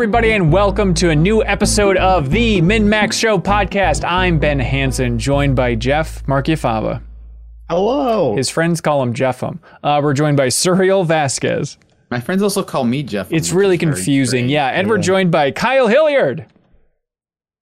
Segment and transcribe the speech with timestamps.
[0.00, 4.02] Hello, everybody, and welcome to a new episode of the MinnMax Show podcast.
[4.02, 7.02] I'm Ben Hanson, joined by Jeff Marchiafava.
[7.68, 8.34] Hello.
[8.34, 9.60] His friends call him Jeffum.
[9.82, 11.76] Uh, we're joined by Suriel Vazquez.
[12.10, 13.30] My friends also call me Jeff.
[13.30, 14.68] It's really confusing, yeah.
[14.68, 16.46] And we're joined by Kyle Hilliard.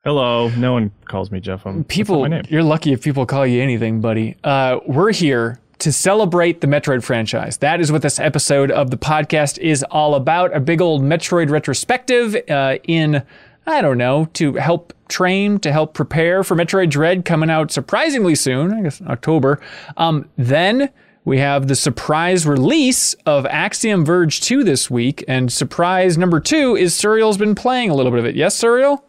[0.05, 0.49] Hello.
[0.51, 1.67] No one calls me Jeff.
[1.67, 2.45] I'm, People, my name.
[2.49, 4.37] you're lucky if people call you anything, buddy.
[4.45, 7.59] Uh, we're here to celebrate the Metroid franchise.
[7.59, 10.55] That is what this episode of the podcast is all about.
[10.57, 13.23] A big old Metroid retrospective uh, in,
[13.67, 18.35] I don't know, to help train, to help prepare for Metroid Dread coming out surprisingly
[18.35, 19.61] soon, I guess October.
[19.97, 20.91] Um, then
[21.25, 25.25] we have the surprise release of Axiom Verge 2 this week.
[25.29, 28.35] And surprise number two is Suriel's been playing a little bit of it.
[28.35, 29.03] Yes, Suriel?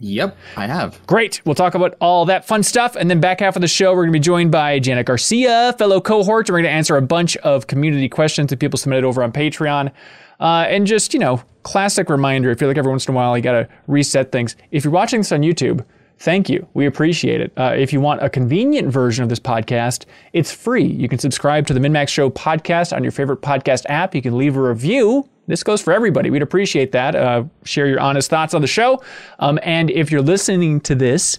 [0.00, 1.06] Yep, I have.
[1.06, 1.42] Great.
[1.44, 2.96] We'll talk about all that fun stuff.
[2.96, 5.74] And then back half of the show, we're going to be joined by Janet Garcia,
[5.78, 6.48] fellow cohort.
[6.48, 9.30] And we're going to answer a bunch of community questions that people submitted over on
[9.30, 9.92] Patreon.
[10.40, 13.36] Uh, and just, you know, classic reminder, I feel like every once in a while
[13.36, 14.56] you got to reset things.
[14.70, 15.84] If you're watching this on YouTube,
[16.18, 16.66] thank you.
[16.72, 17.52] We appreciate it.
[17.58, 20.86] Uh, if you want a convenient version of this podcast, it's free.
[20.86, 24.14] You can subscribe to the MinnMax Show podcast on your favorite podcast app.
[24.14, 25.28] You can leave a review.
[25.50, 26.30] This goes for everybody.
[26.30, 27.14] We'd appreciate that.
[27.14, 29.02] Uh, share your honest thoughts on the show.
[29.38, 31.38] Um, and if you're listening to this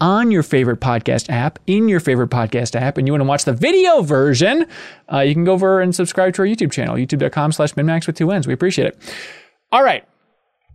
[0.00, 3.44] on your favorite podcast app, in your favorite podcast app, and you want to watch
[3.44, 4.66] the video version,
[5.12, 8.16] uh, you can go over and subscribe to our YouTube channel, youtube.com slash minnmax with
[8.16, 8.46] two N's.
[8.46, 9.14] We appreciate it.
[9.72, 10.04] All right.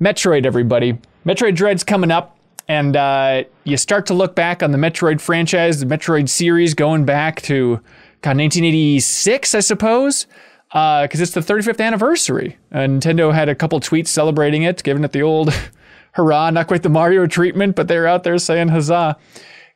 [0.02, 0.98] Metroid, everybody.
[1.26, 2.38] Metroid Dread's coming up.
[2.68, 7.04] And uh, you start to look back on the Metroid franchise, the Metroid series going
[7.04, 7.82] back to
[8.22, 10.28] God, 1986, I suppose,
[10.70, 12.58] because it's the 35th anniversary.
[12.72, 15.54] Uh, Nintendo had a couple tweets celebrating it, giving it the old
[16.14, 19.18] hurrah, not quite the Mario treatment, but they're out there saying huzzah.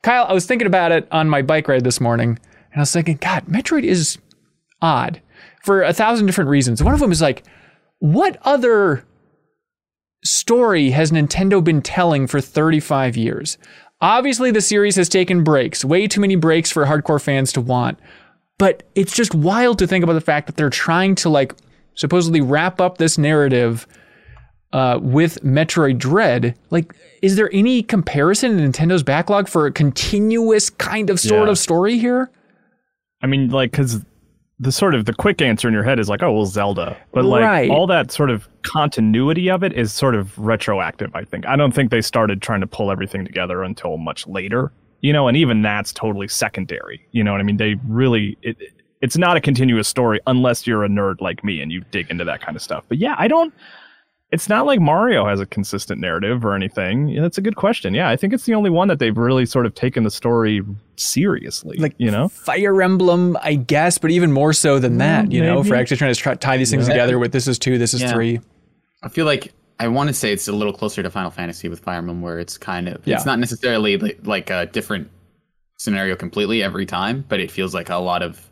[0.02, 2.38] Kyle, I was thinking about it on my bike ride this morning,
[2.72, 4.18] and I was thinking, God, Metroid is
[4.82, 5.20] odd
[5.64, 6.82] for a thousand different reasons.
[6.82, 7.42] One of them is like,
[7.98, 9.04] what other
[10.22, 13.56] story has Nintendo been telling for 35 years?
[14.00, 17.98] Obviously, the series has taken breaks, way too many breaks for hardcore fans to want.
[18.58, 21.54] But it's just wild to think about the fact that they're trying to, like,
[21.94, 23.86] supposedly wrap up this narrative
[24.72, 26.56] uh, with Metroid Dread.
[26.70, 31.50] Like, is there any comparison in Nintendo's backlog for a continuous kind of sort Yeah.
[31.52, 32.30] of story here?
[33.22, 34.04] I mean, like, because
[34.60, 36.96] the sort of the quick answer in your head is like, oh, well, Zelda.
[37.12, 37.70] But like Right.
[37.70, 41.44] all that sort of continuity of it is sort of retroactive, I think.
[41.46, 44.72] I don't think they started trying to pull everything together until much later,
[45.04, 47.06] you know, and even that's totally secondary.
[47.12, 47.58] You know what I mean?
[47.58, 48.56] They really, it,
[49.02, 52.24] it's not a continuous story unless you're a nerd like me and you dig into
[52.24, 52.84] that kind of stuff.
[52.88, 53.52] But yeah, I don't.
[54.32, 57.14] It's not like Mario has a consistent narrative or anything.
[57.20, 57.92] That's a good question.
[57.92, 60.62] Yeah, I think it's the only one that they've really sort of taken the story
[60.96, 61.76] seriously.
[61.76, 65.42] Like, you know, Fire Emblem, I guess, but even more so than that, mm, you
[65.42, 65.80] know, for maybe.
[65.82, 66.94] actually trying to try, tie these things Yeah.
[66.94, 68.12] together with this is two, this is Yeah.
[68.14, 68.40] three.
[69.02, 71.80] I feel like I want to say it's a little closer to Final Fantasy with
[71.80, 73.16] Fire Emblem, where it's kind of Yeah.
[73.16, 75.10] it's not necessarily like, like a different
[75.78, 78.48] scenario completely every time, but it feels like a lot of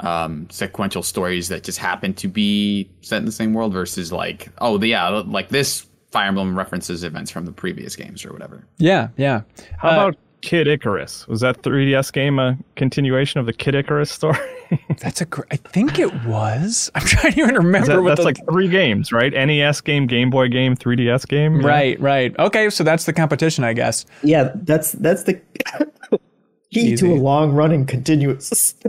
[0.00, 4.48] um, sequential stories that just happen to be set in the same world versus like
[4.58, 8.64] oh yeah like this Fire Emblem references events from the previous games or whatever.
[8.78, 9.42] Yeah, yeah.
[9.78, 11.26] How Uh, about Kid Icarus?
[11.28, 14.38] Was that 3DS game a continuation of the Kid Icarus story?
[15.00, 16.90] That's a gr- I think it was.
[16.94, 19.32] I'm trying to even remember That- what that's the, like three games, right?
[19.32, 21.60] NES game, Game Boy game, 3DS game.
[21.60, 21.66] yeah.
[21.66, 22.38] Right, right.
[22.38, 24.04] Okay, so that's the competition, I guess.
[24.22, 25.34] Yeah, that's that's the
[26.72, 26.96] key Easy.
[26.96, 28.74] to a long running continuous.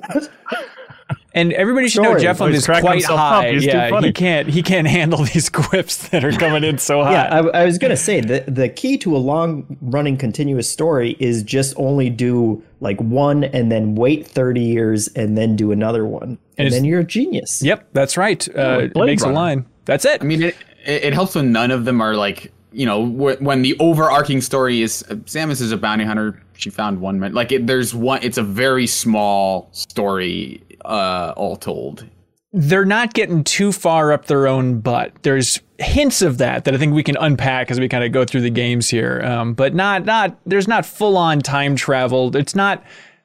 [1.33, 2.21] And everybody should know Story.
[2.23, 3.43] Jeff Oh, is quite himself up.
[3.43, 3.51] high.
[3.51, 7.03] He's too yeah, he can't he can't handle these quips that are coming in so
[7.03, 7.11] high.
[7.11, 7.23] yeah,
[7.53, 11.43] I, I was gonna say the the key to a long running continuous story is
[11.43, 16.39] just only do like one and then wait thirty years and then do another one,
[16.57, 17.61] and, it's- then you're a genius.
[17.61, 18.47] Yep, that's right.
[18.57, 19.65] Uh, it Blade makes a line.
[19.85, 20.21] That's it.
[20.21, 20.55] I mean, it,
[20.85, 24.41] it, it helps when none of them are like, you know, wh- when the overarching
[24.41, 26.41] story is uh, Samus is a bounty hunter.
[26.53, 27.33] She found one man.
[27.33, 28.21] Like, it, there's one.
[28.21, 32.05] It's a very small story, uh, all told.
[32.51, 35.11] they're not getting too far up their own butt.
[35.21, 38.25] There's hints of that that I think we can unpack as we kind of go
[38.25, 39.21] through the games here.
[39.23, 42.35] Um, but not not there's not full on time travel.
[42.35, 42.83] It's not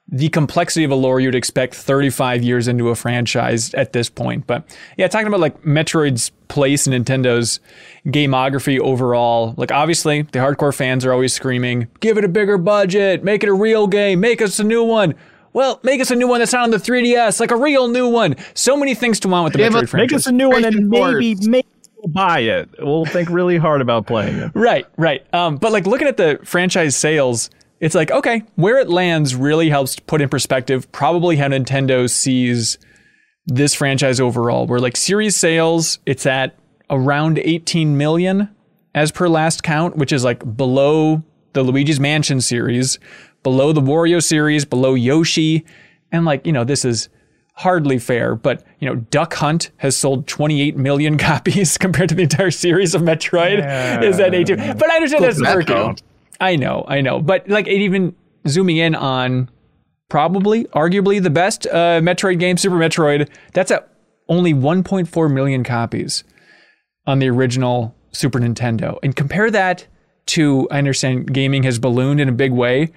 [0.09, 4.47] the complexity of a lore you'd expect 35 years into a franchise at this point.
[4.47, 7.59] But yeah, talking about like Metroid's place in Nintendo's
[8.07, 13.25] gameography overall, like obviously the hardcore fans are always screaming, give it a bigger budget,
[13.25, 15.15] make it a real game, make us a new one.
[15.55, 18.09] Well, make us a new one that's not on the 3DS, like a real new
[18.09, 18.35] one.
[18.55, 20.21] So many things to want with the Yeah, Metroid but Make franchise.
[20.21, 21.47] us a new one and maybe, Force.
[21.47, 22.69] maybe we'll buy it.
[22.81, 24.51] We'll think really hard about playing it.
[24.55, 25.25] Right, right.
[25.33, 27.49] Um, but like looking at the franchise sales,
[27.81, 32.77] it's like okay, where it lands really helps put in perspective probably how Nintendo sees
[33.47, 34.67] this franchise overall.
[34.67, 36.57] Where like series sales, it's at
[36.91, 38.49] around 18 million
[38.95, 41.23] as per last count, which is like below
[41.53, 42.99] the Luigi's Mansion series,
[43.45, 45.65] below the Wario series, below Yoshi.
[46.11, 47.09] And like, you know, this is
[47.53, 52.23] hardly fair, but you know, Duck Hunt has sold 28 million copies compared to the
[52.23, 53.59] entire series of Metroid.
[53.59, 54.03] Yeah.
[54.03, 54.77] Is that A2?
[54.77, 55.97] But I understand that's that working.
[56.41, 57.21] I know, I know.
[57.21, 58.17] But like it even
[58.49, 59.49] zooming in on
[60.09, 63.89] probably, arguably the best uh, Metroid game, Super Metroid, that's at
[64.29, 66.25] only 1.4 million copies
[67.07, 68.99] on the original Super Nintendo.
[69.03, 69.87] And compare that
[70.27, 72.93] to, I understand gaming has ballooned in a big way,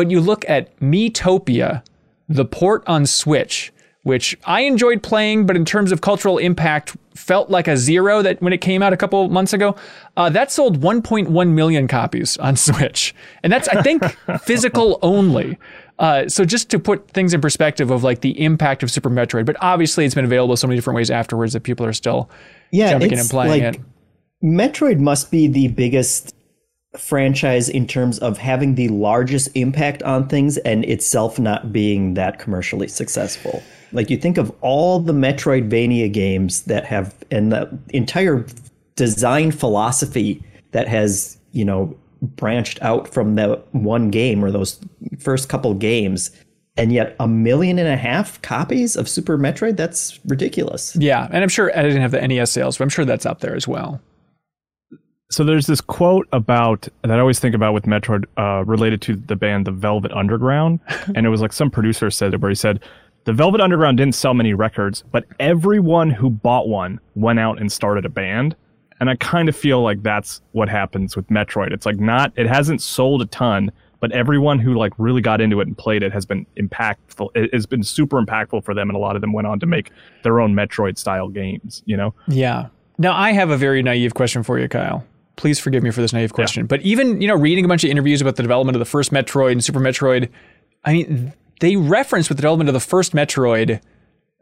[0.00, 1.82] but you look at Miitopia,
[2.26, 3.70] the port on Switch,
[4.02, 8.40] which I enjoyed playing, but in terms of cultural impact, felt like a zero that
[8.40, 9.76] when it came out a couple months ago.
[10.16, 14.02] Uh, that sold 1.1 million copies on Switch, and that's I think
[14.40, 15.58] physical only.
[15.98, 19.44] Uh, so just to put things in perspective of like the impact of Super Metroid,
[19.44, 22.30] but obviously it's been available so many different ways afterwards that people are still
[22.70, 23.80] Yeah, jumping in and playing like it.
[24.42, 26.34] Metroid must be the biggest
[26.96, 32.38] franchise in terms of having the largest impact on things and itself not being that
[32.38, 33.62] commercially successful.
[33.92, 38.44] Like you think of all the Metroidvania games that have and the entire
[38.96, 40.42] design philosophy
[40.72, 44.78] that has, you know, branched out from that one game or those
[45.18, 46.30] first couple games
[46.76, 50.96] and yet a million and a half copies of Super Metroid that's ridiculous.
[50.96, 53.40] Yeah, and I'm sure I didn't have the NES sales, but I'm sure that's up
[53.40, 54.00] there as well.
[55.30, 59.14] So there's this quote about that I always think about with Metroid uh, related to
[59.14, 60.80] the band The Velvet Underground,
[61.14, 62.80] and it was like some producer said it where he said
[63.24, 67.70] the Velvet Underground didn't sell many records, but everyone who bought one went out and
[67.70, 68.56] started a band.
[68.98, 71.72] And I kind of feel like that's what happens with Metroid.
[71.72, 75.60] It's like not it hasn't sold a ton, but everyone who like really got into
[75.60, 77.28] it and played it has been impactful.
[77.34, 79.66] It has been super impactful for them, and a lot of them went on to
[79.66, 79.92] make
[80.22, 81.82] their own Metroid style games.
[81.86, 82.14] You know.
[82.26, 82.66] Yeah.
[82.98, 85.06] Now I have a very naive question for you, Kyle.
[85.40, 87.88] Please forgive me for this naive question, but even you know, reading a bunch of
[87.88, 90.28] interviews about the development of the first Metroid and Super Metroid,
[90.84, 93.80] I mean, they reference with the development of the first Metroid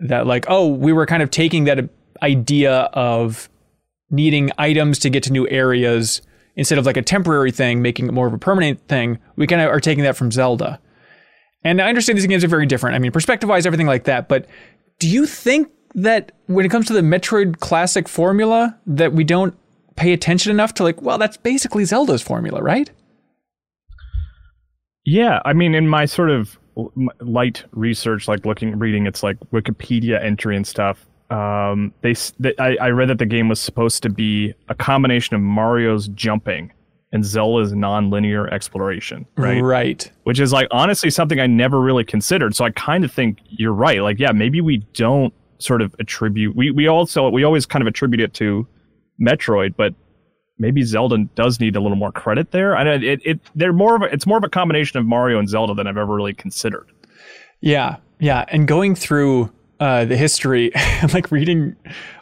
[0.00, 1.88] that like, oh, we were kind of taking that
[2.20, 3.48] idea of
[4.10, 6.20] needing items to get to new areas
[6.56, 9.20] instead of like a temporary thing, making it more of a permanent thing.
[9.36, 10.80] We kind of are taking that from Zelda.
[11.62, 12.96] And I understand these games are very different.
[12.96, 14.28] I mean, perspective wise, everything like that.
[14.28, 14.46] But
[14.98, 19.56] do you think that when it comes to the Metroid classic formula, that we don't
[19.98, 22.90] pay attention enough to like, well, that's basically Zelda's formula, right?
[25.04, 26.58] Yeah, I mean, in my sort of
[27.20, 32.76] light research, like looking, reading its like Wikipedia entry and stuff, um, they, they I,
[32.80, 36.72] I read that the game was supposed to be a combination of Mario's jumping
[37.12, 39.62] and Zelda's non-linear exploration, right?
[39.62, 40.10] Right.
[40.24, 42.54] Which is like honestly something I never really considered.
[42.54, 44.02] So I kind of think you're right.
[44.02, 46.54] Like, yeah, maybe we don't sort of attribute.
[46.54, 48.66] We we also we always kind of attribute it to
[49.20, 49.94] Metroid, but
[50.58, 52.76] maybe Zelda does need a little more credit there.
[52.76, 55.38] I don't- it it they're more of a, it's more of a combination of Mario
[55.38, 56.86] and Zelda than I've ever really considered.
[57.60, 60.72] Yeah, yeah, and going through uh, the history,
[61.14, 61.76] like reading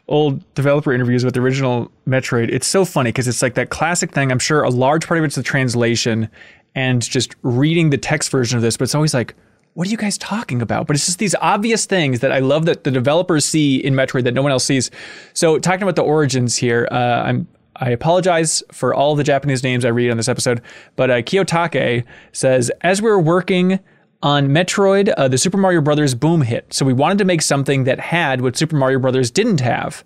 [0.09, 4.13] old developer interviews with the original Metroid, it's so funny because it's like that classic
[4.13, 4.31] thing.
[4.31, 6.29] I'm sure a large part of it's the translation
[6.75, 9.35] and just reading the text version of this, but it's always like,
[9.77, 10.87] what are you guys talking about?
[10.87, 14.25] But it's just these obvious things that I love that the developers see in Metroid
[14.25, 14.91] that no one else sees.
[15.35, 17.47] So talking about the origins here, uh, I'm
[17.79, 20.63] I apologize for all the Japanese names I read on this episode,
[20.97, 23.79] but uh, Kiyotake says, as we were working
[24.23, 26.73] on Metroid, uh, the Super Mario Brothers boom hit.
[26.73, 30.05] So we wanted to make something that had what Super Mario Brothers didn't have.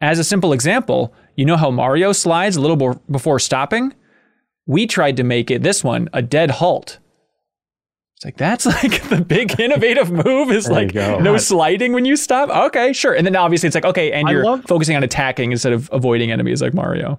[0.00, 3.92] As a simple example, you know how Mario slides a little before stopping?
[4.64, 7.00] We tried to make it, this one, a dead halt.
[8.20, 12.50] It's like, that's like the big innovative move is like no sliding when you stop.
[12.50, 13.14] Okay, sure.
[13.14, 15.88] And then obviously it's like, okay, and I you're love- focusing on attacking instead of
[15.90, 17.18] avoiding enemies like Mario.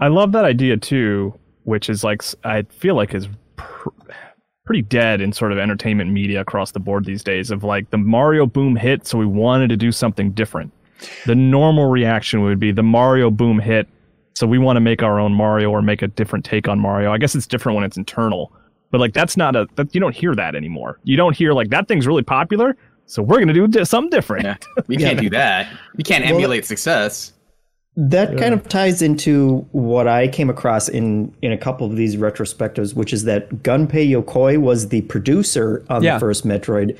[0.00, 3.88] I love that idea too, which is like I feel like is pr-
[4.64, 7.50] pretty dead in sort of entertainment media across the board these days.
[7.50, 10.72] Of like the Mario boom hit, so we wanted to do something different.
[11.26, 13.86] The normal reaction would be the Mario boom hit,
[14.34, 17.12] so we want to make our own Mario or make a different take on Mario.
[17.12, 18.50] I guess it's different when it's internal,
[18.90, 20.98] but like that's not a that you don't hear that anymore.
[21.04, 22.76] You don't hear like that thing's really popular,
[23.06, 24.44] so we're gonna do di- something different.
[24.44, 25.68] Yeah, we can't do that.
[25.96, 27.32] We can't Well, emulate success.
[27.96, 32.16] That kind of ties into what I came across in in a couple of these
[32.16, 36.14] retrospectives, which is that Gunpei Yokoi was the producer on Yeah.
[36.14, 36.96] the first Metroid,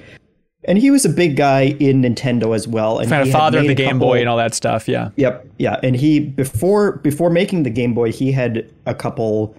[0.65, 2.99] and he was a big guy in Nintendo as well.
[2.99, 4.89] And Kind of he had father of the Game couple- Boy and all that stuff.
[4.89, 5.11] Yeah.
[5.15, 9.55] Yep, yeah, and he before before making the Game Boy, he had a couple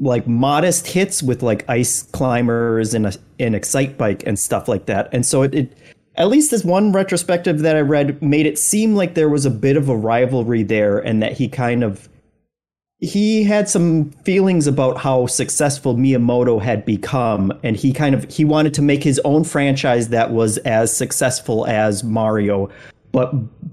[0.00, 5.08] like modest hits with like Ice Climbers and a, and Excitebike and stuff like that.
[5.12, 5.78] And so it, it
[6.16, 9.50] at least this one retrospective that I read made it seem like there was a
[9.50, 12.08] bit of a rivalry there, and that he kind of
[12.98, 18.44] he had some feelings about how successful Miyamoto had become and he kind of he
[18.44, 22.68] wanted to make his own franchise that was as successful as Mario
[23.12, 23.32] but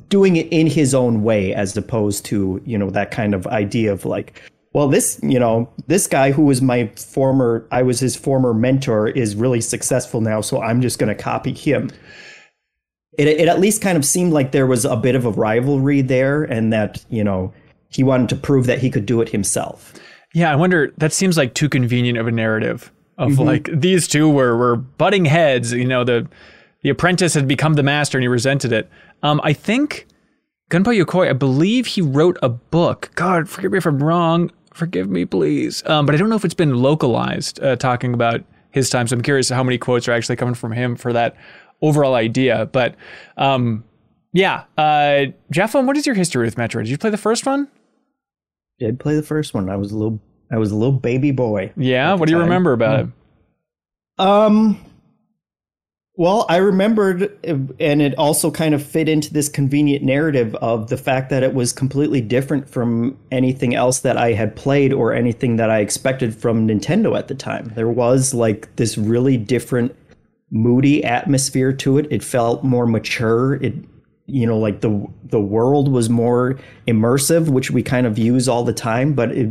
[0.09, 3.91] doing it in his own way as opposed to, you know, that kind of idea
[3.91, 4.41] of like
[4.77, 9.07] well this, you know, this guy who was my former I was his former mentor
[9.07, 11.89] is really successful now so I'm just going to copy him.
[13.17, 16.01] It it at least kind of seemed like there was a bit of a rivalry
[16.01, 17.51] there and that, you know,
[17.89, 19.93] he wanted to prove that he could do it himself.
[20.33, 20.93] Yeah, I wonder.
[20.97, 22.91] That seems like too convenient of a narrative.
[23.17, 23.41] Of Mm-hmm.
[23.41, 25.73] like these two were were butting heads.
[25.73, 26.27] You know, the
[26.83, 28.87] the apprentice had become the master, and he resented it.
[29.23, 30.05] Um, I think
[30.69, 31.29] Gunpei Yokoi.
[31.29, 33.09] I believe he wrote a book.
[33.15, 34.51] God, forgive me if I'm wrong.
[34.77, 35.83] Forgive me, please.
[35.87, 37.61] Um, but I don't know if it's been localized.
[37.61, 40.71] Uh, talking about his time, so I'm curious how many quotes are actually coming from
[40.71, 41.35] him for that
[41.81, 42.67] overall idea.
[42.71, 42.95] But
[43.37, 43.83] um,
[44.33, 46.83] yeah, uh, Jeff, what is your history with Metroid?
[46.83, 47.67] Did you play the first one?
[48.77, 49.67] Did play the first one.
[49.67, 50.19] I was a little
[50.51, 51.73] I was a little baby boy.
[51.75, 52.13] Yeah.
[52.13, 52.45] What do you time.
[52.45, 53.07] remember about it?
[54.19, 54.79] Um
[56.17, 60.97] well, I remembered and it also kind of fit into this convenient narrative of the
[60.97, 65.57] fact that it was completely different from anything else that I had played or anything
[65.57, 67.71] that I expected from Nintendo at the time.
[67.75, 69.95] There was like this really different
[70.49, 72.07] moody atmosphere to it.
[72.09, 73.61] It felt more mature.
[73.63, 73.75] It
[74.25, 78.63] you know like the the world was more immersive, which we kind of use all
[78.63, 79.49] the time, but it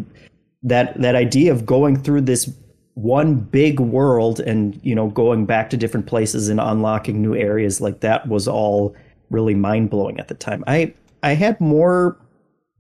[0.65, 2.53] that that idea of going through this
[2.97, 7.79] one big world and you know going back to different places and unlocking new areas
[7.79, 8.97] like that was all
[9.29, 10.65] really mind-blowing at the time.
[10.67, 12.19] I I had more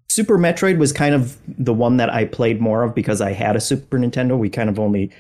[0.09, 3.57] Super Metroid was kind of the one that I played more of because I had
[3.57, 4.39] a Super Nintendo.
[4.39, 5.11] We kind of only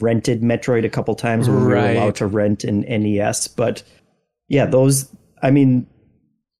[0.00, 3.46] rented Metroid a couple times when we were allowed to rent an NES.
[3.46, 3.84] But
[4.48, 5.08] yeah, those
[5.42, 5.86] I mean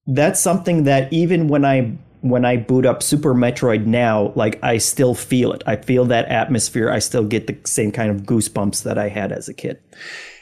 [0.06, 4.78] that's something that even when I when I boot up Super Metroid now, like I
[4.78, 5.62] still feel it.
[5.66, 6.90] I feel that atmosphere.
[6.90, 9.78] I still get the same kind of goosebumps that I had as a kid.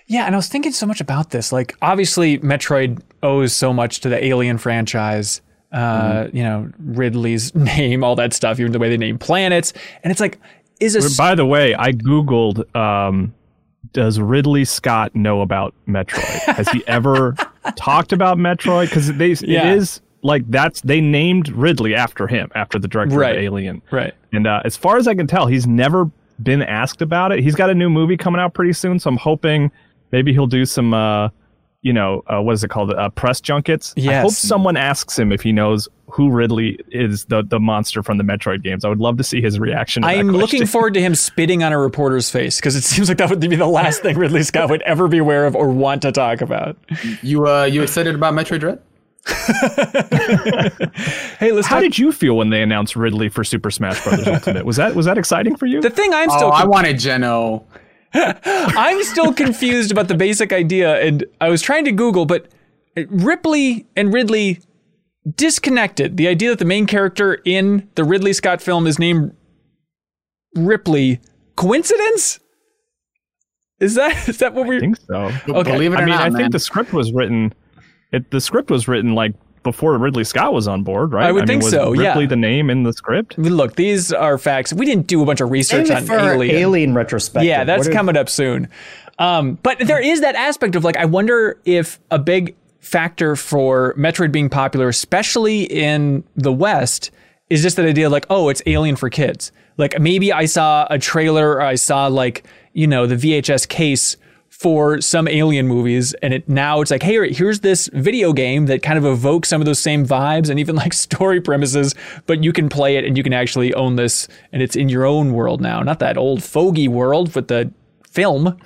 [0.06, 1.52] Yeah, and I was thinking so much about this.
[1.52, 5.42] Like, obviously, Metroid owes so much to the Alien franchise.
[5.70, 9.74] Uh, You know, Ridley's name, all that stuff, even the way they name planets.
[10.02, 10.38] And it's like,
[10.80, 12.74] is a By the way, I googled.
[12.74, 13.34] Um,
[13.92, 16.54] does Ridley Scott know about Metroid?
[16.56, 17.34] Has he ever
[17.76, 18.86] talked about Metroid?
[18.86, 19.70] Because they Yeah.
[19.72, 23.36] it is like that's they named Ridley after him, after the director Right.
[23.36, 23.82] of Alien.
[23.90, 24.14] right?
[24.32, 26.10] And uh, as far as I can tell, he's never
[26.42, 27.40] been asked about it.
[27.40, 29.70] He's got a new movie coming out pretty soon, so I'm hoping
[30.12, 31.28] maybe he'll do some, uh,
[31.82, 33.94] you know, uh, what is it called, uh, press junkets.
[33.96, 34.08] Yes.
[34.08, 38.16] I hope someone asks him if he knows who Ridley is, the the monster from
[38.18, 38.84] the Metroid games.
[38.84, 40.02] I would love to see his reaction.
[40.02, 43.18] To I'm looking forward to him spitting on a reporter's face because it seems like
[43.18, 46.02] that would be the last thing Ridley Scott would ever be aware of or want
[46.02, 46.76] to talk about.
[47.22, 48.80] You uh, you excited about Metroid Dread?
[51.38, 51.82] Hey, let's How talk.
[51.82, 54.26] did you feel when they announced Ridley for Super Smash Bros.
[54.26, 54.64] Ultimate?
[54.64, 55.80] Was that was that exciting for you?
[55.80, 57.64] the thing I'm Oh, still I wanted Geno.
[58.14, 62.48] I'm still confused about the basic idea, and I was trying to Google, but
[63.08, 64.60] Ripley and Ridley
[65.36, 66.16] disconnected.
[66.16, 69.34] The idea that the main character in the Ridley Scott film is named
[70.56, 71.20] Ripley.
[71.56, 72.40] Coincidence?
[73.78, 74.80] Is that is that what we're?
[74.80, 75.30] think so.
[75.48, 75.70] Okay.
[75.72, 76.38] Believe it or I mean, not, I man.
[76.42, 77.52] think the script was written.
[78.12, 81.26] It the script was written like before Ridley Scott was on board, right?
[81.26, 82.08] I would mean, think was so, yeah.
[82.08, 83.36] Ripley the name in the script.
[83.38, 84.72] Look, these are facts.
[84.72, 86.56] We didn't do a bunch of research Save on for Alien.
[86.56, 87.46] Alien, retrospective.
[87.46, 88.68] Yeah, that's What if- coming up soon.
[89.18, 93.94] Um, but there is that aspect of like, I wonder if a big factor for
[93.98, 97.10] Metroid being popular, especially in the West,
[97.50, 99.50] is just that idea of like, oh, it's Alien for kids.
[99.76, 104.16] Like maybe I saw a trailer or I saw like, you know, the VHS case
[104.58, 108.82] for some alien movies and it now it's like hey here's this video game that
[108.82, 111.94] kind of evokes some of those same vibes and even like story premises
[112.26, 115.04] but you can play it and you can actually own this and it's in your
[115.04, 117.72] own world now not that old fogey world with the
[118.10, 118.58] film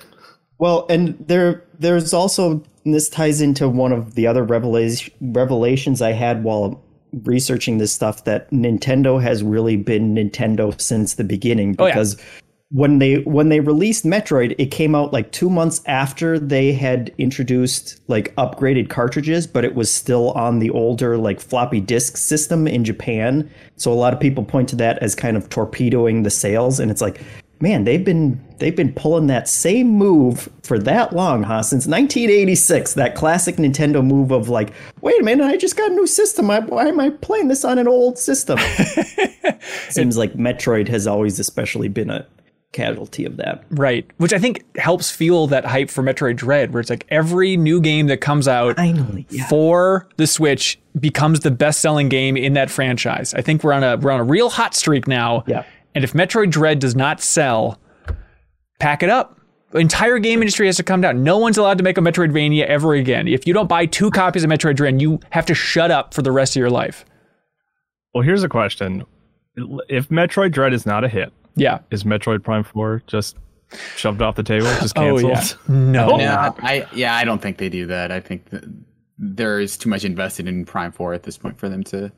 [0.57, 6.01] Well, and there there's also and this ties into one of the other revelation, revelations
[6.01, 6.83] I had while
[7.23, 11.95] researching this stuff that Nintendo has really been Nintendo since the beginning Oh, yeah.
[12.73, 17.13] When they when they released Metroid, it came out like 2 months after they had
[17.19, 22.67] introduced like upgraded cartridges, but it was still on the older like floppy disk system
[22.67, 23.49] in Japan.
[23.77, 26.89] So a lot of people point to that as kind of torpedoing the sales and
[26.89, 27.21] it's like
[27.61, 31.63] man, they've been they've been pulling that same move for that long, huh?
[31.63, 35.93] Since 1986, that classic Nintendo move of like, wait a minute, I just got a
[35.93, 36.49] new system.
[36.49, 38.59] I, why am I playing this on an old system?
[39.89, 42.27] Seems like Metroid has always especially been a
[42.73, 43.63] casualty of that.
[43.71, 44.09] Right.
[44.17, 47.79] Which I think helps fuel that hype for Metroid Dread, where it's like every new
[47.79, 49.47] game that comes out Finally, yeah.
[49.47, 53.33] for the Switch becomes the best selling game in that franchise.
[53.33, 55.43] I think we're on a we're on a real hot streak now.
[55.47, 55.63] Yeah.
[55.95, 57.79] And if Metroid Dread does not sell,
[58.79, 59.39] pack it up.
[59.71, 61.23] The entire game industry has to come down.
[61.23, 63.27] No one's allowed to make a Metroidvania ever again.
[63.27, 66.21] If you don't buy two copies of Metroid Dread, you have to shut up for
[66.21, 67.05] the rest of your life.
[68.13, 69.03] Well, here's a question:
[69.87, 71.79] If Metroid Dread is not a hit, Yeah.
[71.91, 73.37] is Metroid Prime Four just
[73.95, 75.57] shoved off the table, just Oh canceled?
[75.69, 75.75] yeah.
[75.75, 76.19] No.
[76.19, 76.55] Yeah, oh.
[76.61, 78.11] I yeah, I don't think they do that.
[78.11, 78.63] I think that
[79.17, 82.11] there is too much invested in Prime Four at this point for them to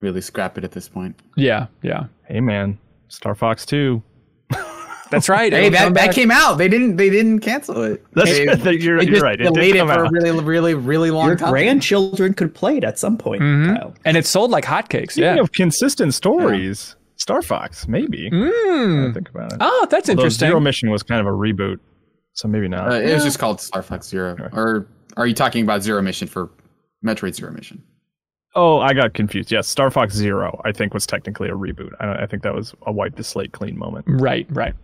[0.00, 1.18] really scrap it at this point.
[1.36, 1.66] Yeah.
[1.82, 2.04] Yeah.
[2.26, 4.02] Hey man, Star Fox Two.
[5.10, 5.50] That's right.
[5.58, 6.58] Hey, that, that came out.
[6.58, 8.04] They didn't they didn't cancel it.
[8.12, 8.44] That's they,
[8.74, 9.40] you're, you're just right.
[9.40, 11.50] It did delayed it come for a really really really long Your time.
[11.50, 13.76] grandchildren could play it at some point, mm-hmm.
[13.76, 13.94] Kyle.
[14.04, 15.12] and it's sold like hotcakes.
[15.12, 15.40] Speaking Yeah.
[15.40, 18.30] of consistent stories, Star Fox maybe.
[18.30, 19.12] Mm.
[19.14, 19.58] Think about it.
[19.60, 20.48] Oh, that's Although interesting.
[20.48, 21.78] Zero Mission was kind of a reboot,
[22.32, 22.90] so maybe not.
[22.90, 24.36] Uh, it was just called Star Fox Zero.
[24.52, 26.50] Or are you talking about Zero Mission for
[27.04, 27.82] Metroid Zero Mission?
[28.54, 29.52] oh, I got confused.
[29.52, 31.92] Yes, Star Fox Zero, I think was technically a reboot.
[32.00, 34.04] I, I think that was a wipe the slate clean moment.
[34.08, 34.74] Right, right.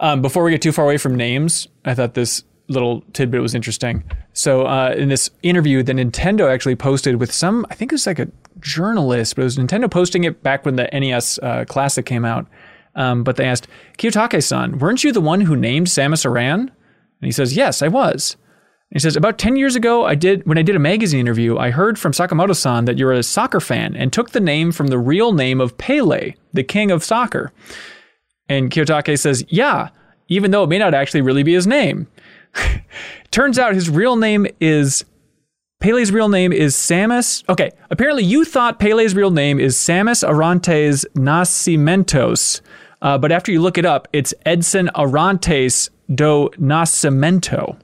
[0.00, 2.42] Um, before we get too far away from names, I thought this
[2.72, 4.04] little tidbit was interesting.
[4.32, 8.06] So, uh, in this interview that Nintendo actually posted with some, I think it was
[8.06, 8.28] like a
[8.60, 12.46] journalist, but it was Nintendo posting it back when the NES uh, Classic came out.
[12.94, 16.60] Um, but they asked, Kiyotake san, weren't you the one who named Samus Aran?
[16.60, 16.70] And
[17.20, 18.36] he says, Yes, I was.
[18.90, 21.70] He says, about 10 years ago, I did when I did a magazine interview, I
[21.70, 25.32] heard from Sakamoto-san that you're a soccer fan and took the name from the real
[25.32, 27.52] name of Pele, the king of soccer.
[28.50, 29.88] And Kiyotake says, yeah,
[30.28, 32.06] even though it may not actually really be his name.
[33.30, 35.04] Turns out his real name is
[35.80, 37.42] Pele's real name is Samus.
[37.48, 42.60] Okay, apparently you thought Pele's real name is Samus Arantes Nascimentos,
[43.00, 47.76] uh, but after you look it up, it's Edson Arantes do Nascimento.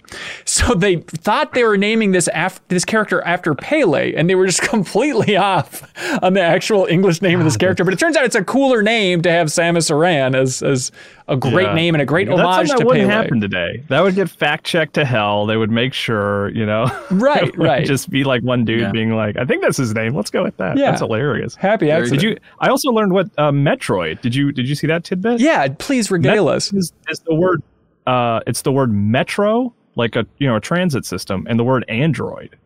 [0.44, 4.46] So they thought they were naming this af- this character after Pele, and they were
[4.46, 5.82] just completely off
[6.22, 7.84] on the actual English name of this character.
[7.84, 10.90] But it turns out it's a cooler name to have Samus Aran as as
[11.28, 11.74] a great Yeah.
[11.74, 13.22] name and a great That's homage something that to wouldn't Pele.
[13.22, 13.82] happen today.
[13.88, 15.44] That would get fact checked to hell.
[15.46, 16.86] They would make sure, you know.
[17.10, 17.84] Right, right.
[17.86, 18.90] Just be like one dude Yeah.
[18.92, 20.14] being like, "I think that's his name.
[20.14, 20.90] Let's go with that." Yeah.
[20.90, 21.54] That's hilarious.
[21.54, 22.20] Happy accident.
[22.20, 22.36] Did you?
[22.60, 24.20] I also learned what uh, Metroid.
[24.20, 24.52] Did you?
[24.52, 25.40] Did you see that tidbit?
[25.40, 26.72] Yeah, please regale Met- us.
[26.72, 27.62] Is, is the word?
[28.08, 31.84] Uh, it's the word metro, like a you know a transit system, and the word
[31.88, 32.56] android.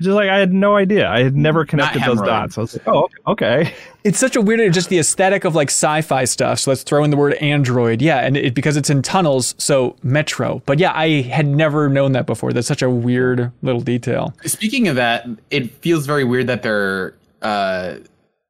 [0.00, 1.10] Just like I had no idea.
[1.10, 2.56] I had never connected those dots.
[2.56, 3.74] I was like, oh, okay.
[4.02, 6.60] It's such a weird, just the aesthetic of like sci-fi stuff.
[6.60, 8.00] So let's throw in the word android.
[8.00, 10.62] Yeah, and it, because it's in tunnels, so metro.
[10.64, 12.54] But yeah, I had never known that before.
[12.54, 14.32] That's such a weird little detail.
[14.46, 17.96] Speaking of that, it feels very weird that their uh,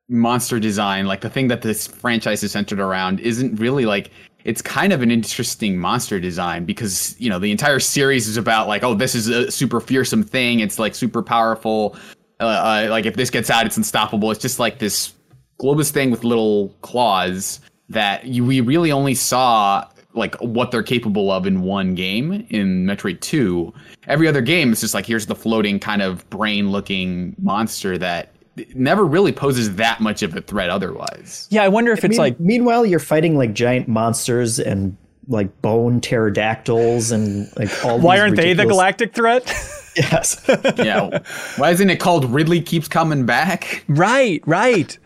[0.09, 4.13] monster design, like the thing that this franchise is centered around, isn't really like.
[4.45, 8.69] It's kind of an interesting monster design because you know the entire series is about
[8.69, 10.61] like, oh, this is a super fearsome thing.
[10.61, 11.97] It's like super powerful.
[12.41, 14.31] Uh, uh, like if this gets out, it's unstoppable.
[14.31, 15.13] It's just like this
[15.61, 21.31] globus thing with little claws that you, we really only saw like what they're capable
[21.31, 23.73] of in one game in Metroid 2.
[24.07, 28.33] Every other game is just like here's the floating kind of brain looking monster that
[28.75, 31.47] never really poses that much of a threat otherwise.
[31.51, 34.97] Yeah, I wonder if it's Mean- like meanwhile, you're fighting like giant monsters and
[35.29, 37.99] like bone pterodactyls and like all.
[38.01, 39.53] why these aren't they the galactic threat?
[39.97, 40.41] Yes.
[40.79, 41.19] Yeah.
[41.57, 43.85] Why isn't it called Ridley keeps coming back?
[43.89, 44.97] right, right.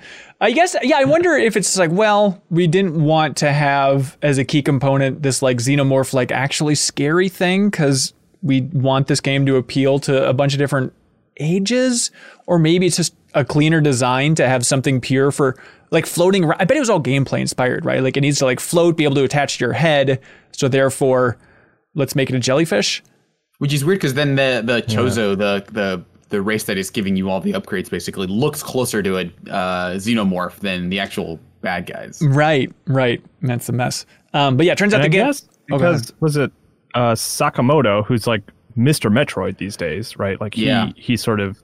[0.43, 4.37] I guess yeah, I wonder if it's like, well, we didn't want to have as
[4.37, 8.13] a key component this like xenomorph like actually scary thing cuz
[8.43, 10.93] we want this game to appeal to a bunch of different
[11.41, 12.11] ages
[12.47, 15.57] or maybe it's just a cleaner design to have something pure for
[15.91, 16.51] like floating.
[16.51, 18.03] I bet it was all gameplay inspired, right?
[18.03, 20.21] Like it needs to like float, be able to attach to your head,
[20.53, 21.37] so therefore
[21.95, 23.03] let's make it a jellyfish.
[23.59, 27.15] Which is weird because then the the Chozo, the the the race that is giving
[27.17, 31.87] you all the upgrades basically looks closer to a uh, xenomorph than the actual bad
[31.87, 32.21] guys.
[32.23, 33.23] Right, right.
[33.43, 34.05] That's a mess.
[34.33, 36.51] Um, but yeah, turns out And the I game guess Oh, because was it
[36.95, 38.43] uh, Sakamoto who's like
[38.77, 39.11] Mr.
[39.13, 40.41] Metroid these days, right?
[40.41, 40.91] Like he Yeah.
[40.97, 41.63] he sort of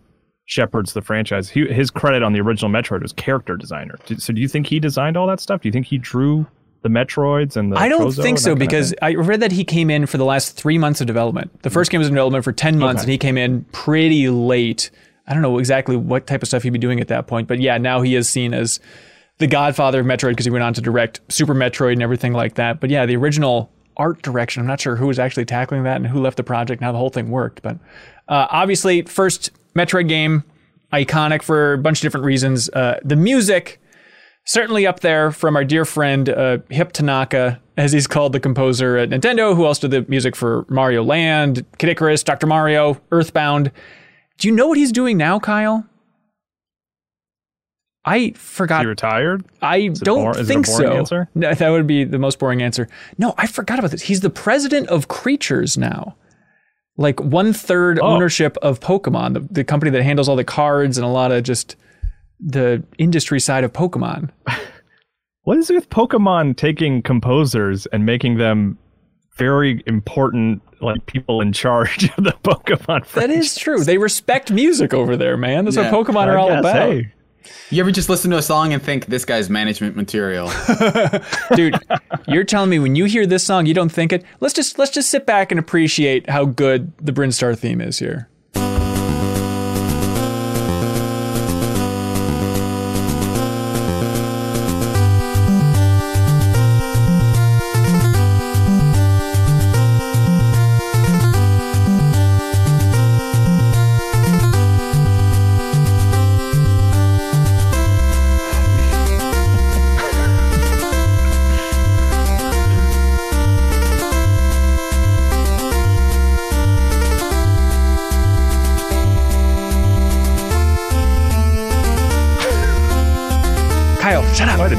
[0.51, 1.49] shepherds the franchise.
[1.49, 3.97] He, his credit on the original Metroid was character designer.
[4.19, 5.61] So do you think he designed all that stuff?
[5.63, 6.45] Do you think he drew
[6.83, 8.95] the Metroids and the I don't Chozo think so that kind of because?
[9.01, 11.63] I read that he came in for the last three months of development.
[11.63, 14.91] The first game was in development for 10 months and he came in pretty late.
[15.29, 17.61] I don't know exactly what type of stuff he'd be doing at that point, but
[17.61, 18.81] yeah, now he is seen as
[19.39, 22.57] the godfather of Metroid because he went on to direct Super Metroid and everything like
[22.57, 22.81] that.
[22.81, 26.09] But yeah, the original art direction, I'm not sure who was actually tackling that and
[26.09, 27.63] who left the project, and how the whole thing worked.
[27.63, 27.77] But
[28.29, 30.45] uh, obviously, first Metroid game,
[30.93, 32.69] iconic for a bunch of different reasons.
[32.71, 33.81] Uh, the music,
[34.45, 38.99] certainly up there from our dear friend uh, Hip Tanaka as he's called, the composer
[38.99, 42.47] at Nintendo, who also did the music for Mario Land, Kid Icarus, Dr.
[42.47, 43.73] Mario, Earthbound.
[44.37, 45.87] Do you know what he's doing now, Kyle?
[48.05, 48.81] I forgot.
[48.83, 49.45] He retired?
[49.63, 51.27] I don't bor- is it a think so.
[51.35, 52.89] No, that would be the most boring answer.
[53.19, 54.03] No, I forgot about this.
[54.03, 56.17] He's the president of Creatures now.
[57.01, 58.07] Like one third Oh.
[58.09, 61.43] ownership of Pokemon, the, the company that handles all the cards and a lot of
[61.43, 61.75] just
[62.39, 64.31] the industry side of Pokemon.
[65.45, 68.77] What is it with Pokemon taking composers and making them
[69.39, 73.37] very important, like people in charge of the Pokemon That franchise?
[73.47, 73.83] is true.
[73.83, 75.65] They respect music over there, man.
[75.65, 76.75] That's Yeah, what Pokemon I are all guess, about.
[76.77, 77.13] hey.
[77.71, 80.51] You ever just listen to a song and think this guy's management material?
[81.55, 81.77] Dude,
[82.27, 84.25] you're telling me when you hear this song you don't think it?
[84.41, 88.29] Let's just let's just sit back and appreciate how good the Brinstar theme is here.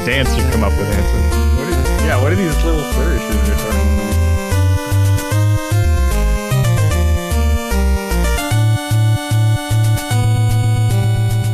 [0.02, 1.22] A dance you come up with, Hanson.
[1.56, 5.22] What are, yeah, what are these little flourishes you're talking about?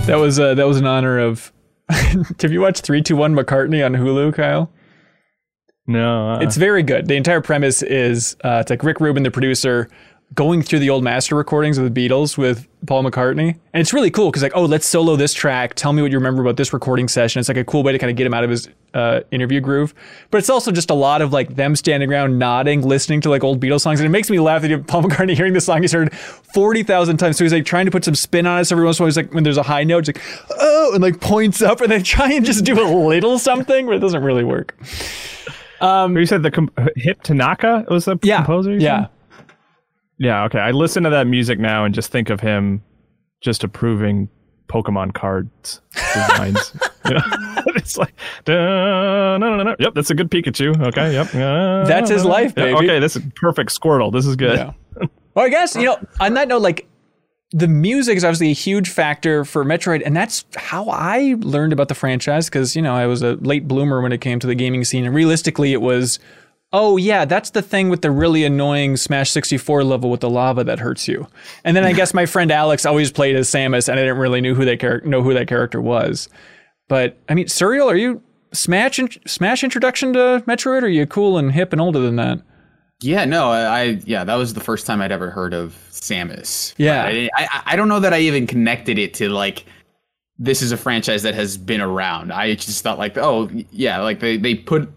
[0.06, 1.52] That was uh, that was in honor of.
[1.90, 4.72] Have you watched Three Two One McCartney on Hulu, Kyle?
[5.86, 7.08] No, uh, It's very good.
[7.08, 9.90] The entire premise is uh, it's like Rick Rubin, the producer,
[10.34, 14.10] going through the old master recordings of the Beatles with Paul McCartney, and it's really
[14.10, 15.74] cool because like, oh, let's solo this track.
[15.74, 17.40] Tell me what you remember about this recording session.
[17.40, 19.60] It's like a cool way to kind of get him out of his uh, interview
[19.60, 19.94] groove.
[20.30, 23.42] But it's also just a lot of like them standing around nodding, listening to like
[23.42, 25.60] old Beatles songs, and it makes me laugh that you have Paul McCartney hearing the
[25.60, 27.36] song he's heard forty thousand times.
[27.38, 28.66] So he's like trying to put some spin on it.
[28.66, 30.24] So every once in a while, he's like when there's a high note, he's like
[30.60, 33.96] oh, and like points up, and then try and just do a little something, but
[33.96, 34.76] it doesn't really work.
[35.80, 38.76] Um, you said the com- Hip Tanaka was the Yeah, composer?
[38.76, 39.02] yeah.
[39.04, 39.10] said?
[40.18, 40.58] Yeah, okay.
[40.58, 42.82] I listen to that music now and just think of him
[43.40, 44.28] just approving
[44.68, 46.72] Pokemon cards designs.
[47.08, 47.22] You know?
[47.68, 48.12] it's like,
[48.46, 49.76] no, no, no, no.
[49.78, 50.78] Yep, that's a good Pikachu.
[50.88, 51.34] Okay, yep.
[51.34, 52.76] uh, That's his life, yeah, baby.
[52.76, 54.12] Okay, this is perfect Squirtle.
[54.12, 54.58] This is good.
[54.58, 54.72] Yeah.
[55.34, 56.86] Well, I guess, you know, on that note, like
[57.52, 61.88] the music is obviously a huge factor for Metroid, and that's how I learned about
[61.88, 64.54] the franchise because, you know, I was a late bloomer when it came to the
[64.54, 65.06] gaming scene.
[65.06, 66.18] And realistically, it was,
[66.72, 70.64] oh, yeah, that's the thing with the really annoying Smash 64 level with the lava
[70.64, 71.26] that hurts you.
[71.64, 74.40] And then I guess my friend Alex always played as Samus, and I didn't really
[74.40, 76.28] knew who that char- know who that character was.
[76.88, 80.82] But I mean, Suriel, are you Smash in- Smash introduction to Metroid?
[80.82, 82.40] Or are you cool and hip and older than that?
[83.00, 86.74] Yeah, no, I, I yeah, that was the first time I'd ever heard of Samus.
[86.78, 87.04] Yeah.
[87.04, 89.64] I, I I don't know that I even connected it to like
[90.38, 92.32] this is a franchise that has been around.
[92.32, 94.88] I just thought like, oh yeah, like they they put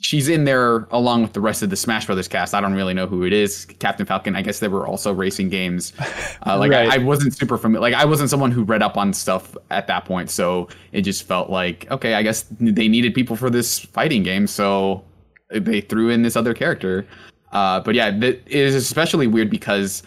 [0.00, 2.54] she's in there along with the rest of the Smash Brothers cast.
[2.54, 3.66] I don't really know who it is.
[3.78, 4.34] Captain Falcon.
[4.34, 5.92] I guess there were also racing games.
[6.46, 6.90] Uh, like Right.
[6.90, 7.82] I, I wasn't super familiar.
[7.82, 11.24] Like I wasn't someone who read up on stuff at that point, so it just
[11.24, 15.04] felt like okay, I guess they needed people for this fighting game, so
[15.50, 17.06] they threw in this other character.
[17.52, 20.02] Uh, but yeah, th- it is especially weird because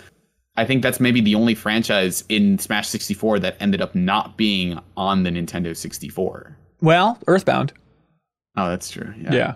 [0.57, 4.79] I think that's maybe the only franchise in Smash 64 that ended up not being
[4.97, 6.57] on the Nintendo 64.
[6.81, 7.73] Well, Earthbound.
[8.57, 9.13] Oh, that's true.
[9.21, 9.33] Yeah.
[9.33, 9.55] Yeah.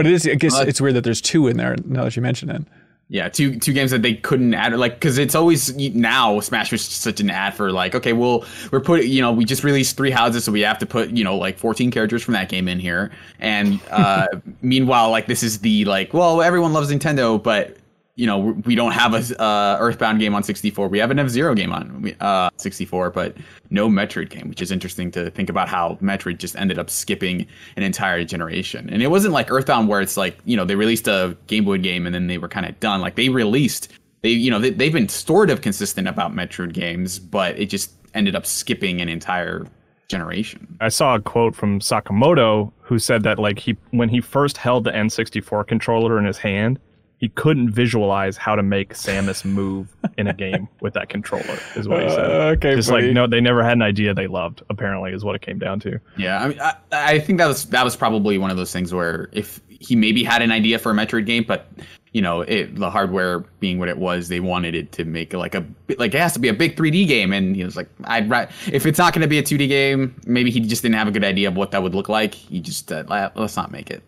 [0.00, 2.16] But it is, I guess Well, it's weird that there's two in there now that
[2.16, 2.62] you mention it.
[3.10, 6.82] Yeah, two two games that they couldn't add like because it's always now Smash was
[6.82, 10.10] such an ad for like okay well we're putting you know we just released three
[10.10, 12.80] houses so we have to put you know like 14 characters from that game in
[12.80, 13.10] here
[13.40, 14.26] and uh
[14.62, 17.76] meanwhile like this is the like well everyone loves Nintendo but
[18.20, 21.28] you know we don't have a uh, Earthbound game on 64 we have an F
[21.28, 23.34] Zero game on uh 64 but
[23.70, 27.46] no Metroid game which is interesting to think about how Metroid just ended up skipping
[27.76, 28.90] an entire generation.
[28.90, 31.78] And it wasn't like Earthbound where it's like you know they released a Game Boy
[31.78, 33.00] game and then they were kind of done.
[33.00, 33.88] Like they released
[34.20, 37.92] they you know they, they've been sort of consistent about Metroid games but it just
[38.12, 39.66] ended up skipping an entire
[40.08, 40.76] generation.
[40.80, 44.84] I saw a quote from Sakamoto who said that like he when he first held
[44.84, 46.78] the N64 controller in his hand,
[47.20, 51.58] he couldn't visualize how to make Samus move in a game with that controller.
[51.76, 52.30] Is what he said.
[52.30, 53.08] Uh, okay, Just buddy.
[53.08, 54.62] like no, they never had an idea they loved.
[54.70, 56.00] Apparently, is what it came down to.
[56.16, 58.94] Yeah, I mean, I, I think that was that was probably one of those things
[58.94, 61.70] where if he maybe had an idea for a Metroid game, but
[62.12, 65.54] you know, it, the hardware being what it was, they wanted it to make like
[65.54, 65.64] a
[65.98, 68.30] like it has to be a big 3D game, and he was like, I'd
[68.66, 71.12] if it's not going to be a 2D game, maybe he just didn't have a
[71.12, 72.34] good idea of what that would look like.
[72.34, 74.02] He just uh, let's not make it.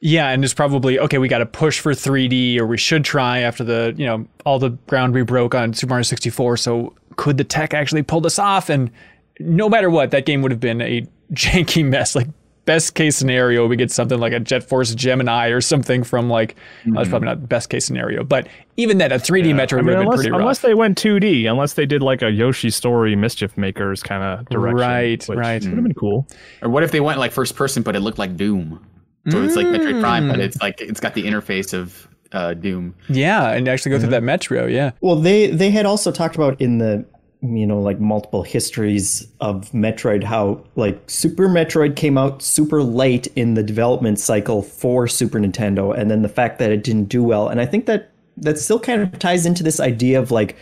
[0.00, 1.18] Yeah, and it's probably okay.
[1.18, 4.58] We got to push for 3D, or we should try after the you know all
[4.58, 6.56] the ground we broke on Super Mario 64.
[6.56, 8.70] So could the tech actually pull this off?
[8.70, 8.90] And
[9.38, 12.14] no matter what, that game would have been a janky mess.
[12.14, 12.28] Like
[12.64, 16.54] best case scenario, we get something like a Jet Force Gemini or something from like
[16.80, 16.94] mm-hmm.
[16.94, 19.52] that's probably not the best case scenario, but even then, a 3D yeah.
[19.52, 20.40] Metroid I mean, would have been pretty rough.
[20.40, 24.48] Unless they went 2D, unless they did like a Yoshi Story Mischief Makers kind of
[24.48, 25.28] direction, right?
[25.28, 26.26] Right, would have been cool.
[26.62, 28.84] Or what if they went like first person, but it looked like Doom?
[29.30, 29.46] So mm.
[29.46, 32.94] it's like Metroid Prime, but it's like it's got the interface of uh, Doom.
[33.08, 34.02] Yeah, and actually go mm-hmm.
[34.02, 34.66] through that Metro.
[34.66, 34.90] Yeah.
[35.00, 37.06] Well, they they had also talked about in the
[37.44, 43.26] you know like multiple histories of Metroid how like Super Metroid came out super late
[43.36, 47.22] in the development cycle for Super Nintendo and then the fact that it didn't do
[47.22, 50.56] well and I think that that still kind of ties into this idea of like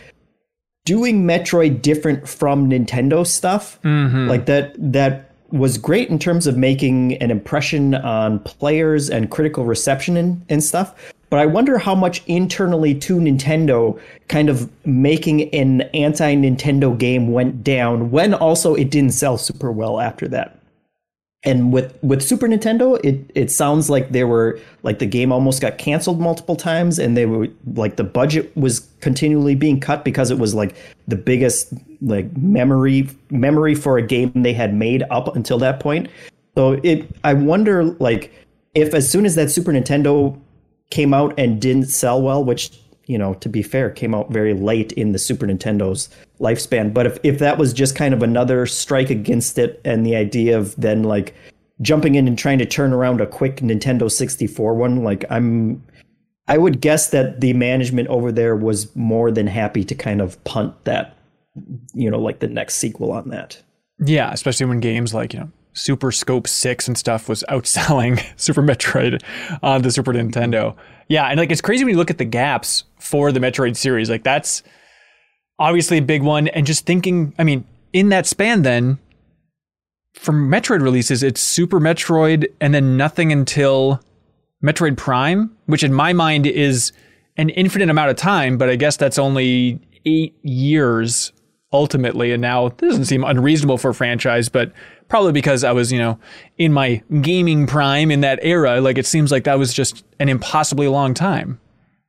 [0.85, 4.27] doing Metroid different from Nintendo stuff mm-hmm.
[4.27, 9.65] like that that was great in terms of making an impression on players and critical
[9.65, 15.49] reception and, and stuff but I wonder how much internally to Nintendo kind of making
[15.49, 20.59] an anti Nintendo game went down when also it didn't sell super well after that.
[21.41, 25.59] And with with Super Nintendo, it it sounds like they were like the game almost
[25.59, 30.29] got canceled multiple times, and they were like the budget was continually being cut because
[30.29, 30.75] it was like
[31.07, 36.09] the biggest like memory memory for a game they had made up until that point.
[36.53, 38.31] So it I wonder like
[38.75, 40.39] if as soon as that Super Nintendo
[40.93, 44.53] came out and didn't sell well, which you know, to be fair, came out very
[44.53, 46.07] late in the Super Nintendo's
[46.39, 46.93] lifespan.
[46.93, 50.57] But if, if that was just kind of another strike against it and the idea
[50.57, 51.35] of then like
[51.81, 55.83] jumping in and trying to turn around a quick Nintendo 64 one, like I'm
[56.47, 60.41] I would guess that the management over there was more than happy to kind of
[60.43, 61.17] punt that,
[61.93, 63.61] you know, like the next sequel on that.
[63.99, 68.61] Yeah, especially when games like, you know, Super Scope 6 and stuff was outselling Super
[68.61, 69.21] Metroid
[69.61, 70.75] on the Super Nintendo.
[71.07, 74.09] Yeah, and like it's crazy when you look at the gaps for the Metroid series.
[74.09, 74.63] Like that's
[75.59, 76.47] obviously a big one.
[76.49, 78.99] And just thinking, I mean, in that span then,
[80.13, 84.01] from Metroid releases, it's Super Metroid and then nothing until
[84.63, 86.91] Metroid Prime, which in my mind is
[87.37, 91.31] an infinite amount of time, but I guess that's only eight years
[91.73, 92.31] ultimately.
[92.31, 94.71] And now this doesn't seem unreasonable for a franchise, but
[95.09, 96.19] probably because I was, you know,
[96.57, 98.79] in my gaming prime in that era.
[98.79, 101.59] Like it seems like that was just an impossibly long time.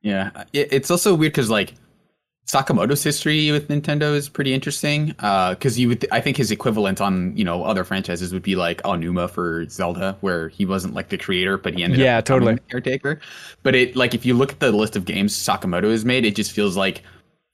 [0.03, 0.45] Yeah.
[0.53, 1.75] It's also weird because like
[2.47, 5.09] Sakamoto's history with Nintendo is pretty interesting.
[5.09, 8.55] Because uh, you would, I think his equivalent on you know other franchises would be
[8.55, 12.19] like Aonuma for Zelda, where he wasn't like the creator, but he ended up yeah,
[12.19, 13.19] up totally caretaker.
[13.63, 16.37] But it like if you look at the list of games Sakamoto has made, it
[16.37, 17.03] just feels like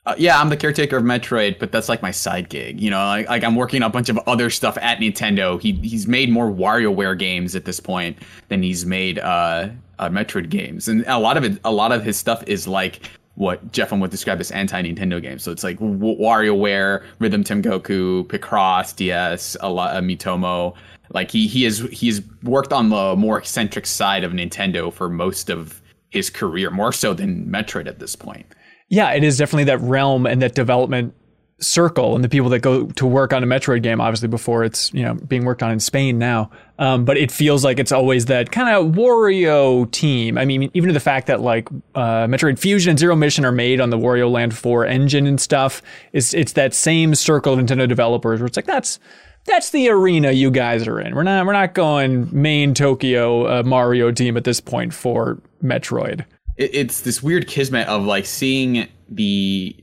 [0.06, 2.80] uh, yeah, I'm the caretaker of Metroid, but that's like my side gig.
[2.80, 5.60] You know, like, like, I'm working on a bunch of other stuff at Nintendo.
[5.60, 8.16] He he's made more WarioWare games at this point
[8.48, 12.02] than he's made uh, uh, Metroid games, and a lot of it, a lot of
[12.02, 15.42] his stuff is like what Jeff would describe as anti-Nintendo games.
[15.42, 20.74] So it's like WarioWare, Rhythm Tengoku, Picross, DS, a lot, uh, Miitomo.
[21.10, 25.50] Like he he has he's worked on the more eccentric side of Nintendo for most
[25.50, 28.46] of his career, more so than Metroid at this point
[28.90, 31.14] yeah, it is definitely that realm and that development
[31.60, 34.92] circle and the people that go to work on a Metroid game, obviously before it's
[34.92, 36.50] you know being worked on in Spain now.
[36.78, 40.36] Um, but it feels like it's always that kind of Wario team.
[40.36, 43.52] I mean, even to the fact that like uh, Metroid Fusion and Zero Mission are
[43.52, 47.60] made on the Wario Land 4 engine and stuff, it's it's that same circle of
[47.60, 48.98] Nintendo developers where it's like that's
[49.44, 51.14] that's the arena you guys are in.
[51.14, 56.24] We're not we're not going main Tokyo uh, Mario team at this point for Metroid
[56.60, 59.74] it, it's this weird kismet of like seeing the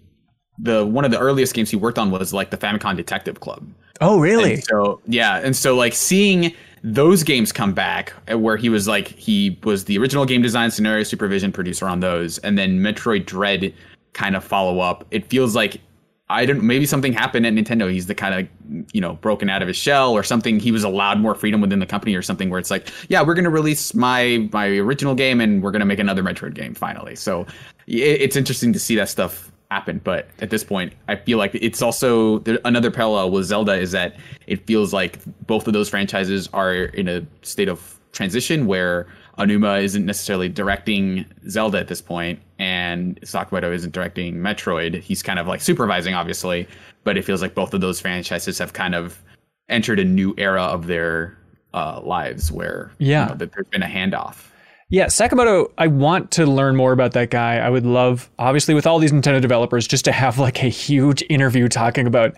[0.60, 3.68] the one of the earliest games he worked on was like the Famicom Detective Club.
[4.00, 4.56] Oh, really?
[4.56, 8.88] And so yeah, and so like seeing those games come back uh, where he was
[8.88, 13.26] like he was the original game design scenario supervision producer on those and then Metroid
[13.26, 13.74] Dread
[14.14, 15.06] kind of follow up.
[15.12, 15.82] It feels like
[16.30, 17.92] I don't maybe something happened at Nintendo.
[17.92, 20.60] He's the kind of you know broken out of his shell or something.
[20.60, 23.34] He was allowed more freedom within the company or something where it's like, yeah, we're
[23.34, 27.16] gonna release my my original game and we're gonna make another Metroid game finally.
[27.16, 27.42] So
[27.88, 30.02] it, it's interesting to see that stuff happen.
[30.04, 34.18] But at this point, I feel like it's also another parallel with Zelda is that
[34.48, 39.84] it feels like both of those franchises are in a state of transition where Aonuma
[39.84, 45.02] isn't necessarily directing Zelda at this point, and Sakamoto isn't directing Metroid.
[45.02, 46.68] He's kind of like supervising, obviously,
[47.04, 49.22] but it feels like both of those franchises have kind of
[49.70, 51.38] entered a new era of their
[51.74, 54.50] uh, lives where yeah, you know, that there's been a handoff.
[54.90, 57.58] Yeah, Sakamoto, I want to learn more about that guy.
[57.58, 61.24] I would love, obviously, with all these Nintendo developers, just to have like a huge
[61.30, 62.36] interview talking about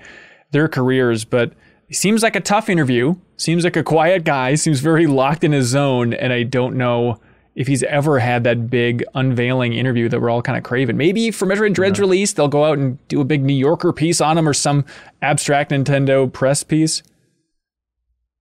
[0.51, 1.23] their careers.
[1.23, 1.53] But
[1.89, 5.51] he seems like a tough interview, seems like a quiet guy, seems very locked in
[5.51, 6.13] his zone.
[6.13, 7.19] And I don't know
[7.55, 10.95] if he's ever had that big unveiling interview that we're all kind of craving.
[10.95, 14.21] Maybe for Metroid Dread's release, they'll go out and do a big New Yorker piece
[14.21, 14.85] on him or some
[15.21, 17.03] abstract Nintendo press piece.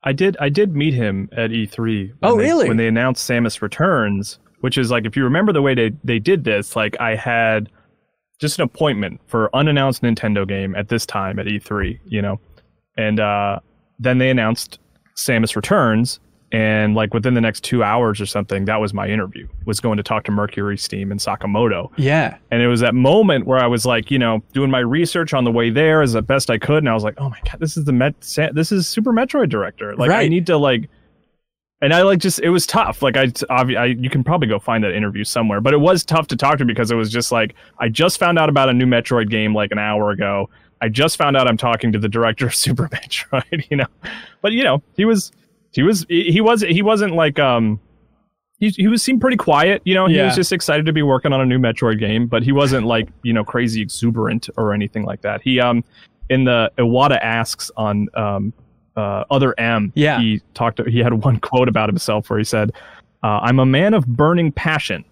[0.05, 2.13] I did I did meet him at E3.
[2.21, 2.69] when Oh, they- really?
[2.69, 6.19] When they announced Samus Returns, which is like if you remember the way they they
[6.21, 7.69] did this, like I had
[8.41, 12.39] just an appointment for unannounced Nintendo game at this time at E3, you know.
[12.99, 13.61] And uh
[13.99, 14.79] then they announced
[15.17, 19.47] Samus Returns and like within the next 2 hours or something, that was my interview.
[19.67, 21.91] Was going to talk to MercurySteam and Sakamoto.
[21.97, 22.39] Yeah.
[22.51, 25.45] And it was that moment where I was like, you know, doing my research on
[25.45, 27.61] the way there as the best I could, and I was like, oh my god,
[27.61, 28.15] this is the Met,
[28.53, 29.95] this is Super Metroid director.
[29.97, 30.89] Like, I need to like,
[31.83, 33.03] and I like just it was tough.
[33.03, 36.29] Like, I, I you can probably go find that interview somewhere, but it was tough
[36.29, 38.87] to talk to because it was just like I just found out about a new
[38.87, 40.49] Metroid game like an hour ago.
[40.81, 43.87] I just found out I'm talking to the director of Super Metroid, you know,
[44.43, 45.33] but you know, he was,
[45.73, 47.81] he was, he was, he wasn't like, um,
[48.61, 50.07] he, he was seemed pretty quiet, you know.
[50.07, 50.25] He Yeah.
[50.25, 53.09] was just excited to be working on a new Metroid game, but he wasn't like
[53.23, 55.43] you know crazy exuberant or anything like that.
[55.43, 55.85] He um
[56.29, 58.53] in the Iwata asks on um
[58.97, 60.19] uh other M Yeah.
[60.21, 62.73] he talked he had one quote about himself where he said
[63.23, 65.05] uh, I'm a man of burning passion,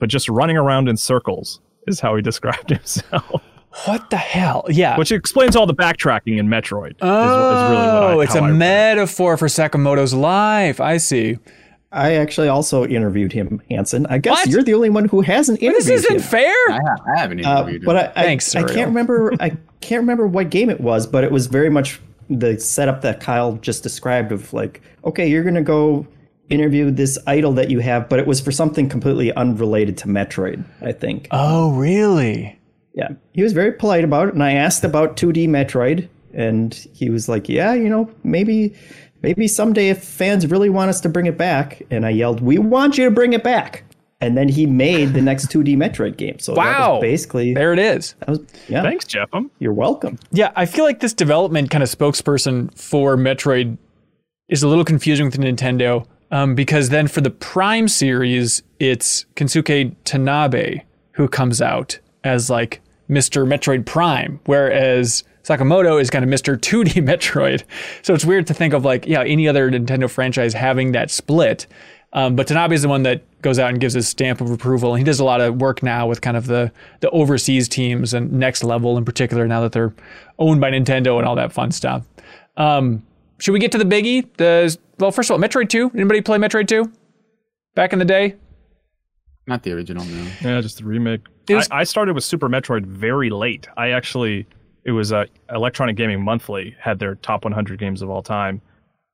[0.00, 3.42] but just running around in circles is how he described himself,
[3.86, 4.64] What the hell?
[4.68, 4.96] Yeah.
[4.98, 6.90] which explains all the backtracking in Metroid.
[6.92, 10.80] is- is Oh, really what I, it's how a I metaphor for Sakamoto's life.
[10.80, 11.38] I see.
[11.90, 14.06] I actually also interviewed him, Hanson.
[14.10, 14.48] I guess What?
[14.48, 16.20] you're the only one who hasn't interviewed This isn't him.
[16.22, 16.54] fair.
[16.68, 18.12] I, ha- I haven't Uh, interviewed but him.
[18.16, 18.74] I, I, Thanks, I Suriel.
[18.74, 19.32] can't remember.
[19.40, 19.50] I
[19.80, 23.52] can't remember what game it was, but it was very much the setup that Kyle
[23.54, 24.32] just described.
[24.32, 26.06] Of like, okay, you're gonna go
[26.50, 30.64] interview this idol that you have, but it was for something completely unrelated to Metroid.
[30.82, 31.28] I think.
[31.30, 32.57] Oh, really?
[32.98, 37.10] Yeah, he was very polite about it, and I asked about 2D Metroid, and he
[37.10, 38.74] was like, "Yeah, you know, maybe,
[39.22, 42.58] maybe someday if fans really want us to bring it back." And I yelled, "We
[42.58, 43.84] want you to bring it back!"
[44.20, 46.40] And then he made the next 2D Metroid game.
[46.40, 46.94] So that Wow.
[46.94, 48.16] was basically There it is.
[48.18, 48.82] that was yeah.
[48.82, 49.48] Thanks, Jeffem.
[49.60, 50.18] You're welcome.
[50.32, 53.78] Yeah, I feel like this development kind of spokesperson for Metroid
[54.48, 59.94] is a little confusing with Nintendo um, because then for the Prime series, it's Kensuke
[60.04, 60.82] Tanabe
[61.12, 63.46] who comes out as like Mr.
[63.46, 66.56] Metroid Prime, whereas Sakamoto is kind of Mr.
[66.56, 67.64] 2D Metroid.
[68.02, 71.66] So it's weird to think of like, yeah, any other Nintendo franchise having that split.
[72.12, 74.94] Um, but Tanabe is the one that goes out and gives his stamp of approval,
[74.94, 78.14] and he does a lot of work now with kind of the the overseas teams
[78.14, 79.46] and Next Level in particular.
[79.46, 79.92] Now that they're
[80.38, 82.06] owned by Nintendo and all that fun stuff.
[82.56, 83.02] Um,
[83.38, 84.26] should we get to the biggie?
[84.38, 85.90] The well, first of all, Metroid Two.
[85.94, 86.90] Anybody play Metroid Two?
[87.74, 88.36] Back in the day,
[89.46, 90.26] Not the original, no.
[90.40, 91.20] Yeah, just the remake.
[91.56, 93.68] Was- I, I started with Super Metroid very late.
[93.76, 94.46] I actually,
[94.84, 98.60] it was uh, Electronic Gaming Monthly had their top 100 games of all time,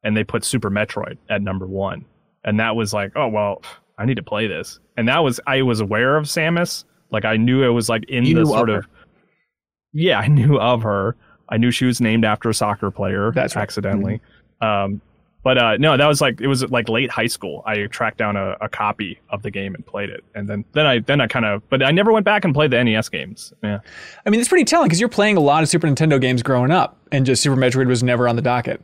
[0.02, 2.04] and they put Super Metroid at number one,
[2.44, 3.62] and that was like, oh well,
[3.98, 4.80] I need to play this.
[4.96, 8.24] And that was I was aware of Samus, like I knew it was like in
[8.24, 8.86] You the sort of of.
[9.92, 11.16] Yeah, I knew of her.
[11.48, 13.32] I knew she was named after a soccer player.
[13.34, 13.62] That's right.
[13.62, 14.20] accidentally.
[14.60, 15.00] Um,
[15.44, 17.62] but uh, no, that was like it was like late high school.
[17.66, 20.86] I tracked down a, a copy of the game and played it, and then then
[20.86, 23.52] I then I kind of, but I never went back and played the NES games.
[23.62, 23.80] Yeah,
[24.26, 26.70] I mean, it's pretty telling because you're playing a lot of Super Nintendo games growing
[26.70, 28.80] up, and just Super Metroid was never on the docket.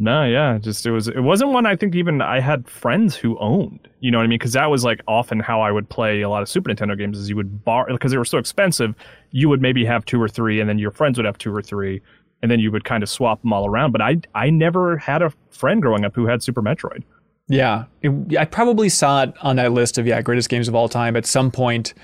[0.00, 3.36] no, yeah, just it was it wasn't one I think even I had friends who
[3.38, 3.88] owned.
[3.98, 4.38] You know what I mean?
[4.38, 7.18] Because that was like often how I would play a lot of Super Nintendo games.
[7.18, 8.94] Is you would borrow because they were so expensive.
[9.32, 11.60] You would maybe have two or three, and then your friends would have two or
[11.62, 12.00] three,
[12.42, 13.92] and then you would kind of swap them all around.
[13.92, 17.02] But I I never had a friend growing up who had Super Metroid.
[17.48, 20.88] Yeah, it, I probably saw it on that list of yeah greatest games of all
[20.88, 21.94] time at some point,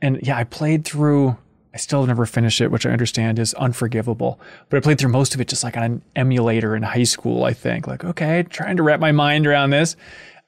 [0.00, 1.36] and yeah, I played through.
[1.74, 4.40] I still have never finished it, which I understand is unforgivable.
[4.70, 7.44] But I played through most of it just like on an emulator in high school.
[7.44, 9.94] I think like okay, trying to wrap my mind around this.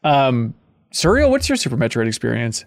[0.04, 0.54] Um,
[0.92, 2.64] Suriel, what's your Super Metroid experience?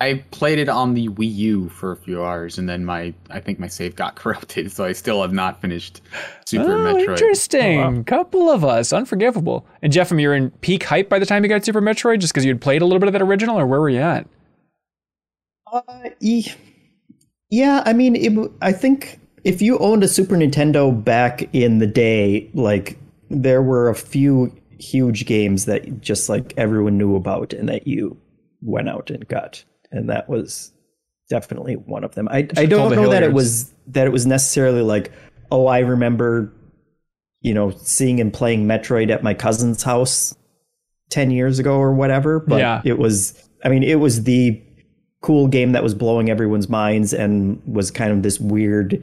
[0.00, 3.40] I played it on the Wii U for a few hours, and then my I
[3.40, 6.00] think my save got corrupted, so I still have not finished
[6.46, 7.08] Super oh, Metroid.
[7.10, 8.04] interesting.
[8.04, 9.66] Couple of us, unforgivable.
[9.82, 12.44] And Jeff, you're in peak hype by the time you got Super Metroid, just because
[12.44, 14.26] you had played a little bit of that original, or where were you at?
[15.72, 15.82] Uh,
[16.20, 16.52] e-
[17.50, 21.78] yeah, I mean, it, w- I think if you owned a Super Nintendo back in
[21.78, 22.98] the day, like
[23.30, 28.16] there were a few huge games that just like everyone knew about and that you
[28.62, 30.72] went out and got, and that was
[31.30, 32.28] definitely one of them.
[32.28, 35.12] I I don't know that it was that it was necessarily like,
[35.50, 36.52] oh, I remember,
[37.40, 40.34] you know, seeing and playing Metroid at my cousin's house.
[41.10, 42.82] 10 years ago or whatever, but Yeah.
[42.84, 43.32] it was
[43.64, 44.60] I mean, it was the
[45.22, 49.02] cool game that was blowing everyone's minds and was kind of this weird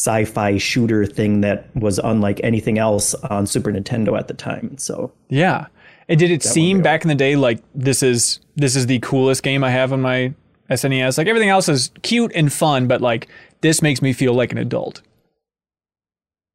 [0.00, 4.76] sci-fi shooter thing that was unlike anything else on Super Nintendo at the time.
[4.78, 5.66] So, Yeah.
[6.08, 9.42] And did it seem back in the day like this is this is the coolest
[9.42, 10.34] game I have on my
[10.70, 11.18] SNES?
[11.18, 13.28] Like everything else is cute and fun, but like
[13.60, 15.02] this makes me feel like an adult.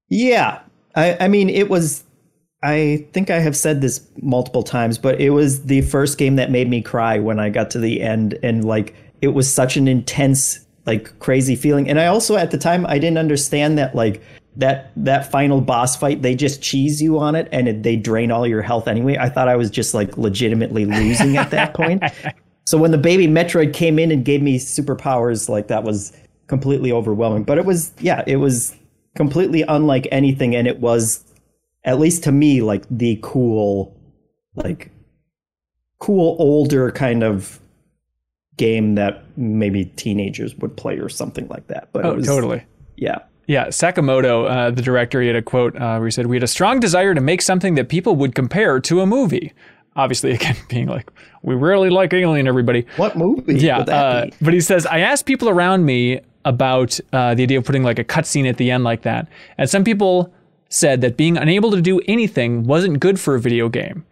[0.10, 0.60] Yeah.
[0.96, 2.04] I, I mean, it was,
[2.64, 6.52] I think I have said this multiple times, but it was the first game that
[6.52, 8.38] made me cry when I got to the end.
[8.42, 11.90] And like, it was such an intense, like, crazy feeling.
[11.90, 14.22] And I also, at the time, I didn't understand that, like,
[14.58, 18.32] that that final boss fight they just cheese you on it and it, they drain
[18.32, 19.16] all your health anyway.
[19.20, 22.04] I thought i was just like legitimately losing at that point.
[22.66, 26.12] So when the baby metroid came in and gave me superpowers like that was
[26.48, 27.44] completely overwhelming.
[27.46, 28.76] But it was yeah it was
[29.16, 31.24] completely unlike anything and it was
[31.86, 33.96] at least to me like the cool
[34.56, 34.92] like
[36.00, 37.62] cool older kind of
[38.58, 41.88] game that maybe teenagers would play or something like that.
[41.94, 42.64] But Oh, it was, totally.
[42.98, 46.36] yeah Yeah, Sakamoto, uh, the director, he had a quote uh, where he said, "We
[46.36, 49.54] had a strong desire to make something that people would compare to a movie."
[49.96, 51.10] Obviously, again, being like,
[51.42, 53.80] "We rarely like Alien." Everybody, what movie yeah.
[53.80, 57.84] Uh, but he says, "I asked people around me about uh, the idea of putting
[57.84, 60.34] like a cutscene at the end like that, and some people
[60.70, 64.06] said that being unable to do anything wasn't good for a video game."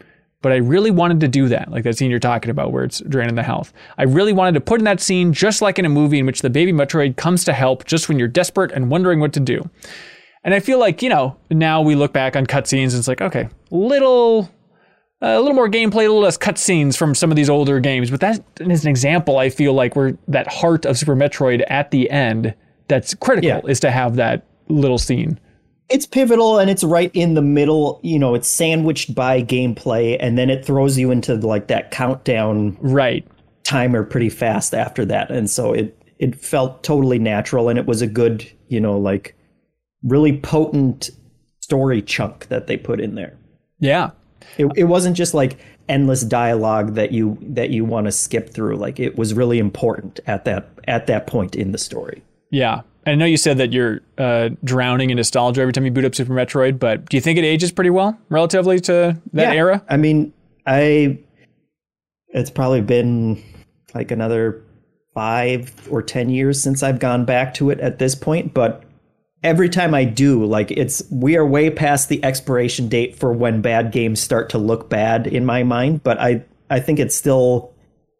[0.45, 2.99] But I really wanted to do that, like that scene you're talking about where it's
[3.09, 3.73] draining the health.
[3.97, 6.43] I really wanted to put in that scene just like in a movie in which
[6.43, 9.67] the baby Metroid comes to help just when you're desperate and wondering what to do.
[10.43, 13.21] And I feel like, you know, now we look back on cutscenes and it's like,
[13.21, 14.51] okay, little
[15.19, 18.11] uh, a little more gameplay, a little less cutscenes from some of these older games.
[18.11, 21.89] But that is an example, I feel like, where that heart of Super Metroid at
[21.89, 22.53] the end
[22.87, 23.61] that's critical Yeah.
[23.67, 25.39] is to have that little scene.
[25.89, 30.38] It's pivotal and it's right in the middle you know it's sandwiched by gameplay and
[30.38, 33.25] then it throws you into like that countdown Right.
[33.63, 38.01] timer pretty fast after that and so it it felt totally natural and it was
[38.01, 39.36] a good you know like
[40.03, 41.09] really potent
[41.59, 43.38] story chunk that they put in there
[43.79, 44.11] Yeah.
[44.57, 45.57] it, it wasn't just like
[45.88, 50.19] endless dialogue that you that you want to skip through like it was really important
[50.25, 52.81] at that at that point in the story Yeah.
[53.06, 56.16] I know you said that you're uh, drowning in nostalgia every time you boot up
[56.16, 59.60] Super Metroid, but do you think it ages pretty well relatively to that Yeah.
[59.60, 59.84] era?
[59.89, 60.34] I mean,
[60.66, 61.20] I
[62.30, 63.41] it's probably been
[63.93, 64.62] like another
[65.14, 68.84] five or ten years since I've gone back to it at this point, but
[69.43, 73.62] every time I do, like it's we are way past the expiration date for when
[73.62, 77.72] bad games start to look bad in my mind, but I I think it's still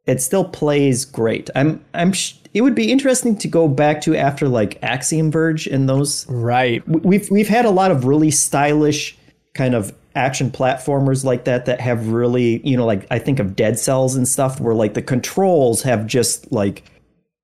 [0.08, 1.50] it still plays great.
[1.56, 5.68] I'm I'm sh- it would be interesting to go back to after like Axiom Verge
[5.68, 6.88] and those Right.
[6.88, 9.18] we've we've had a lot of really stylish
[9.54, 13.56] kind of action platformers like that that have really you know like I think of
[13.56, 16.84] Dead Cells and stuff where like the controls have just like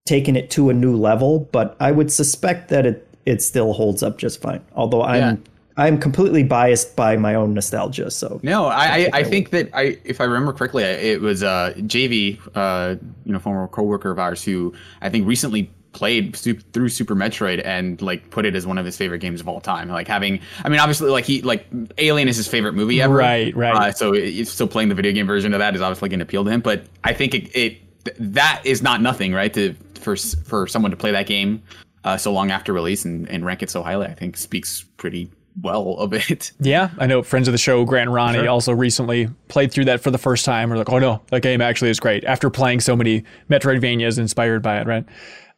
[0.05, 4.01] taken it to a new level but I would suspect that it it still holds
[4.03, 5.35] up just fine although I'm Yeah.
[5.77, 9.97] I'm completely biased by my own nostalgia so No, I, I, I think that I,
[10.03, 12.95] if I remember correctly, it was uh, JV, uh,
[13.25, 18.01] you know, former coworker of ours who I think recently played through Super Metroid and
[18.01, 19.89] like put it as one of his favorite games of all time.
[19.89, 21.67] Like having, I mean, obviously, like he like
[21.97, 23.15] Alien is his favorite movie ever.
[23.15, 23.75] Right, right.
[23.75, 26.23] Uh, so it, so playing the video game version of that is obviously going to
[26.23, 26.61] appeal to him.
[26.61, 27.77] But I think it, it
[28.17, 29.53] that is not nothing, right?
[29.53, 31.61] To for for someone to play that game
[32.03, 35.29] uh, so long after release and, and rank it so highly, I think speaks pretty
[35.59, 36.51] well of it.
[36.59, 40.01] Yeah, I know friends of the show, Grant and Ronnie, also recently played through that
[40.01, 40.69] for the first time.
[40.69, 44.61] We're like, oh no, that game actually is great after playing so many Metroidvanias inspired
[44.61, 45.05] by it, right?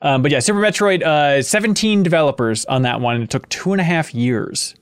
[0.02, 3.22] Um, but yeah, Super Metroid, uh, 17 developers on that one.
[3.22, 4.76] It took two and a half years.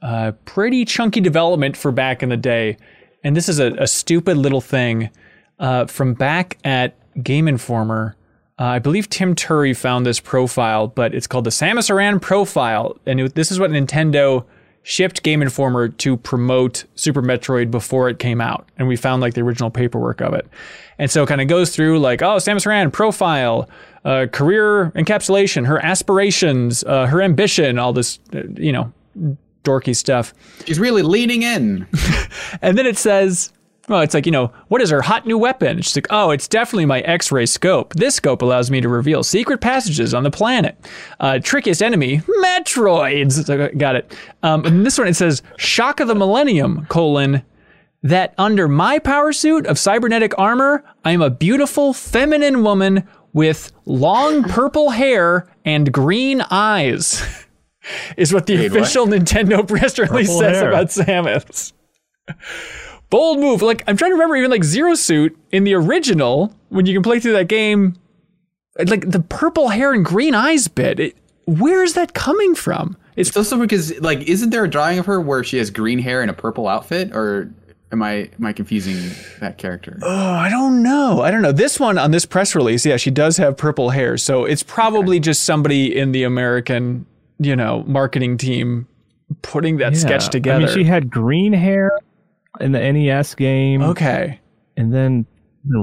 [0.00, 2.76] Uh, pretty chunky development for back in the day.
[3.24, 5.10] And this is a, a stupid little thing
[5.58, 8.16] uh, from back at Game Informer.
[8.60, 12.96] Uh, I believe Tim Turi found this profile, but it's called the Samus Aran profile.
[13.06, 14.44] And it, this is what Nintendo
[14.88, 18.66] shipped Game Informer to promote Super Metroid before it came out.
[18.78, 20.48] And we found like the original paperwork of it.
[20.98, 23.68] And so it kind of goes through like, oh, Samus Aran profile,
[24.06, 28.90] uh, career encapsulation, her aspirations, uh, her ambition, all this, uh, you know,
[29.62, 30.32] dorky stuff.
[30.64, 31.86] She's really leaning in.
[32.62, 33.52] And then it says,
[33.88, 35.80] well, it's like, you know, what is her hot new weapon?
[35.82, 37.94] She's like, oh, it's definitely my X ray scope.
[37.94, 40.76] This scope allows me to reveal secret passages on the planet.
[41.20, 43.44] Uh, trickiest enemy, Metroids.
[43.46, 44.14] So, got it.
[44.42, 47.42] Um, and this one, it says, shock of the millennium, colon,
[48.02, 53.72] that under my power suit of cybernetic armor, I am a beautiful feminine woman with
[53.86, 57.22] long purple hair and green eyes.
[58.16, 58.80] Is what the Wait, what?
[58.82, 60.68] official Nintendo press release Purple says hair.
[60.68, 61.72] about Samus.
[63.10, 63.62] Bold move.
[63.62, 67.02] Like I'm trying to remember even like Zero Suit in the original when you can
[67.02, 67.94] play through that game.
[68.78, 71.00] Like the purple hair and green eyes bit.
[71.00, 72.96] It, where is that coming from?
[73.16, 75.98] It's It's also because like, isn't there a drawing of her where she has green
[75.98, 77.50] hair and a purple outfit, or
[77.90, 79.98] am I am I confusing that character?
[80.02, 81.22] oh, I don't know.
[81.22, 81.50] I don't know.
[81.50, 85.18] This one on this press release, yeah, she does have purple hair, so it's probably
[85.18, 87.06] just somebody in the American,
[87.40, 88.86] you know, marketing team
[89.42, 90.64] putting that sketch together.
[90.64, 91.90] I mean, she had green hair
[92.60, 94.40] in the NES game, okay.
[94.76, 95.26] and then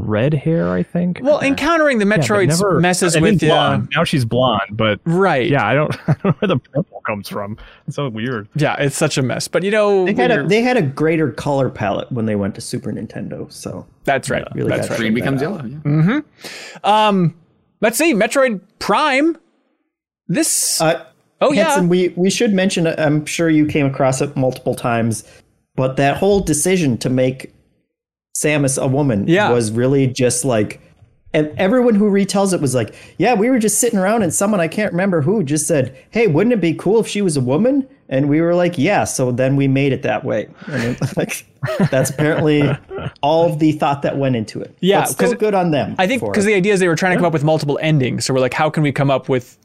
[0.04, 1.20] red hair, I think.
[1.22, 3.50] Well, encountering the Yeah, Metroids never- messes I with you.
[3.50, 3.90] blonde.
[3.96, 5.48] Now she's blonde, but Right.
[5.50, 7.58] yeah, I don't, I don't know where the purple comes from.
[7.86, 8.48] It's so weird.
[8.56, 9.48] Yeah, it's such a mess.
[9.48, 12.56] But you know, They had a they had a greater color palette when they went
[12.56, 13.52] to Super Nintendo.
[13.52, 14.44] So that's right.
[14.56, 14.98] really that's right.
[14.98, 15.68] Green becomes out.
[15.68, 15.84] yellow.
[15.86, 16.22] Yeah.
[16.84, 17.36] Um,
[17.82, 19.38] let's see, Metroid Prime.
[20.28, 20.82] This.
[20.82, 21.06] Uh,
[21.42, 21.80] oh yeah.
[21.82, 22.88] We we should mention.
[22.88, 25.30] I'm sure you came across it multiple times,
[25.76, 27.52] but that whole decision to make
[28.38, 29.52] Samus a woman Yeah.
[29.52, 30.82] was really just like.
[31.34, 34.62] And everyone who retells it was like, "Yeah, we were just sitting around, and someone
[34.62, 37.42] I can't remember who just said, "Hey, wouldn't it be cool if she was a
[37.42, 40.48] woman?" And we were like, "Yeah." So then we made it that way.
[40.68, 41.46] And it, like,
[41.92, 42.64] that's apparently
[43.22, 44.78] all the thought that went into it.
[44.80, 45.96] Yeah, but still 'cause good on them.
[45.98, 48.24] I think because the idea is they were trying to come up with multiple endings.
[48.24, 49.58] So we're like, how can we come up with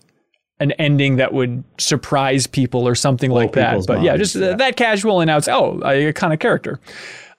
[0.61, 3.71] an ending that would surprise people or something like that?
[3.71, 4.55] people's But yeah, just uh, yeah.
[4.57, 6.79] that casual and now it's oh, a kind of character.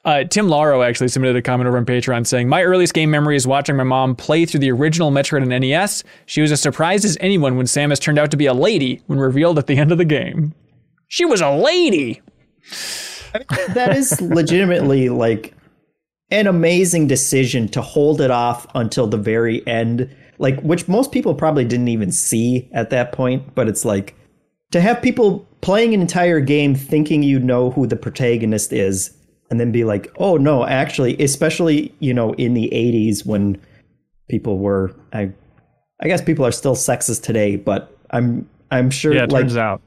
[0.03, 3.35] Uh, Tim Laro actually submitted a comment over on Patreon saying, My earliest game memory
[3.35, 6.03] is watching my mom play through the original Metroid and NES.
[6.25, 9.19] She was as surprised as anyone when Samus turned out to be a lady when
[9.19, 10.55] revealed at the end of the game.
[11.07, 12.21] She was a lady.
[13.73, 15.53] that is legitimately like
[16.31, 20.09] an amazing decision to hold it off until the very end
[20.41, 24.15] like which most people probably didn't even see at that point but it's like
[24.71, 29.15] to have people playing an entire game thinking you know who the protagonist is
[29.49, 33.61] and then be like oh no actually especially you know in the 80s when
[34.29, 35.31] people were i
[36.01, 39.57] i guess people are still sexist today but i'm i'm sure Yeah, it like turns
[39.57, 39.81] out.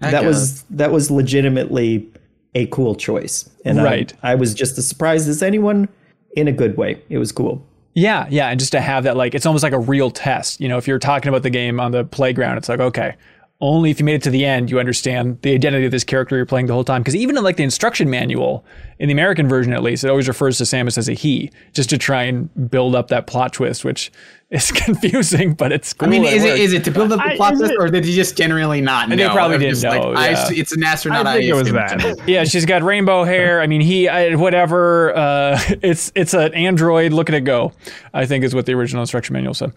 [0.00, 0.28] Heck that yeah.
[0.28, 2.08] was that was legitimately
[2.54, 5.88] a cool choice and I- I, was just as surprised as anyone
[6.36, 7.66] in a good way it was cool
[7.98, 10.60] Yeah, yeah, and just to have that, like, it's almost like a real test.
[10.60, 13.16] You know, if you're talking about the game on the playground, it's like, okay,
[13.60, 16.36] only if you made it to the end, you understand the identity of this character
[16.36, 17.02] you're playing the whole time.
[17.02, 18.64] Because even in like the instruction manual,
[19.00, 21.90] in the American version at least, it always refers to Samus as a he, just
[21.90, 24.12] to try and build up that plot twist, which
[24.50, 26.08] is confusing, but it's cool.
[26.08, 26.60] I mean, it is it works.
[26.60, 28.80] is it to build up the I- plot is twist, or did you just generally
[28.80, 29.16] not know?
[29.16, 31.26] they probably didn't just like, know, I, it's an astronaut.
[31.26, 32.18] I think it was that.
[32.26, 33.60] Yeah, she's got rainbow hair.
[33.60, 35.14] I mean, he, I, whatever.
[35.16, 37.12] Uh, it's it's an android.
[37.12, 37.72] Look at it go.
[38.14, 39.72] I think is what the original instruction manual said.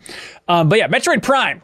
[0.48, 1.62] Um, but yeah, Metroid Prime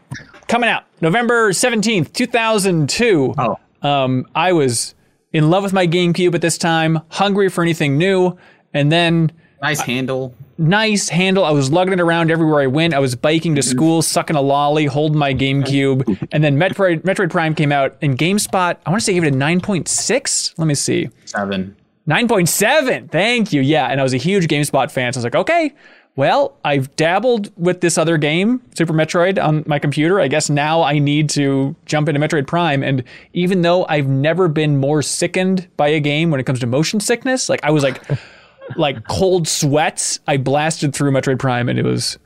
[0.47, 3.33] coming out November seventeenth, two thousand two.
[3.37, 3.57] Oh.
[3.83, 4.95] Um, I was
[5.31, 8.37] in love with my GameCube at this time, hungry for anything new,
[8.73, 9.31] and then
[9.61, 10.33] Nice handle.
[10.57, 11.43] Nice handle.
[11.43, 12.93] I was lugging it around everywhere I went.
[12.93, 17.29] I was biking to school, sucking a lolly, holding my GameCube, and then Metroid Metroid
[17.29, 18.77] Prime came out, and GameSpot.
[18.85, 20.53] I want to say gave it a nine point six.
[20.57, 21.09] Let me see.
[21.25, 21.75] Seven.
[22.07, 23.11] 9.7.
[23.11, 23.61] Thank you.
[23.61, 23.87] Yeah.
[23.87, 25.11] And I was a huge GameSpot fan.
[25.11, 25.73] So I was like, okay,
[26.15, 30.19] well, I've dabbled with this other game, Super Metroid, on my computer.
[30.19, 32.81] I guess now I need to jump into Metroid Prime.
[32.81, 33.03] And
[33.33, 36.99] even though I've never been more sickened by a game when it comes to motion
[36.99, 38.01] sickness, like I was like,
[38.75, 42.17] like cold sweats, I blasted through Metroid Prime and it was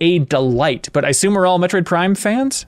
[0.00, 0.88] a delight.
[0.92, 2.66] But I assume we're all Metroid Prime fans?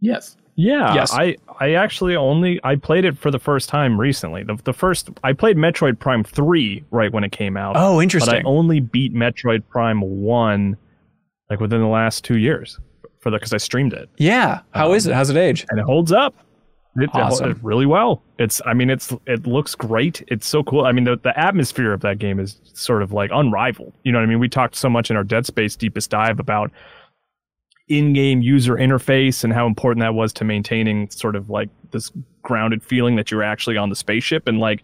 [0.00, 0.36] Yes.
[0.56, 1.12] Yeah, Yes.
[1.14, 4.42] I I actually only I played it for the first time recently.
[4.42, 7.76] The the first I played Metroid Prime 3 right when it came out.
[7.76, 10.76] Oh, But I only beat Metroid Prime 1
[11.48, 12.78] like within the last 2 years
[13.20, 14.08] for the cuz I streamed it.
[14.18, 14.60] yeah.
[14.72, 15.14] How um, is it?
[15.14, 15.66] How's it age?
[15.70, 16.34] And it holds up.
[16.96, 17.52] It, Awesome.
[17.52, 18.22] it really well.
[18.38, 20.24] It's I mean it's it looks great.
[20.28, 20.84] It's so cool.
[20.84, 23.92] I mean the, the atmosphere of that game is sort of like unrivaled.
[24.02, 24.40] You know what I mean?
[24.40, 26.72] We talked so much in our Dead Space deepest dive about
[27.88, 32.10] in-game user interface and how important that was to maintaining sort of like this
[32.42, 34.82] grounded feeling that you're actually on the spaceship and like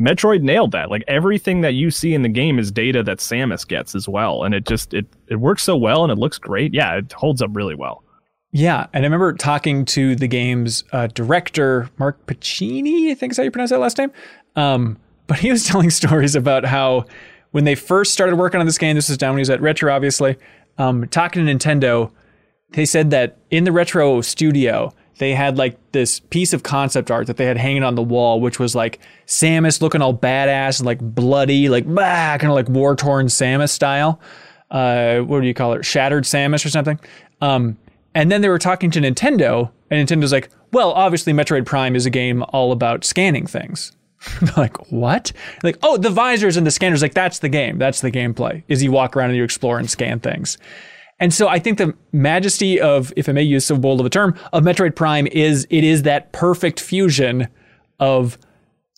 [0.00, 0.90] Metroid nailed that.
[0.90, 4.44] Like everything that you see in the game is data that Samus gets as well
[4.44, 6.74] and it just it it works so well and it looks great.
[6.74, 8.02] Yeah, it holds up really well.
[8.52, 13.38] Yeah, and I remember talking to the game's uh, director, Mark Pacini, I think is
[13.38, 14.12] how you pronounce that last name.
[14.56, 17.06] Um, but he was telling stories about how
[17.52, 19.62] when they first started working on this game, this was down when he was at
[19.62, 20.36] Retro, obviously,
[20.76, 22.10] um, talking to Nintendo,
[22.70, 27.26] they said that in the Retro studio, they had like this piece of concept art
[27.28, 30.86] that they had hanging on the wall, which was like Samus looking all badass and
[30.86, 34.20] like bloody, like bah, kind of like war torn Samus style.
[34.70, 35.84] Uh, what do you call it?
[35.84, 36.98] Shattered Samus or something.
[37.42, 37.76] Um,
[38.14, 42.06] and then they were talking to Nintendo, and Nintendo's like, well, obviously, Metroid Prime is
[42.06, 43.92] a game all about scanning things.
[44.56, 45.32] like what?
[45.62, 47.02] Like oh, the visors and the scanners.
[47.02, 47.78] Like that's the game.
[47.78, 48.62] That's the gameplay.
[48.68, 50.58] Is you walk around and you explore and scan things.
[51.18, 54.10] And so I think the majesty of, if I may use so bold of a
[54.10, 57.48] term, of Metroid Prime is it is that perfect fusion
[58.00, 58.38] of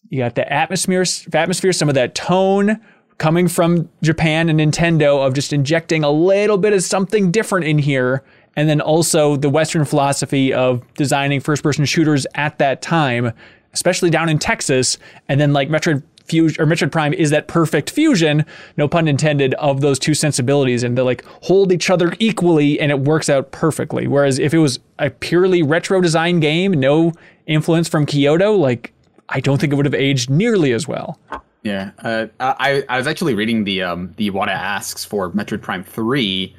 [0.08, 2.80] you got the atmosphere, atmosphere, some of that tone
[3.18, 7.78] coming from Japan and Nintendo of just injecting a little bit of something different in
[7.78, 8.24] here.
[8.56, 13.32] And then also the Western philosophy of designing first person shooters at that time,
[13.72, 14.98] especially down in Texas.
[15.28, 18.46] And then like Metroid Fusion or Metroid Prime is that perfect fusion,
[18.78, 22.90] no pun intended, of those two sensibilities, and they like hold each other equally, and
[22.90, 24.06] it works out perfectly.
[24.06, 27.12] Whereas if it was a purely retro design game, no
[27.46, 28.92] influence from Kyoto, like
[29.28, 31.18] I don't think it would have aged nearly as well.
[31.62, 35.84] Yeah, uh, I I was actually reading the um the Iwata asks for Metroid Prime
[35.84, 36.56] three,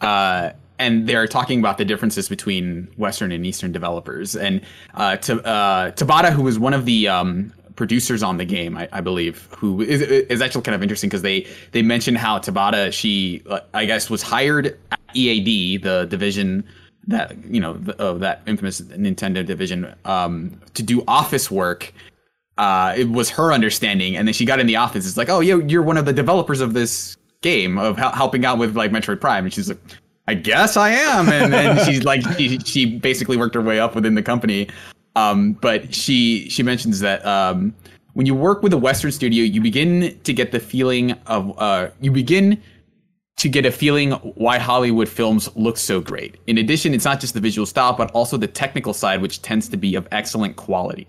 [0.00, 4.36] uh, and they're talking about the differences between Western and Eastern developers.
[4.36, 4.60] And
[4.94, 8.88] uh, to, uh, Tabata, who was one of the um, producers on the game, I,
[8.92, 12.92] I believe, who is, is actually kind of interesting because they they mentioned how Tabata,
[12.92, 16.64] she I guess was hired at EAD, the division
[17.06, 21.92] that you know of that infamous Nintendo division, um, to do office work.
[22.58, 25.06] Uh, it was her understanding, and then she got in the office.
[25.06, 28.58] It's like, oh, yeah, you're one of the developers of this game of helping out
[28.58, 29.78] with like Metroid Prime, and she's like,
[30.28, 33.94] I guess I am, and, and she's like, she, she basically worked her way up
[33.94, 34.68] within the company.
[35.16, 37.74] Um, but she she mentions that um,
[38.12, 41.88] when you work with a Western studio, you begin to get the feeling of uh,
[42.02, 42.62] you begin
[43.38, 46.36] to get a feeling why Hollywood films look so great.
[46.46, 49.66] In addition, it's not just the visual style, but also the technical side, which tends
[49.70, 51.06] to be of excellent quality.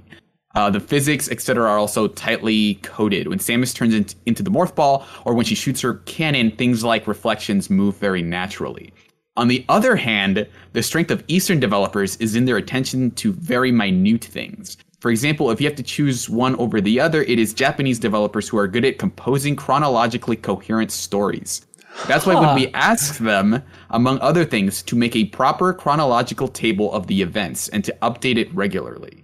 [0.56, 3.28] Uh, the physics, etc., are also tightly coded.
[3.28, 6.84] When Samus turns in- into the Morph Ball, or when she shoots her cannon, things
[6.84, 8.92] like reflections move very naturally.
[9.40, 13.72] On the other hand, the strength of Eastern developers is in their attention to very
[13.72, 14.76] minute things.
[15.00, 18.50] For example, if you have to choose one over the other, it is Japanese developers
[18.50, 21.66] who are good at composing chronologically coherent stories.
[22.06, 26.92] That's why when we ask them, among other things, to make a proper chronological table
[26.92, 29.24] of the events and to update it regularly.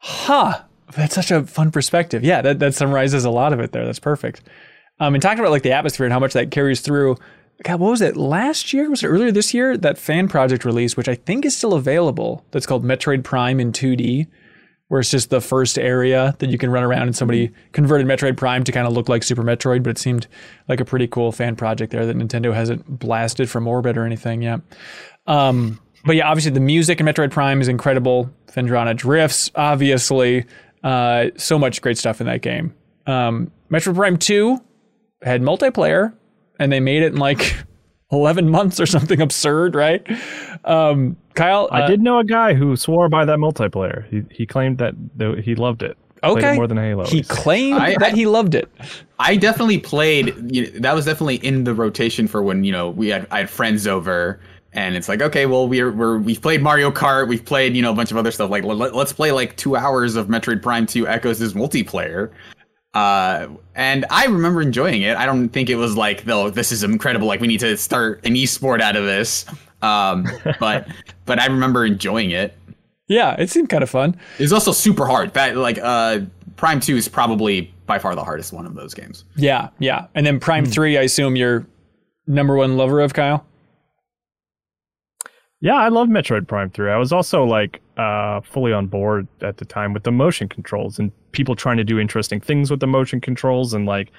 [0.00, 0.60] Huh.
[0.94, 2.22] That's such a fun perspective.
[2.22, 3.86] Yeah, that, that summarizes a lot of it there.
[3.86, 4.42] That's perfect.
[5.00, 7.16] Um, and talking about like the atmosphere and how much that carries through
[7.64, 8.16] God, what was it?
[8.16, 8.90] Last year?
[8.90, 9.76] Was it earlier this year?
[9.76, 13.72] That fan project release, which I think is still available, that's called Metroid Prime in
[13.72, 14.26] 2D,
[14.88, 18.36] where it's just the first area that you can run around and somebody converted Metroid
[18.36, 20.26] Prime to kind of look like Super Metroid, but it seemed
[20.68, 24.42] like a pretty cool fan project there that Nintendo hasn't blasted from orbit or anything
[24.42, 24.60] yet.
[25.26, 28.28] Um, but yeah, obviously the music in Metroid Prime is incredible.
[28.48, 30.44] Phendrana drifts, obviously.
[30.82, 32.74] Uh, so much great stuff in that game.
[33.06, 34.60] Um, Metroid Prime 2
[35.22, 36.12] had multiplayer,
[36.62, 37.56] and they made it in like
[38.12, 40.06] 11 months or something absurd, right?
[40.64, 44.06] Um, Kyle, uh, I did know a guy who swore by that multiplayer.
[44.08, 44.94] He he claimed that
[45.42, 45.96] he loved it.
[46.24, 47.04] Okay, more than Halo.
[47.04, 48.70] He claimed I, that I, he loved it.
[49.18, 50.54] I definitely played.
[50.54, 53.38] You know, that was definitely in the rotation for when you know we had I
[53.38, 54.40] had friends over.
[54.74, 57.90] And it's like, okay, well, we're, we're we've played Mario Kart, we've played you know
[57.90, 58.50] a bunch of other stuff.
[58.50, 62.30] Like, let, us play like two hours of Metroid Prime Two Echoes' multiplayer.
[62.94, 65.16] Uh, and I remember enjoying it.
[65.16, 67.26] I don't think it was like, though, this is incredible.
[67.26, 69.46] Like, we need to start an esport out of this.
[69.80, 70.26] Um,
[70.60, 70.88] but
[71.24, 72.56] but I remember enjoying it.
[73.08, 74.16] Yeah, it seemed kind of fun.
[74.38, 75.34] It's also super hard.
[75.34, 76.20] That like uh,
[76.56, 79.24] Prime Two is probably by far the hardest one of those games.
[79.36, 80.06] Yeah, yeah.
[80.14, 80.72] And then Prime mm.
[80.72, 81.66] Three, I assume you're
[82.26, 83.44] number one lover of Kyle.
[85.60, 86.90] Yeah, I love Metroid Prime 3.
[86.90, 90.98] I was also like uh, fully on board at the time with the motion controls
[90.98, 94.12] and people trying to do interesting things with the motion controls and like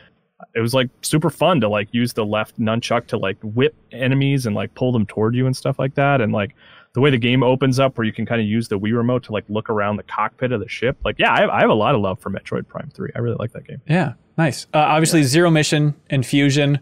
[0.55, 4.45] it was like super fun to like use the left nunchuck to like whip enemies
[4.45, 6.55] and like pull them toward you and stuff like that and like
[6.93, 9.23] the way the game opens up where you can kind of use the Wii remote
[9.23, 10.97] to like look around the cockpit of the ship.
[11.03, 13.09] Like, yeah, I have, I have a lot of love for Metroid Prime 3.
[13.15, 13.81] I really like that game.
[13.87, 14.67] Yeah, nice.
[14.73, 15.27] Uh, obviously, yeah.
[15.27, 16.79] Zero Mission and Fusion,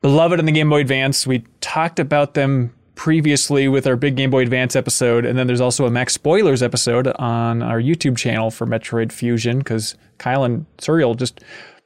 [0.00, 1.24] beloved in the Game Boy Advance.
[1.24, 5.60] We talked about them previously with our big Game Boy Advance episode, and then there's
[5.60, 10.66] also a Max Spoilers episode on our YouTube channel for Metroid Fusion because Kyle and
[10.78, 11.40] Suriel just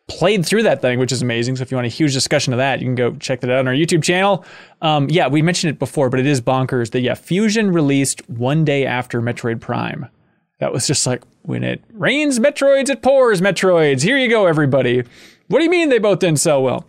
[0.09, 1.57] played through that thing, which is amazing.
[1.57, 3.61] So if you want a huge discussion of that, you can go check that out
[3.61, 4.45] on our YouTube channel.
[4.83, 8.65] Um, yeah, we mentioned it before, but it is bonkers that yeah, Fusion released one
[8.65, 10.07] day after Metroid Prime.
[10.61, 14.03] That was just like when it rains Metroids, it pours Metroids.
[14.03, 15.05] Here you go, everybody.
[15.49, 16.87] What do you mean they both didn't sell well?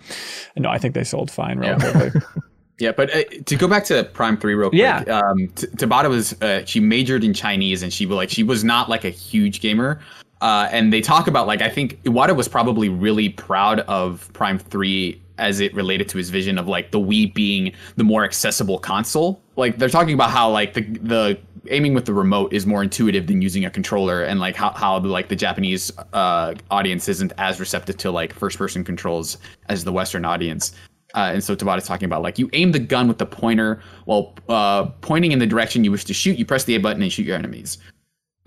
[0.58, 2.12] No, I think they sold fine relatively.
[2.16, 2.42] Yeah.
[2.80, 5.04] Yeah, but uh, to go back to Prime Three real quick, yeah.
[5.10, 8.64] um, T- Tabata was uh, she majored in Chinese and she was like she was
[8.64, 10.00] not like a huge gamer.
[10.42, 14.58] Uh, and they talk about like I think Iwata was probably really proud of Prime
[14.58, 18.78] Three as it related to his vision of like the Wii being the more accessible
[18.80, 19.42] console.
[19.58, 23.28] Like they're talking about how like the the aiming with the remote is more intuitive
[23.28, 27.60] than using a controller, and like how how like the Japanese uh, audience isn't as
[27.60, 30.74] receptive to like first person controls as the Western audience.
[31.16, 34.36] Uh, and so Tabata's talking about like you aim the gun with the pointer while
[34.48, 36.38] uh, pointing in the direction you wish to shoot.
[36.38, 37.78] You press the A button and shoot your enemies.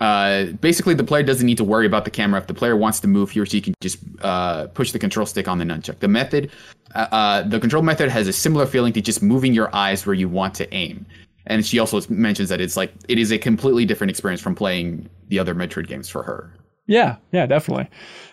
[0.01, 2.41] Uh, basically, the player doesn't need to worry about the camera.
[2.41, 5.27] If the player wants to move, he or she can just uh, push the control
[5.27, 6.01] stick on the nunchuck.
[6.01, 6.51] The method,
[6.97, 10.15] uh, uh, the control method, has a similar feeling to just moving your eyes where
[10.15, 11.07] you want to aim.
[11.47, 15.09] And she also mentions that it's like it is a completely different experience from playing
[15.29, 16.53] the other Metroid games for her.
[16.87, 17.89] Yeah, yeah, definitely.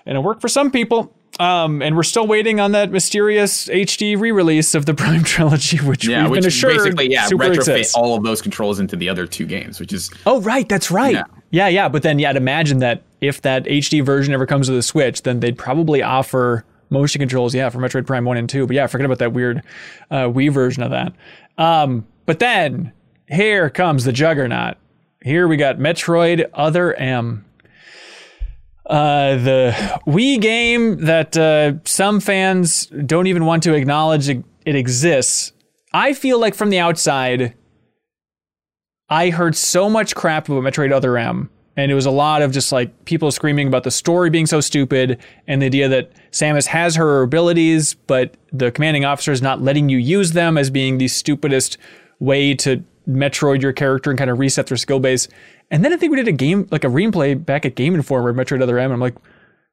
[0.08, 1.16] And it worked for some people.
[1.40, 6.06] Um, and we're still waiting on that mysterious HD re-release of the Prime trilogy, which
[6.06, 7.96] Yeah, we've which been assured basically yeah super retrofit exists.
[7.96, 11.14] all of those controls into the other two games, which is Oh, right, that's right.
[11.16, 11.24] Yeah.
[11.52, 11.68] Yeah.
[11.70, 14.84] yeah, But then, yeah, I'd imagine that if that HD version ever comes to the
[14.84, 18.68] Switch, then they'd probably offer motion controls, yeah, for Metroid Prime One and Two.
[18.68, 19.64] But yeah, forget about that weird
[20.12, 21.14] uh, Wii version of that.
[21.58, 22.92] Um, but then
[23.28, 24.76] here comes the Juggernaut.
[25.24, 27.46] Here we got Metroid Other M.
[28.90, 35.54] Uh, the Wii game that uh, some fans don't even want to acknowledge it exists.
[35.94, 37.54] I feel like from the outside,
[39.08, 42.52] I heard so much crap about Metroid Other M, and it was a lot of
[42.52, 46.66] just like people screaming about the story being so stupid and the idea that Samus
[46.66, 50.98] has her abilities, but the commanding officer is not letting you use them as being
[50.98, 51.78] the stupidest
[52.20, 55.28] way to Metroid your character and kind of reset their skill base.
[55.72, 58.34] And then I think we did a game, like a replay back at Game Informer,
[58.34, 59.16] Metroid Other M, and I'm like,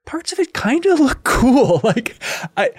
[0.04, 1.80] parts of it kind of look cool.
[1.84, 2.16] Like,
[2.56, 2.70] I.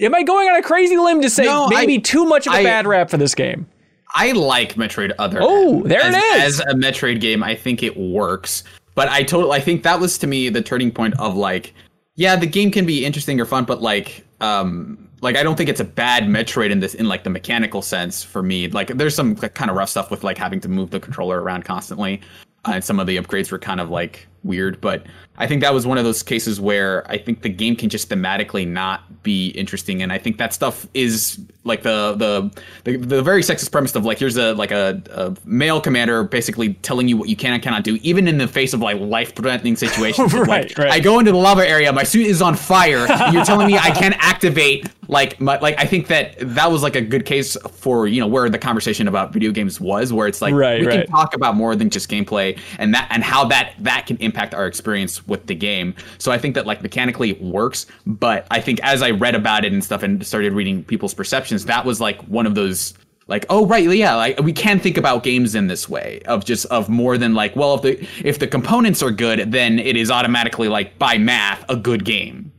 [0.00, 2.52] Am I going on a crazy limb to say No, maybe I- too much of
[2.52, 3.66] a I- bad rap for this game?
[4.14, 5.38] I like Metroid Other.
[5.42, 6.60] Oh, there it as, is.
[6.60, 8.62] As a Metroid game, I think it works.
[8.94, 11.74] But I totally, I think that was to me the turning point of like,
[12.14, 15.68] yeah, the game can be interesting or fun, but like, um, like I don't think
[15.68, 18.68] it's a bad Metroid in this, in like the mechanical sense for me.
[18.68, 21.64] Like, there's some kind of rough stuff with like having to move the controller around
[21.64, 22.20] constantly,
[22.66, 24.80] and some of the upgrades were kind of like weird.
[24.80, 25.04] But
[25.38, 28.08] I think that was one of those cases where I think the game can just
[28.08, 33.22] thematically not be interesting, and I think that stuff is like the the the, the
[33.22, 37.16] very sexist premise of like here's a like a, a male commander basically telling you
[37.16, 40.32] what you can and cannot do, even in the face of like life threatening situations.
[40.32, 40.90] Right, like, right.
[40.90, 43.76] I go into the lava area, my suit is on fire, and you're telling me
[43.76, 47.56] I can't activate like my like I think that that was like a good case
[47.72, 50.86] for you know where the conversation about video games was, where it's like Right, we
[50.86, 51.00] right.
[51.00, 54.35] can talk about more than just gameplay and that and how that that can impact
[54.54, 55.94] our experience with the game.
[56.18, 59.64] So I think that like mechanically it works, but I think as I read about
[59.64, 62.94] it and stuff and started reading people's perceptions, that was like one of those
[63.28, 66.64] like oh right yeah like we can think about games in this way of just
[66.66, 70.12] of more than like well if the if the components are good then it is
[70.12, 72.52] automatically like by math a good game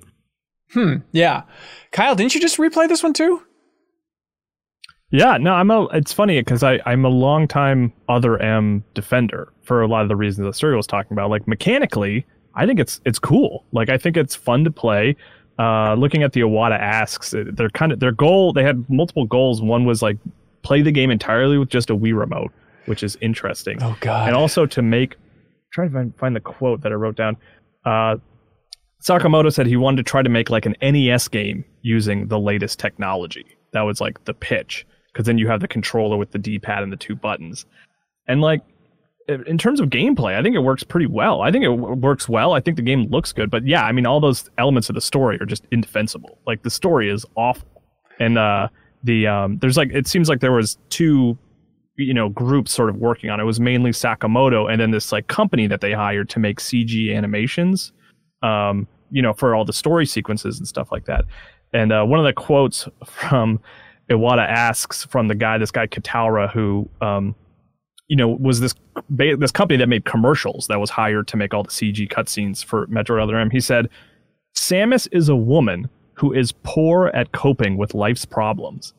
[0.73, 0.97] Hmm.
[1.11, 1.43] Yeah.
[1.91, 3.41] Kyle, didn't you just replay this one too?
[5.11, 5.85] Yeah, no, I'm a.
[5.93, 10.15] It's funny because I I'm a longtime other M defender for a lot of the
[10.15, 11.29] reasons that Suriel was talking about.
[11.29, 13.65] Like mechanically, I think it's it's cool.
[13.71, 15.15] Like I think it's fun to play.
[15.57, 18.53] Uh, looking at the Iwata asks, they're kind of their goal.
[18.53, 19.61] They had multiple goals.
[19.61, 20.17] One was like
[20.61, 22.51] play the game entirely with just a Wii remote,
[22.85, 23.81] which is interesting.
[23.81, 24.27] Oh God.
[24.27, 25.15] and also to make
[25.71, 27.37] try to find, find the quote that I wrote down.
[27.85, 28.17] Uh,
[29.01, 32.79] Sakamoto said he wanted to try to make like an NES game using the latest
[32.79, 33.45] technology.
[33.73, 34.85] That was like the pitch,
[35.17, 37.65] because then you have the controller with the D-pad and the two buttons,
[38.27, 38.61] and like
[39.27, 41.41] in terms of gameplay, I think it works pretty well.
[41.41, 42.53] I think it works well.
[42.53, 45.01] I think the game looks good, but yeah, I mean, all those elements of the
[45.01, 46.37] story are just indefensible.
[46.45, 47.67] Like the story is awful,
[48.19, 48.67] and uh,
[49.03, 51.35] the um, there's like it seems like there was two
[51.97, 53.43] you know groups sort of working on it.
[53.43, 57.15] it was mainly Sakamoto and then this like company that they hired to make CG
[57.15, 57.91] animations
[58.43, 61.25] um you know for all the story sequences and stuff like that
[61.73, 63.59] and uh, one of the quotes from
[64.09, 67.35] Iwata asks from the guy this guy Kitaura who um
[68.07, 68.73] you know was this
[69.09, 72.87] this company that made commercials that was hired to make all the CG cutscenes for
[72.87, 73.49] Metroid Other M.
[73.49, 73.89] He said
[74.55, 78.93] Samus is a woman who is poor at coping with life's problems.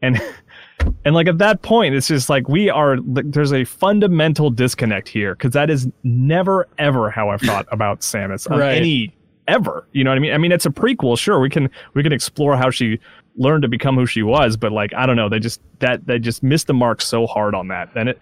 [0.00, 0.20] And
[1.04, 5.34] and like at that point it's just like we are there's a fundamental disconnect here
[5.34, 8.76] because that is never ever how i've thought about samus on Right.
[8.78, 9.14] any
[9.46, 10.32] ever you know what i mean?
[10.32, 12.98] I mean it's a prequel sure we can we can explore how she
[13.36, 16.18] learned to become who she was but like i don't know they just that they
[16.18, 18.18] just missed the mark so hard on that and it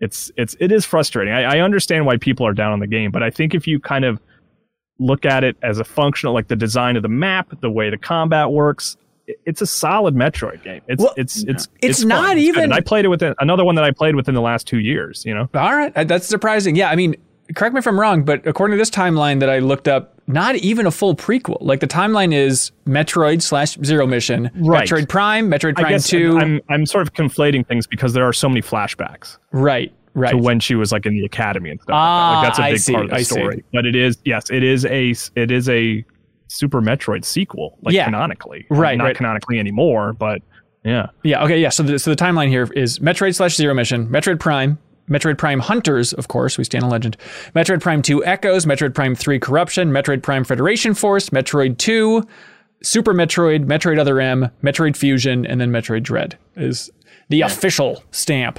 [0.00, 3.10] it's it's it is frustrating I, I understand why people are down on the game
[3.10, 4.20] but i think if you kind of
[4.98, 7.96] look at it as a functional like the design of the map the way the
[7.98, 8.96] combat works
[9.46, 12.08] it's a solid metroid game it's Well, it's it's it's fun.
[12.08, 12.42] not good.
[12.42, 15.24] even- i played it within another one that i played within the last two years
[15.24, 16.76] you know All right, that's surprising.
[16.76, 17.16] Yeah, I mean,
[17.54, 20.56] correct me if I'm wrong, but according to this timeline that I looked up, not
[20.56, 21.58] even a full prequel.
[21.60, 24.88] Like the timeline is Metroid slash Zero Mission, Right.
[24.88, 26.38] Metroid Prime, Metroid Prime Two.
[26.38, 30.30] i'm i'm sort of conflating things because there are so many flashbacks right, Right.
[30.30, 31.94] to when she was like in the academy and stuff.
[31.94, 32.48] Ah, like that.
[32.48, 33.34] Like that's a I big see, part of the I see.
[33.34, 33.64] story.
[33.72, 36.04] But it is yes, it is a it is a
[36.48, 38.04] Super Metroid sequel, like Yeah.
[38.04, 38.66] canonically.
[38.70, 39.16] Right, Not right.
[39.16, 40.42] canonically anymore, but
[40.84, 41.06] yeah.
[41.22, 41.44] Yeah.
[41.44, 41.58] Okay.
[41.60, 41.68] Yeah.
[41.70, 44.78] So the, so the timeline here is Metroid slash Zero Mission, Metroid Prime,
[45.08, 47.16] Metroid Prime Hunters, of course, we stand a legend.
[47.54, 52.26] Metroid Prime 2 Echoes, Metroid Prime 3 Corruption, Metroid Prime Federation Force, Metroid 2,
[52.82, 56.90] Super Metroid, Metroid Other M, Metroid Fusion, and then Metroid Dread is
[57.28, 58.58] the official stamp.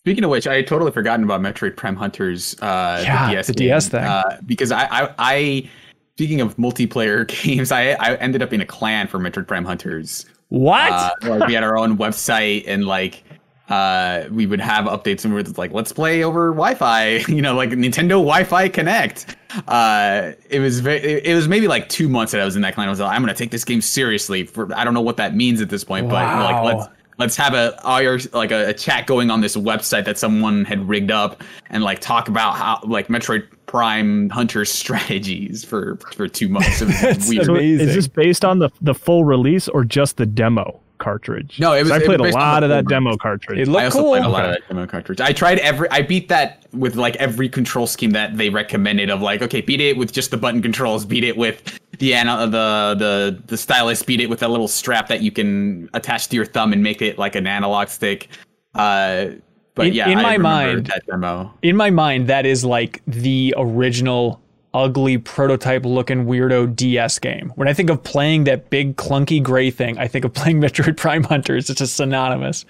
[0.00, 2.54] Speaking of which, I had totally forgotten about Metroid Prime Hunters.
[2.60, 4.04] Uh, Yeah, the DS, the game, DS thing.
[4.04, 5.70] Uh, because I, I, I,
[6.16, 10.26] speaking of multiplayer games, I, I ended up in a clan for Metroid Prime Hunters.
[10.48, 10.92] What?
[10.92, 13.24] Uh, like we had our own website and like
[13.68, 17.54] uh we would have updates and we were like let's play over wi-fi you know
[17.54, 19.36] like nintendo wi-fi connect.
[19.68, 22.62] Uh it was very it, it was maybe like two months that i was in
[22.62, 25.00] that clan i was like i'm gonna take this game seriously for i don't know
[25.00, 26.88] what that means at this point but like let's
[27.18, 30.88] let's have a IR, like a, a chat going on this website that someone had
[30.88, 36.48] rigged up and like talk about how like metroid prime hunter strategies for for two
[36.48, 36.82] months.
[36.82, 37.48] It was That's weird.
[37.48, 37.88] Amazing.
[37.88, 41.58] is this based on the the full release or just the demo cartridge?
[41.60, 43.58] No, it 'Cause was- I it was played a lot of that demo cartridge.
[43.58, 44.10] It I looked also cool.
[44.12, 45.20] played a lot of that demo cartridge.
[45.20, 45.88] I tried every.
[45.90, 49.10] I beat that with like every control scheme that they recommended.
[49.10, 51.04] Of like, okay, beat it with just the button controls.
[51.04, 54.02] Beat it with the ana- the the the stylus.
[54.02, 57.02] Beat it with a little strap that you can attach to your thumb and make
[57.02, 58.28] it like an analog stick.
[58.74, 59.26] Uh,
[59.74, 61.52] but In- yeah, in I my mind- that demo.
[61.62, 64.40] in my mind, that is like the original
[64.74, 67.52] ugly prototype looking weirdo DS game.
[67.54, 70.96] When I think of playing that big clunky gray thing, I think of playing Metroid
[70.96, 71.70] Prime Hunters.
[71.70, 72.64] It's just synonymous.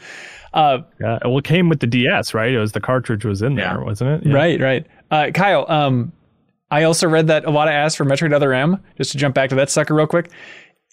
[0.52, 2.52] Uh, Yeah, well, it came with the DS, right?
[2.52, 3.78] It was the cartridge was in there, Yeah.
[3.84, 4.28] wasn't it?
[4.28, 4.34] Yeah.
[4.36, 4.86] Right, right.
[5.10, 6.12] Uh, Kyle, um,
[6.70, 8.78] I also read that Iwata asked for Metroid Other M.
[8.96, 10.30] Just to jump back to that sucker real quick,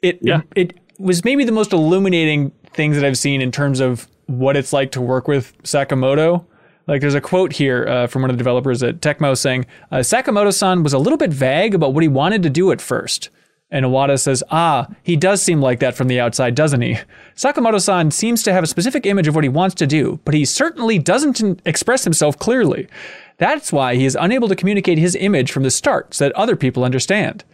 [0.01, 0.41] it Yeah.
[0.55, 4.55] it, it was maybe the most illuminating things that I've seen in terms of what
[4.55, 6.45] it's like to work with Sakamoto.
[6.91, 9.99] Like, there's a quote here uh, from one of the developers at Tecmo saying, uh,
[9.99, 13.29] Sakamoto-san was a little bit vague about what he wanted to do at first.
[13.69, 16.99] And Iwata says, Ah, he does seem like that from the outside, doesn't he?
[17.33, 20.33] Sakamoto san seems to have a specific image of what he wants to do, but
[20.33, 22.89] he certainly doesn't express himself clearly.
[23.37, 26.57] That's why he is unable to communicate his image from the start so that other
[26.57, 27.45] people understand.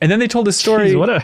[0.00, 0.92] And then they told this story.
[0.92, 1.22] Jeez, what a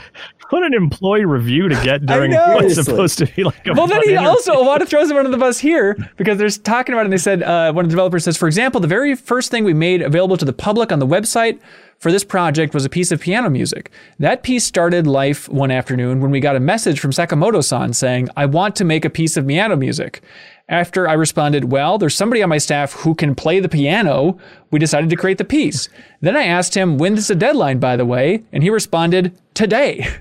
[0.51, 4.03] what an employee review to get during what's supposed to be like a Well, then
[4.03, 4.29] he interview.
[4.29, 7.05] also Iwata throws him under the bus here because they're talking about it.
[7.07, 9.65] And they said uh, one of the developers says, for example, the very first thing
[9.65, 11.59] we made available to the public on the website
[11.99, 13.91] for this project was a piece of piano music.
[14.19, 18.47] That piece started life one afternoon when we got a message from Sakamoto-san saying, "I
[18.47, 20.23] want to make a piece of piano music."
[20.71, 24.39] After I responded, "Well, there's somebody on my staff who can play the piano,"
[24.71, 25.91] we decided to create the piece.
[26.23, 30.07] Then I asked him, "When's the deadline, by the way?" And he responded, "Today."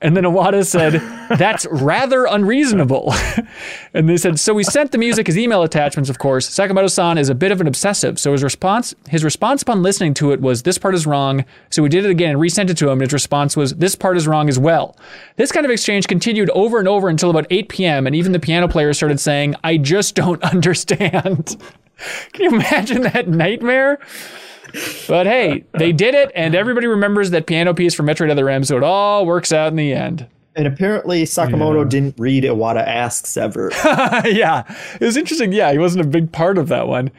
[0.00, 1.00] And then Iwata said,
[1.38, 3.12] That's rather unreasonable.
[3.94, 6.48] and they said, So we sent the music as email attachments, of course.
[6.48, 8.18] Sakamoto san is a bit of an obsessive.
[8.18, 11.44] So his response his response upon listening to it was, This part is wrong.
[11.70, 13.00] So we did it again and resent it to him.
[13.00, 14.96] And his response was, This part is wrong as well.
[15.36, 18.06] This kind of exchange continued over and over until about 8 p.m.
[18.06, 21.56] And even the piano player started saying, I just don't understand.
[22.32, 23.98] Can you imagine that nightmare?
[25.08, 28.64] But hey, they did it, and everybody remembers that piano piece from Metroid Other M,
[28.64, 30.26] so it all works out in the end.
[30.54, 33.70] And apparently Sakamoto didn't read Iwata Asks ever.
[34.24, 34.62] yeah,
[34.98, 35.52] it was interesting.
[35.52, 37.10] Yeah, he wasn't a big part of that one.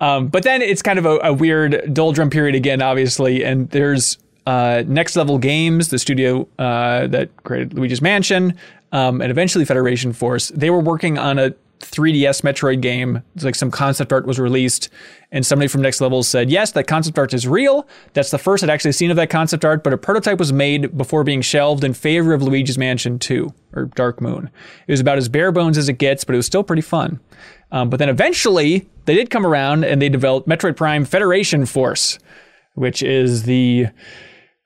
[0.00, 3.44] Um, but then it's kind of a, a weird doldrum period again, obviously.
[3.44, 8.56] And there's uh, Next Level Games, the studio uh, that created Luigi's Mansion,
[8.92, 10.48] um, and eventually Federation Force.
[10.48, 13.22] They were working on a 3DS Metroid game.
[13.34, 14.88] It's like some concept art was released,
[15.30, 17.86] and somebody from Next Level said, "Yes, that concept art is real.
[18.12, 20.96] That's the first I'd actually seen of that concept art, but a prototype was made
[20.96, 24.50] before being shelved in favor of Luigi's Mansion 2 or Dark Moon.
[24.86, 27.20] It was about as bare bones as it gets, but it was still pretty fun.
[27.72, 32.18] Um, but then eventually they did come around and they developed Metroid Prime Federation Force,
[32.74, 33.88] which is the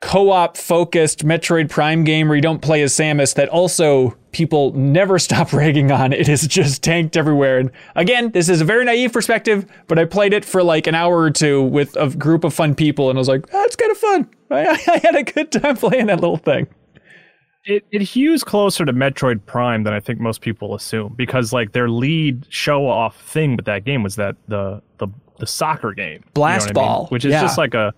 [0.01, 5.19] co-op focused Metroid Prime game where you don't play as Samus that also people never
[5.19, 6.13] stop ragging on.
[6.13, 7.59] It is just tanked everywhere.
[7.59, 10.95] And again, this is a very naive perspective, but I played it for like an
[10.95, 13.91] hour or two with a group of fun people and I was like, oh, kind
[13.91, 14.31] of fun.
[14.51, 16.67] I, I had a good time playing that little thing.
[17.65, 21.73] it, it hews closer to Metroid Prime than I think most people assume because like
[21.73, 25.09] their lead show off thing with that game was that the the
[25.39, 26.89] the soccer game Blast what I mean?
[26.89, 27.43] Ball, which is yeah.
[27.43, 27.95] just like a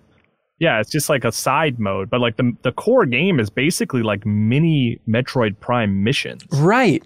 [0.63, 4.01] yeah it's just like a side mode but like the the core game is basically
[4.11, 6.41] like mini Metroid Prime missions.
[6.51, 7.03] Right.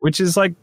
[0.00, 0.54] which is like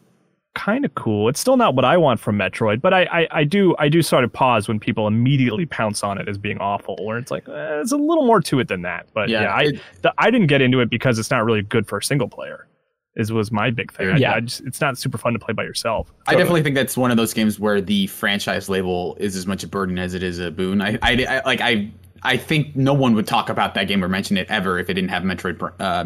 [0.56, 1.30] kind of cool.
[1.30, 4.02] It's still not what I want from Metroid but I, I I do I do
[4.04, 7.48] sort of pause when people immediately pounce on it as being awful where it's like
[7.50, 9.08] eh, there's a little more to it than that.
[9.16, 11.64] But Yeah, yeah, I it- the, I didn't get into it because it's not really
[11.64, 12.68] good for a single player
[13.16, 14.10] is was my big thing.
[14.10, 14.34] I, Yeah.
[14.36, 16.12] I just, it's not super fun to play by yourself.
[16.28, 19.64] I definitely think that's one of those games where the franchise label is as much
[19.64, 20.82] a burden as it is a boon.
[20.82, 21.92] I, I, I- like I
[22.26, 24.94] I think no one would talk about that game or mention it ever if it
[24.94, 26.04] didn't have Metroid uh,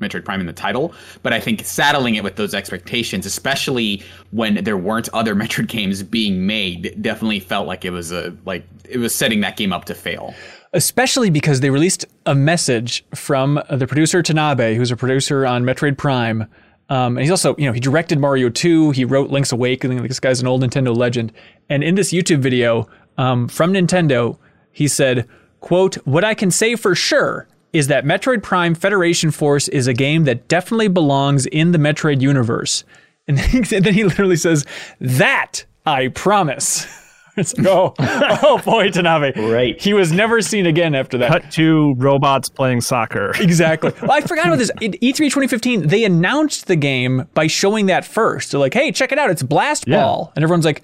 [0.00, 0.94] Metroid Prime in the title.
[1.24, 6.02] But I think saddling it with those expectations, especially when there weren't other Metroid games
[6.04, 9.86] being made, definitely felt like it was a like it was setting that game up
[9.86, 10.34] to fail.
[10.76, 15.96] Especially because they released a message from the producer Tanabe, who's a producer on Metroid
[15.96, 16.42] Prime.
[16.90, 18.90] Um, and he's also, you know, he directed Mario 2.
[18.90, 20.02] He wrote Link's Awakening.
[20.06, 21.32] This guy's an old Nintendo legend.
[21.70, 24.38] And in this YouTube video um, from Nintendo,
[24.70, 25.26] he said,
[25.60, 29.94] "quote What I can say for sure is that Metroid Prime Federation Force is a
[29.94, 32.84] game that definitely belongs in the Metroid universe."
[33.26, 34.66] And then he, and then he literally says,
[35.00, 36.86] "That I promise."
[37.40, 39.36] It's like, oh, oh boy, Tanabe.
[39.52, 39.80] Right.
[39.80, 41.30] He was never seen again after that.
[41.30, 43.32] cut to robots playing soccer.
[43.38, 43.92] Exactly.
[44.00, 44.70] Well, I forgot about this.
[44.80, 48.50] In E E3 2015, they announced the game by showing that first.
[48.50, 49.30] They're like, hey, check it out.
[49.30, 50.02] It's Blast Yeah.
[50.02, 50.32] Ball.
[50.34, 50.82] And everyone's like,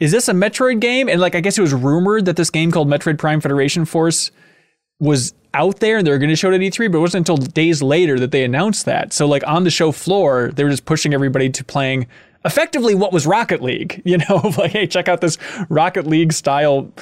[0.00, 1.08] is this a Metroid game?
[1.08, 4.30] And like, I guess it was rumored that this game called Metroid Prime Federation Force
[5.00, 7.28] was out there and they were going to show it at E3, but it wasn't
[7.28, 9.12] until days later that they announced that.
[9.12, 12.06] So like on the show floor, they were just pushing everybody to playing
[12.44, 16.92] effectively what was Rocket League, you know, like, hey, check out this Rocket League style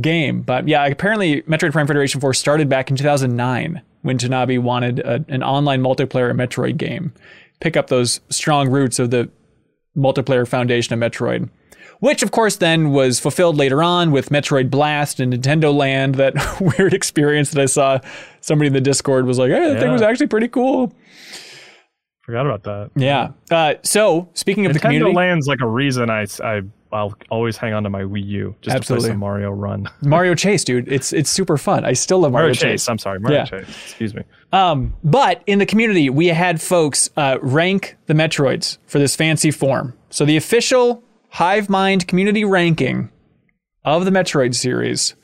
[0.00, 0.42] game.
[0.42, 5.24] But yeah, apparently Metroid Prime Federation Force started back in 2009 when Tanabe wanted a,
[5.28, 7.12] an online multiplayer Metroid game.
[7.60, 9.30] Pick up those strong roots of the
[9.96, 11.50] multiplayer foundation of Metroid.
[12.00, 16.14] Which, of course, then was fulfilled later on with Metroid Blast and Nintendo Land.
[16.14, 16.34] That
[16.78, 17.98] weird experience that I saw
[18.40, 20.92] somebody in the Discord was like, hey, that thing was actually pretty cool.
[22.28, 22.90] Forgot about that.
[22.94, 23.30] Yeah.
[23.50, 26.60] Uh, so, speaking of the Nintendo community, Land's like a reason I, I
[26.92, 29.04] I'll always hang on to my Wii U just Absolutely.
[29.04, 29.88] to play some Mario Run.
[30.02, 31.86] Mario Chase, dude, it's it's super fun.
[31.86, 32.86] I still love Mario, Mario Chase.
[32.86, 33.44] I'm sorry, Mario Yeah.
[33.46, 33.66] Chase.
[33.86, 34.24] Excuse me.
[34.52, 39.50] Um, but in the community, we had folks uh, rank the Metroids for this fancy
[39.50, 39.94] form.
[40.10, 43.08] So the official Hive Mind community ranking
[43.86, 45.14] of the Metroid series.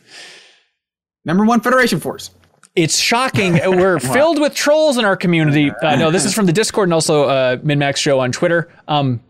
[1.27, 2.31] Number one, Federation Force.
[2.75, 3.61] It's shocking.
[3.65, 5.71] We're filled with trolls in our community.
[5.71, 8.73] Uh, no, this is from the Discord and also uh, MinnMax Show on Twitter.
[8.89, 9.21] Um,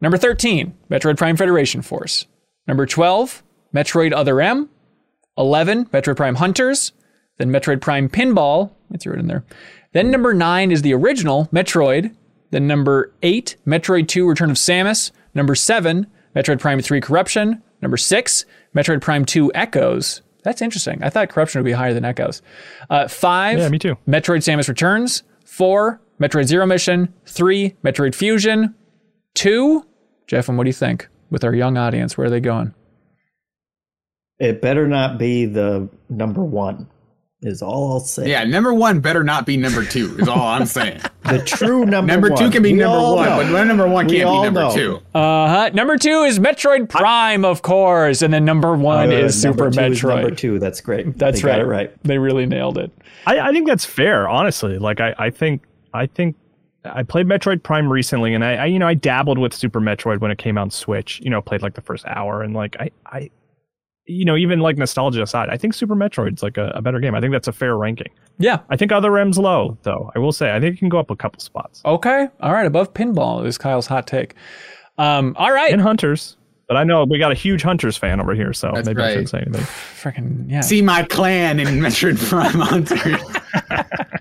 [0.00, 2.26] number 13, Metroid Prime Federation Force.
[2.68, 3.42] Number 12,
[3.74, 4.68] Metroid Other M.
[5.36, 6.92] 11, Metroid Prime Hunters.
[7.38, 8.70] Then Metroid Prime Pinball.
[8.94, 9.44] I threw it in there.
[9.92, 12.14] Then number 9 is the original Metroid.
[12.50, 15.10] Then number 8, Metroid 2 Return of Samus.
[15.34, 17.62] Number 7, Metroid Prime 3 Corruption.
[17.80, 18.44] Number 6,
[18.76, 20.22] Metroid Prime 2 Echoes.
[20.44, 21.02] That's interesting.
[21.02, 22.42] I thought Corruption would be higher than Echoes.
[22.90, 23.96] Uh, 5, Yeah, me too.
[24.08, 25.22] Metroid Samus Returns.
[25.44, 27.12] 4, Metroid Zero Mission.
[27.26, 28.74] 3, Metroid Fusion.
[29.34, 29.86] 2,
[30.26, 31.08] Jeff, and what do you think?
[31.30, 32.74] With our young audience, where are they going?
[34.38, 36.88] It better not be the number one,
[37.42, 38.30] is all I'll say.
[38.30, 40.16] Yeah, number one better not be number two.
[40.18, 41.00] Is all I'm saying.
[41.22, 42.38] The true number number one.
[42.38, 43.36] two can be We number one, know.
[43.52, 44.74] but number one can't be number know.
[44.74, 44.96] two.
[45.14, 45.70] Uh huh.
[45.72, 49.70] Number two is Metroid Prime, of course, and then number one Uh, is Super number
[49.70, 50.20] two is Metroid.
[50.22, 50.58] number two.
[50.58, 51.16] That's great.
[51.18, 51.56] That's They right.
[51.58, 52.02] Got it right.
[52.02, 52.90] They really nailed it.
[53.26, 54.78] I, I think that's fair, honestly.
[54.78, 55.62] Like I, I think
[55.94, 56.34] I think
[56.84, 60.18] I played Metroid Prime recently and I, I you know I dabbled with Super Metroid
[60.20, 61.20] when it came out on Switch.
[61.22, 63.30] You know, played like the first hour and like I I
[64.06, 67.14] you know, even like nostalgia aside, I think Super Metroid's like a, a better game.
[67.14, 68.10] I think that's a fair ranking.
[68.38, 68.60] Yeah.
[68.68, 70.10] I think Other M's low, though.
[70.14, 70.54] I will say.
[70.54, 71.82] I think it can go up a couple spots.
[71.84, 72.28] Okay.
[72.40, 72.66] All right.
[72.66, 74.34] Above pinball is Kyle's hot take.
[74.98, 75.34] Um.
[75.38, 75.72] All right.
[75.72, 76.36] And Hunters.
[76.68, 79.10] But I know we got a huge Hunters fan over here, so That's maybe I
[79.10, 79.62] shouldn't say anything.
[79.64, 80.60] Freaking yeah.
[80.60, 83.18] See my clan in Metroid Prime Hunter.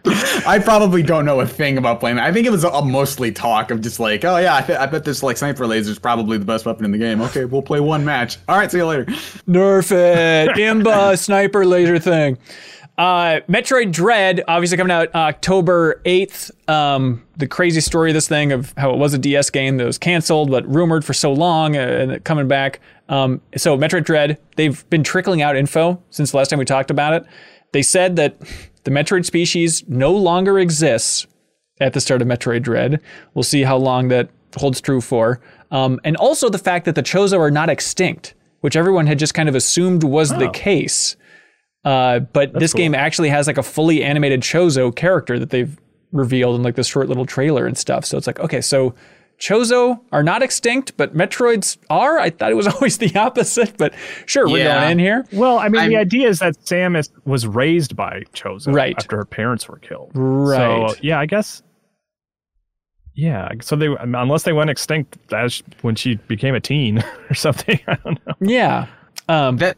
[0.48, 2.20] I probably don't know a thing about playing.
[2.20, 4.86] I think it was a, mostly talk of just like, oh yeah, I, th- I
[4.88, 7.22] bet this like sniper laser is probably the best weapon in the game.
[7.22, 8.38] Okay, we'll play one match.
[8.50, 9.06] All right, see you later.
[9.06, 10.50] Nerf it.
[10.58, 12.38] Imba sniper laser thing.
[13.02, 16.52] Uh, Metroid Dread, obviously coming out October 8th.
[16.70, 19.86] Um, the crazy story of this thing of how it was a DS game that
[19.86, 22.80] was canceled, but rumored for so long uh, and coming back.
[23.10, 26.92] Um, so, Metroid Dread, they've been trickling out info since the last time we talked
[26.92, 27.26] about it.
[27.72, 28.40] They said that
[28.84, 31.26] the Metroid species no longer exists
[31.80, 33.02] at the start of Metroid Dread.
[33.34, 35.42] We'll see how long that holds true for.
[35.72, 39.34] Um, and also the fact that the Chozo are not extinct, which everyone had just
[39.34, 41.16] kind of assumed was the case.
[41.84, 42.80] Uh, but this cool.
[42.80, 45.80] game actually has like a fully animated Chozo character that they've
[46.12, 48.06] revealed in like this short little trailer and stuff.
[48.06, 48.94] So it's like, okay, so
[49.40, 52.20] Chozo are not extinct, but Metroids are.
[52.20, 53.94] I thought it was always the opposite, but
[54.28, 54.82] sure, we're Yeah.
[54.82, 55.26] going in here.
[55.32, 58.94] Well, I mean, the I'm- idea is that Samus was raised by Chozo Right.
[58.98, 60.12] after her parents were killed.
[60.14, 60.90] Right.
[60.92, 61.64] So, yeah, I guess.
[63.14, 67.80] Yeah, so they unless they went extinct as when she became a teen or something.
[67.88, 68.34] I don't know.
[68.40, 68.88] Yeah.
[69.28, 69.78] Um, That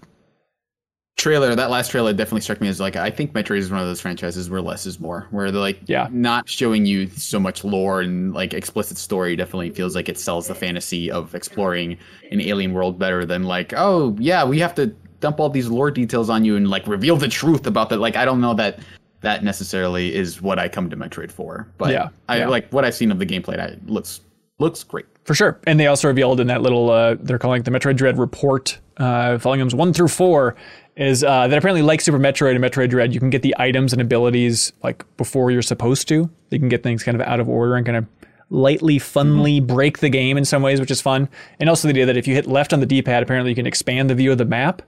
[1.24, 3.88] trailer, that last trailer definitely struck me as like I think Metroid is one of
[3.88, 6.08] those franchises where less is more, where they're like Yeah.
[6.12, 9.36] not showing you so much lore and like explicit story.
[9.36, 11.98] Definitely feels like it sells the fantasy of exploring
[12.32, 14.88] an alien world better than like oh yeah we have to
[15.22, 17.98] dump all these lore details on you and like reveal the truth about that.
[18.00, 18.80] Like I don't know that
[19.22, 22.48] that necessarily is what I come to Metroid for, but Yeah, I yeah.
[22.50, 23.56] like what I've seen of the gameplay.
[23.56, 24.20] That looks
[24.60, 25.06] looks great.
[25.24, 25.58] For sure.
[25.66, 28.78] And they also revealed in that little, uh, they're calling it the Metroid Dread report,
[28.98, 30.56] uh, volumes one through four,
[30.96, 33.94] is uh, that apparently, like Super Metroid and Metroid Dread, you can get the items
[33.94, 36.30] and abilities like before you're supposed to.
[36.50, 38.06] You can get things kind of out of order and kind of
[38.50, 41.28] lightly, funly break the game in some ways, which is fun.
[41.60, 43.56] And also the idea that if you hit left on the D pad, apparently you
[43.56, 44.84] can expand the view of the map.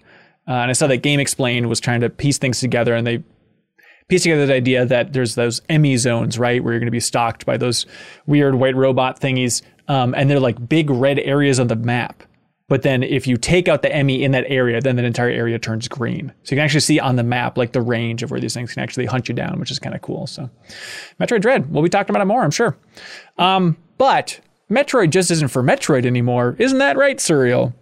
[0.47, 3.23] Uh, and I saw that GameXplain was trying to piece things together and they
[4.07, 5.95] piece together the idea that there's those E.M.M.I.
[5.95, 7.87] zones, right, where you're going to be stalked by those
[8.27, 12.23] weird white robot thingies, um, and they're like big red areas on the map.
[12.67, 14.13] But then if you take out the E.M.M.I.
[14.13, 16.33] in that area, then that entire area turns green.
[16.43, 18.73] So you can actually see on the map like the range of where these things
[18.73, 20.25] can actually hunt you down, which is kind of cool.
[20.25, 20.49] So
[21.19, 22.75] Metroid Dread, we'll be talking about it more, I'm sure.
[23.37, 24.39] Um, but
[24.69, 27.73] Metroid just isn't for Metroid anymore, isn't that right, Suriel?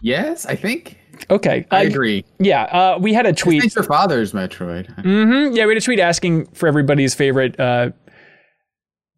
[0.00, 0.98] Yes, I think
[1.30, 2.24] Okay, I uh, agree.
[2.38, 3.60] Yeah, uh, we had a tweet.
[3.60, 4.94] Thanks your father's Metroid.
[5.02, 5.56] Mm-hmm.
[5.56, 7.90] Yeah, we had a tweet asking for everybody's favorite uh,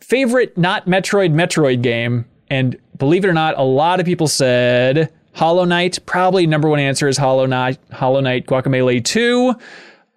[0.01, 5.11] favorite not Metroid Metroid game, and believe it or not, a lot of people said
[5.33, 5.99] Hollow Knight.
[6.07, 9.55] Probably number one answer is Hollow Knight, Hollow Knight Guacamelee Two,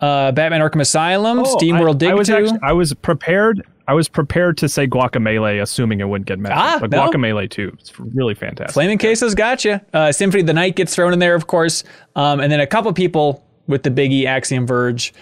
[0.01, 2.35] uh, Batman Arkham Asylum, Oh, SteamWorld Dig I was Two.
[2.35, 3.61] actually- I was prepared.
[3.85, 6.61] I was prepared to say Guacamelee, assuming it wouldn't get mentioned.
[6.61, 7.09] Ah, but no.
[7.09, 7.75] Guacamelee too.
[7.79, 8.73] It's really fantastic.
[8.73, 9.81] Flaming Cases, gotcha.
[9.93, 11.83] Uh, Symphony of the Night gets thrown in there, of course.
[12.15, 15.13] Um, and then a couple people with the biggie Axiom Verge.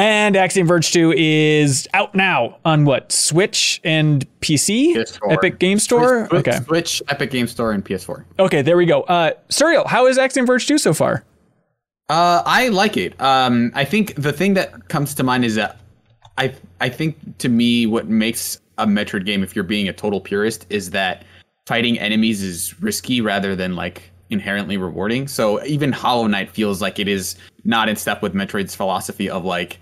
[0.00, 3.12] And Axiom Verge 2 is out now on what?
[3.12, 4.94] Switch and PC?
[4.94, 5.32] PS4.
[5.32, 6.26] Epic Game Store?
[6.26, 6.64] Switch, okay.
[6.64, 8.24] Switch, Epic Game Store, and PS4.
[8.38, 9.02] Okay, there we go.
[9.02, 11.22] Uh, Suriel, how is Axiom Verge 2 so far?
[12.08, 13.20] Uh, I like it.
[13.20, 15.78] Um, I think the thing that comes to mind is that
[16.38, 20.22] I I think to me what makes a Metroid game, if you're being a total
[20.22, 21.26] purist, is that
[21.66, 25.28] fighting enemies is risky rather than like inherently rewarding.
[25.28, 29.44] So even Hollow Knight feels like it is not in step with Metroid's philosophy of
[29.44, 29.78] like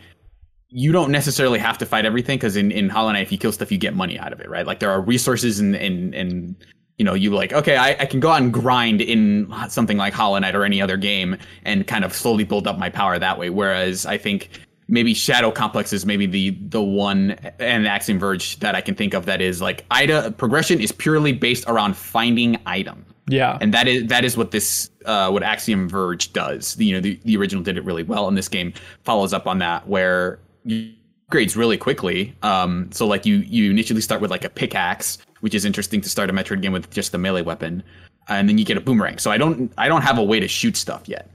[0.70, 3.52] you don't necessarily have to fight everything because in, in Hollow Knight, if you kill
[3.52, 4.66] stuff, you get money out of it, right?
[4.66, 6.56] Like there are resources and and and
[6.98, 10.12] you know, you like, okay, I, I can go out and grind in something like
[10.12, 13.38] Hollow Knight or any other game and kind of slowly build up my power that
[13.38, 13.50] way.
[13.50, 14.50] Whereas I think
[14.88, 19.14] maybe Shadow Complex is maybe the the one and Axiom Verge that I can think
[19.14, 23.06] of that is like Ida progression is purely based around finding item.
[23.28, 23.58] Yeah.
[23.60, 26.76] And that is that is what this uh, what Axiom Verge does.
[26.78, 28.72] You know, the, the original did it really well, and this game
[29.04, 32.34] follows up on that, where upgrades really quickly.
[32.42, 36.08] Um, so like you you initially start with like a pickaxe, which is interesting to
[36.08, 37.82] start a Metroid game with just the melee weapon,
[38.28, 39.18] and then you get a boomerang.
[39.18, 41.30] So I don't I don't have a way to shoot stuff yet.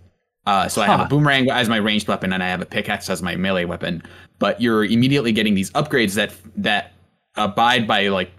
[0.45, 3.09] Uh, so I have a boomerang as my ranged weapon, and I have a pickaxe
[3.09, 4.03] as my melee weapon.
[4.39, 6.91] But you're immediately getting these upgrades that that
[7.35, 8.31] abide by like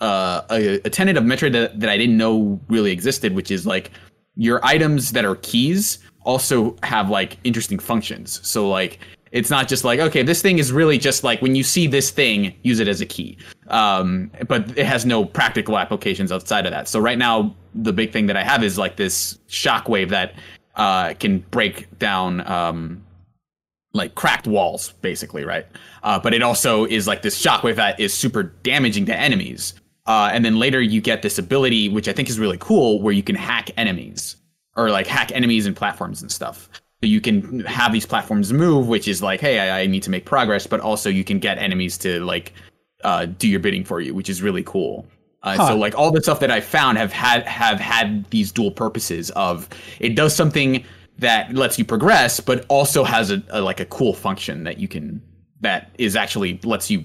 [0.00, 3.64] uh, a, a tenet of Metroid that, that I didn't know really existed, which is
[3.66, 3.92] like
[4.34, 8.40] your items that are keys also have like interesting functions.
[8.46, 8.98] So like
[9.36, 12.10] it's not just like okay, this thing is really just like when you see this
[12.10, 13.36] thing, use it as a key.
[13.68, 16.88] Um, but it has no practical applications outside of that.
[16.88, 20.34] So right now, the big thing that I have is like this shockwave that
[20.74, 22.46] uh, can break down.
[22.50, 23.02] Um,
[23.92, 25.66] like cracked walls, basically, right?
[26.02, 29.72] Uh, but it also is like this shockwave that is super damaging to enemies.
[30.04, 33.14] Uh, and then later you get this ability, which I think is really cool, where
[33.14, 34.36] you can hack enemies
[34.76, 36.68] or like hack enemies and platforms and stuff.
[37.02, 40.10] So you can have these platforms move, which is like, hey, I, I need to
[40.10, 42.54] make progress, but also you can get enemies to like
[43.04, 45.06] uh, do your bidding for you, which is really cool.
[45.42, 45.68] Uh, Huh.
[45.68, 49.30] So like all the stuff that I found have had have had these dual purposes
[49.30, 49.68] of
[50.00, 50.84] it does something
[51.18, 54.88] that lets you progress, but also has a, a like a cool function that you
[54.88, 55.22] can
[55.60, 57.04] that is actually lets you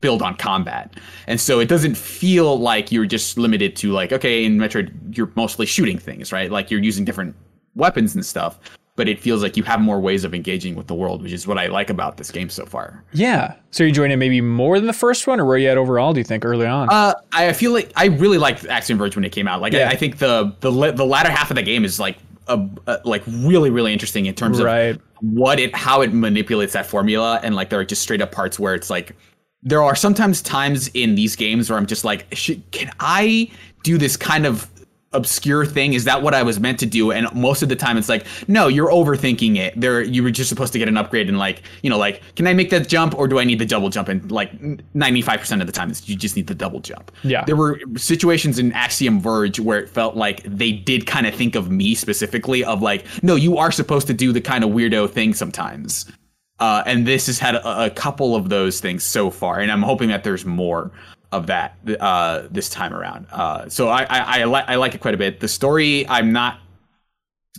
[0.00, 0.94] build on combat.
[1.26, 5.30] And so it doesn't feel like you're just limited to like okay in Metroid you're
[5.34, 6.50] mostly shooting things, right?
[6.50, 7.36] Like you're using different
[7.74, 8.58] weapons and stuff,
[8.96, 11.46] but it feels like you have more ways of engaging with the world, which is
[11.46, 13.02] what I like about this game so far.
[13.12, 13.54] Yeah.
[13.70, 16.12] So you're enjoying it maybe more than the first one, or where you at overall,
[16.12, 16.88] do you think, early on?
[16.90, 19.60] Uh, I feel like I really liked Axiom Verge when it came out.
[19.62, 19.88] Like Yeah.
[19.88, 23.00] I, I think the the the latter half of the game is like a, a
[23.04, 24.96] like really really interesting in terms Right.
[24.96, 28.32] of what it how it manipulates that formula and like there are just straight up
[28.32, 29.14] parts where it's like
[29.62, 32.28] there are sometimes times in these games where I'm just like
[32.72, 33.48] can I
[33.84, 34.68] do this kind of
[35.12, 35.92] obscure thing?
[35.92, 37.12] Is that what I was meant to do?
[37.12, 39.80] And most of the time, it's like, no, you're overthinking it.
[39.80, 42.46] There, you were just supposed to get an upgrade and like, you know, like, can
[42.46, 44.08] I make that jump or do I need the double jump?
[44.08, 47.10] And like, 95% of the time, it's, you just need the double jump.
[47.22, 47.44] Yeah.
[47.44, 51.54] There were situations in Axiom Verge where it felt like they did kind of think
[51.54, 55.10] of me specifically, of like, no, you are supposed to do the kind of weirdo
[55.10, 56.10] thing sometimes.
[56.58, 59.82] Uh, and this has had a, a couple of those things so far, and I'm
[59.82, 60.92] hoping that there's more
[61.32, 63.26] of that uh, this time around.
[63.32, 65.40] Uh, so I I, I, li- I like it quite a bit.
[65.40, 66.58] The story I'm not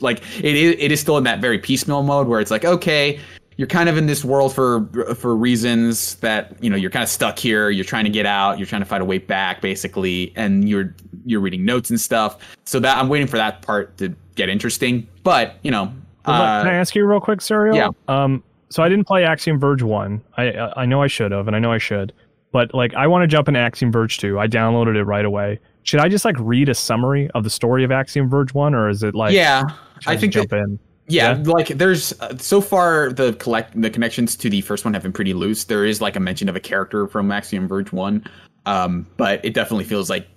[0.01, 3.19] like it is it is still in that very piecemeal mode where it's like okay
[3.57, 4.85] you're kind of in this world for
[5.15, 8.57] for reasons that you know you're kind of stuck here you're trying to get out
[8.57, 10.95] you're trying to find a way back basically and you're
[11.25, 15.07] you're reading notes and stuff so that i'm waiting for that part to get interesting
[15.21, 15.93] but you know
[16.25, 17.75] Well, uh, Can I ask you real quick, Suriel?
[17.75, 17.89] yeah.
[18.07, 20.21] Um, so I didn't play Axiom Verge one.
[20.37, 22.11] I I I know I should have, and I know I should.
[22.53, 24.39] But like, I want to jump into Axiom Verge two.
[24.39, 25.59] I downloaded it right away.
[25.81, 28.87] Should I just like read a summary of the story of Axiom Verge one, or
[28.87, 29.63] is it like yeah
[30.05, 30.79] i think that, jump in?
[31.07, 31.43] yeah, Yeah?
[31.45, 35.13] like there's uh, so far the collect the connections to the first one have been
[35.13, 38.23] pretty loose there is like a mention of a character from axiom verge 1
[38.65, 40.27] um but it definitely feels like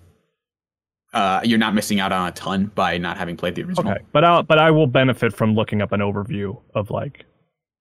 [1.15, 4.01] uh you're not missing out on a ton by not having played the original Okay,
[4.13, 7.25] but I'll but I will benefit from looking up an overview of like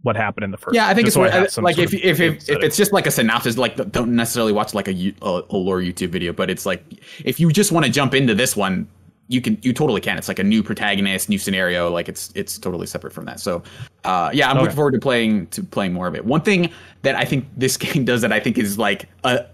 [0.06, 0.76] what happened in the first.
[0.76, 2.94] Yeah, I think it's so worth, have some like if if if, if it's just
[2.94, 6.50] like a synopsis, like don't necessarily watch like a, a, a lore YouTube video, but
[6.50, 6.84] it's like
[7.24, 8.88] if you just want to jump into this one,
[9.28, 10.16] you can you totally can.
[10.18, 13.40] It's like a new protagonist, new scenario, like it's it's totally separate from that.
[13.40, 13.64] So,
[14.04, 14.62] uh, yeah, I'm Okay.
[14.66, 16.24] looking forward to playing to playing more of it.
[16.24, 16.70] One thing
[17.02, 19.46] that I think this game does that I think is like a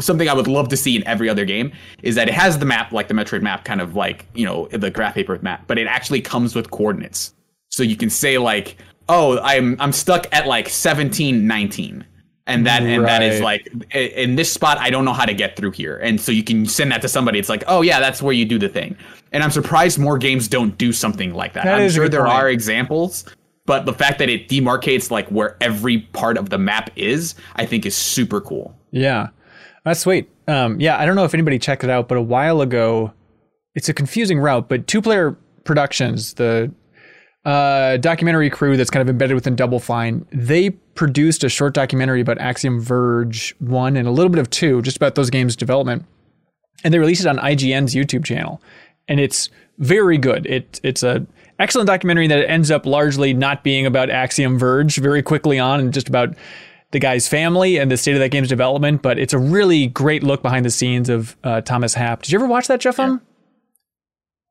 [0.00, 1.72] something I would love to see in every other game
[2.02, 4.66] is that it has the map like the Metroid map, kind of like you know
[4.72, 7.32] the graph paper map, but it actually comes with coordinates.
[7.72, 8.76] So you can say like,
[9.10, 12.06] oh, I'm I'm stuck at like 17, 19.
[12.46, 15.56] And that and that is like in this spot I don't know how to get
[15.56, 15.98] through here.
[15.98, 17.38] And so you can send that to somebody.
[17.38, 18.96] It's like, oh yeah, that's where you do the thing.
[19.32, 21.64] And I'm surprised more games don't do something like that.
[21.64, 22.32] That I'm sure there point.
[22.32, 23.24] are examples,
[23.66, 27.66] but the fact that it demarcates like where every part of the map is, I
[27.66, 28.76] think is super cool.
[28.90, 29.28] Yeah,
[29.84, 30.28] that's sweet.
[30.48, 33.12] Um, yeah, I don't know if anybody checked it out, but a while ago,
[33.76, 34.68] it's a confusing route.
[34.68, 36.72] But Two Player Productions, the
[37.44, 42.20] uh, documentary crew that's kind of embedded within Double Fine, they produced a short documentary
[42.20, 46.04] about Axiom Verge one and a little bit of two, just about those games' development,
[46.84, 48.60] and they released it on IGN's YouTube channel,
[49.08, 49.48] and it's
[49.78, 50.46] very good.
[50.46, 51.26] It it's a
[51.58, 55.94] excellent documentary that ends up largely not being about Axiom Verge very quickly on, and
[55.94, 56.34] just about
[56.90, 59.00] the guy's family and the state of that game's development.
[59.00, 62.22] But it's a really great look behind the scenes of uh, Thomas Happ.
[62.22, 63.22] Did you ever watch that, Jeffem?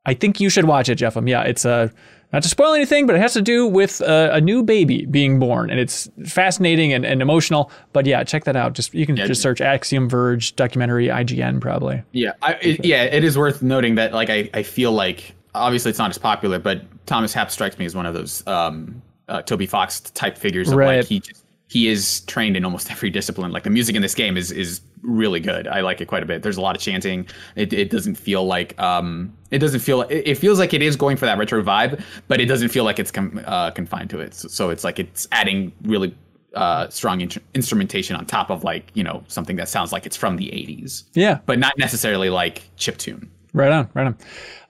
[0.05, 1.29] I think you should watch it, Jeffem.
[1.29, 1.89] Yeah, it's uh,
[2.31, 5.39] not to spoil anything, but it has to do with uh, a new baby being
[5.39, 7.71] born, and it's fascinating and, and emotional.
[7.91, 8.73] But yeah, check that out.
[8.73, 9.25] Just you can Yeah.
[9.27, 12.03] just search Axiom Verge documentary IGN probably.
[12.11, 15.89] Yeah, I, it, yeah, it is worth noting that like I, I feel like obviously
[15.89, 19.41] it's not as popular, but Thomas Happ strikes me as one of those um, uh,
[19.41, 20.69] Toby Fox type figures.
[20.69, 20.97] Of Right.
[20.97, 23.51] like he just, he is trained in almost every discipline.
[23.51, 25.67] Like the music in this game is is really good.
[25.67, 26.43] I like it quite a bit.
[26.43, 27.27] There's a lot of chanting.
[27.55, 30.95] It, it doesn't feel like um it doesn't feel it, it feels like it is
[30.95, 34.19] going for that retro vibe, but it doesn't feel like it's com- uh, confined to
[34.19, 34.33] it.
[34.33, 36.15] So, so it's like it's adding really
[36.55, 40.17] uh strong in- instrumentation on top of like you know something that sounds like it's
[40.17, 43.29] from the 80s Yeah, but not necessarily like chip tune.
[43.53, 44.17] Right on, right on.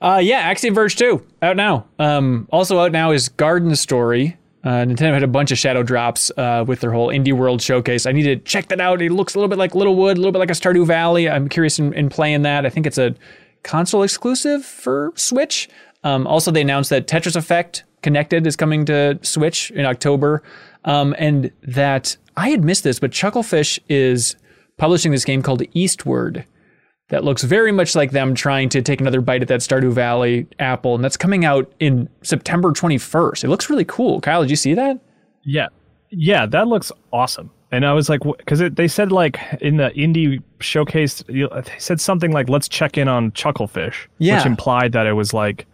[0.00, 1.86] Uh, yeah, Axiom Verge 2 out now.
[1.98, 4.38] Um, also out now is Garden Story.
[4.62, 8.04] Uh, Nintendo had a bunch of shadow drops uh, with their whole Indie World showcase.
[8.04, 9.00] I need to check that out.
[9.00, 11.30] It looks a little bit like Littlewood, a little bit like a Stardew Valley.
[11.30, 12.66] I'm curious in, in playing that.
[12.66, 13.14] I think it's a
[13.62, 15.68] console exclusive for Switch.
[16.04, 20.42] Um, also, they announced that Tetris Effect Connected is coming to Switch in October,
[20.86, 24.36] um, and that I had missed this, but Chucklefish is
[24.78, 26.46] publishing this game called Eastward
[27.10, 30.46] that looks very much like them trying to take another bite at that Stardew Valley
[30.58, 33.44] apple, and that's coming out in September 21st.
[33.44, 34.20] It looks really cool.
[34.20, 34.98] Kyle, did you see that?
[35.44, 35.68] Yeah,
[36.10, 37.50] yeah, that looks awesome.
[37.72, 41.46] And I was like, because they said like in the indie showcase, they
[41.78, 44.38] said something like, "Let's check in on Chucklefish," Yeah.
[44.38, 45.66] which implied that it was like,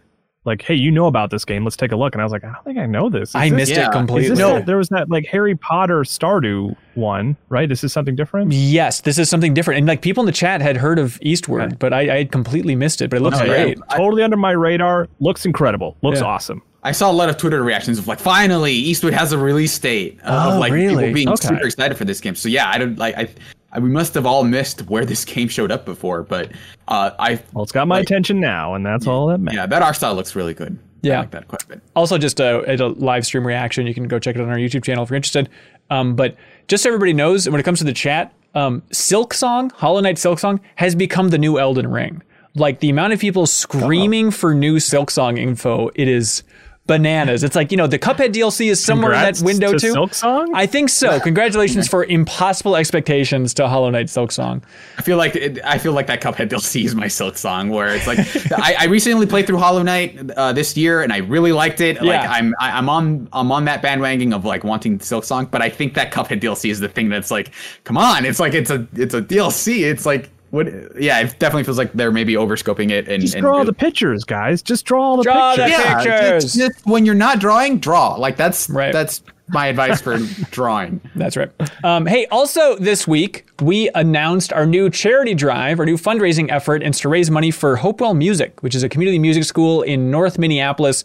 [0.47, 1.63] like, hey, you know about this game?
[1.63, 2.15] Let's take a look.
[2.15, 3.29] And I was like, I don't think I know this.
[3.29, 4.35] Is I this- missed yeah, it is completely.
[4.37, 4.53] No.
[4.55, 7.69] that- there was that like Harry Potter Stardew one, right?
[7.69, 8.51] This is something different.
[8.51, 9.77] Yes, this is something different.
[9.79, 12.75] And like people in the chat had heard of Eastward, but I, I had completely
[12.75, 13.09] missed it.
[13.11, 13.63] But it looks No, yeah.
[13.63, 13.77] great.
[13.91, 15.07] Totally under my radar.
[15.19, 15.95] Looks incredible.
[16.01, 16.25] Looks Yeah.
[16.27, 16.63] awesome.
[16.83, 20.19] I saw a lot of Twitter reactions of like, finally, Eastward has a release date
[20.23, 20.95] uh, Oh, of like really?
[21.07, 21.47] people being Okay.
[21.49, 22.33] super excited for this game.
[22.35, 23.27] So yeah, I don't like I,
[23.66, 26.51] I we must have all missed where this game showed up before, but
[26.87, 29.55] uh, I Well, it's got my Like- attention now, and that's all that matters.
[29.57, 30.77] yeah, that art style looks really good.
[31.03, 31.17] Yeah.
[31.17, 31.81] I like that quite a bit.
[31.95, 33.85] Also, just a, a live stream reaction.
[33.85, 35.47] You can go check it on our YouTube channel if you're interested.
[35.89, 36.35] Um, but
[36.67, 40.59] just so everybody knows, when it comes to the chat, um, Silksong, Hollow Knight Silksong,
[40.75, 42.23] has become the new Elden Ring.
[42.55, 46.41] like the amount of people screaming for new Silksong info, it is
[46.87, 47.43] bananas.
[47.43, 49.93] It's like, you know, the Cuphead DLC is somewhere Congrats in that window to too.
[49.93, 50.47] Silksong?
[50.53, 51.19] I think so.
[51.27, 54.63] Congratulations for impossible expectations to Hollow Knight Silksong.
[54.97, 58.07] I feel like it, I feel like that Cuphead DLC is my Silksong, where it's
[58.07, 58.19] like
[58.57, 61.97] I, I recently played through Hollow Knight uh, this year, and I really liked it.
[61.97, 62.01] Yeah.
[62.03, 65.69] Like I'm I, I'm on I'm on that bandwagon of like wanting Silksong, but I
[65.69, 67.51] think that Cuphead DLC is the thing that's like,
[67.83, 69.83] come on, it's like it's a it's a DLC.
[69.83, 70.67] It's like what?
[70.99, 73.73] Yeah, it definitely feels like they're maybe overscoping it and Just and draw really- the
[73.73, 74.61] pictures, guys.
[74.61, 75.79] Just draw all the Draw the pictures.
[75.83, 76.43] yeah, pictures.
[76.43, 78.15] just- just when you're not drawing, draw.
[78.15, 78.91] Like that's Right.
[78.93, 80.17] that's my advice for
[80.51, 80.99] drawing.
[81.15, 81.49] That's right.
[81.83, 86.83] Um, hey, also this week, we announced our new charity drive, our new fundraising effort,
[86.83, 90.37] and to raise money for Hopewell Music, which is a community music school in North
[90.37, 91.03] Minneapolis.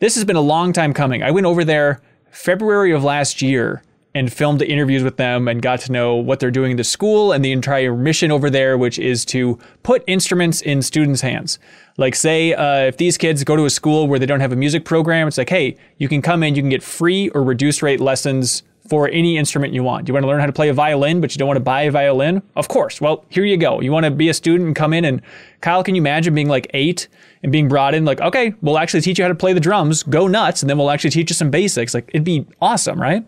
[0.00, 1.22] This has been a long time coming.
[1.22, 2.00] I went over there
[2.30, 3.82] February of last year
[4.14, 6.84] and filmed the interviews with them and got to know what they're doing in the
[6.84, 11.58] school and the entire mission over there, which is to put instruments in students' hands.
[11.96, 14.56] Like, say, uh, if these kids go to a school where they don't have a
[14.56, 17.82] music program, it's like, hey, you can come in, you can get free or reduced
[17.82, 20.08] rate lessons for any instrument you want.
[20.08, 21.82] You want to learn how to play a violin, but you don't want to buy
[21.82, 22.42] a violin?
[22.56, 23.00] Of course.
[23.00, 23.80] Well, here you go.
[23.80, 25.22] You want to be a student and come in and
[25.60, 27.08] Kyle, can you imagine being like eight
[27.42, 30.02] and being brought in like, okay, we'll actually teach you how to play the drums,
[30.02, 31.94] go nuts, and then we'll actually teach you some basics.
[31.94, 33.24] Like it'd be awesome, right?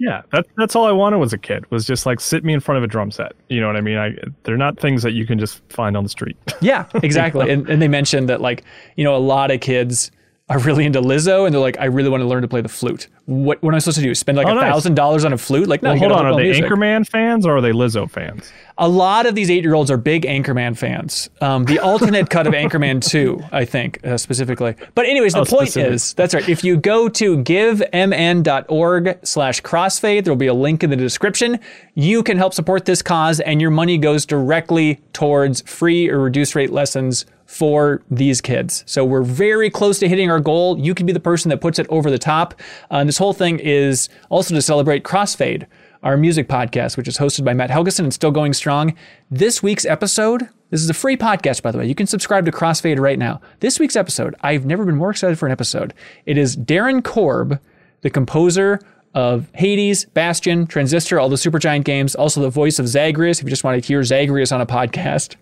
[0.00, 2.60] Yeah, that's that's all I wanted as a kid was just like sit me in
[2.60, 3.32] front of a drum set.
[3.48, 3.98] You know what I mean?
[3.98, 6.38] I they're not things that you can just find on the street.
[6.62, 7.50] Yeah, exactly.
[7.50, 8.64] and, and they mentioned that like,
[8.96, 10.10] you know, a lot of kids
[10.50, 12.68] are really into Lizzo and they're like, I really want to learn to play the
[12.68, 13.06] flute.
[13.26, 14.14] What what am I supposed to do?
[14.14, 15.68] Spend like a Oh, thousand dollars on a flute?
[15.68, 16.64] Like, no, well, hold on, are they music.
[16.64, 18.50] Anchorman fans or are they Lizzo fans?
[18.76, 21.30] A lot of these eight year olds are big Anchorman fans.
[21.40, 24.74] Um, the alternate cut of Anchorman 2, I think, uh, specifically.
[24.94, 25.92] But, anyways, the Oh, point specific.
[25.92, 26.48] is that's right.
[26.48, 31.58] If you go to givemn.org slash crossfade, there will be a link in the description.
[31.94, 36.54] You can help support this cause, and your money goes directly towards free or reduced
[36.54, 38.84] rate lessons for these kids.
[38.86, 40.78] So we're very close to hitting our goal.
[40.78, 42.54] You can be the person that puts it over the top.
[42.92, 45.66] Uh, and this whole thing is also to celebrate Crossfade
[46.04, 48.94] our music podcast, which is hosted by Matt Helgeson and still going strong.
[49.32, 51.86] This week's episode, this is a free podcast, by the way.
[51.86, 53.40] You can subscribe to Crossfade right now.
[53.58, 55.92] This week's episode, I've never been more excited for an episode.
[56.26, 57.60] It is Darren Korb,
[58.02, 58.78] the composer
[59.12, 63.50] of Hades, Bastion, Transistor, all the Supergiant games, also the voice of Zagreus, if you
[63.50, 65.34] just want to hear Zagreus on a podcast.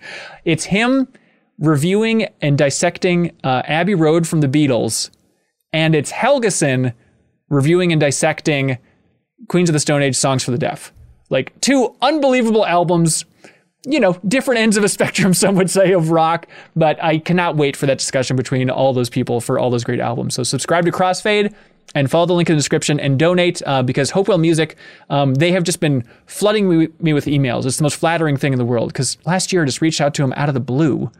[0.47, 1.07] It's him
[1.59, 5.11] reviewing and dissecting uh, Abbey Road from the Beatles,
[5.73, 6.95] and it's Helgeson
[7.49, 8.79] reviewing and dissecting
[9.49, 10.93] Queens of the Stone Age Songs for the Deaf.
[11.31, 13.25] Like two unbelievable albums,
[13.87, 17.57] you know, different ends of a spectrum, some would say, of rock, but I cannot
[17.57, 20.35] wait for that discussion between all those people for all those great albums.
[20.35, 21.55] So subscribe to Crossfade
[21.95, 24.77] and follow the link in the description and donate uh, because Hopewell Music,
[25.11, 27.65] um, they have just been flooding me, me with emails.
[27.65, 30.15] It's the most flattering thing in the world because last year I just reached out
[30.15, 31.11] to them out of the blue.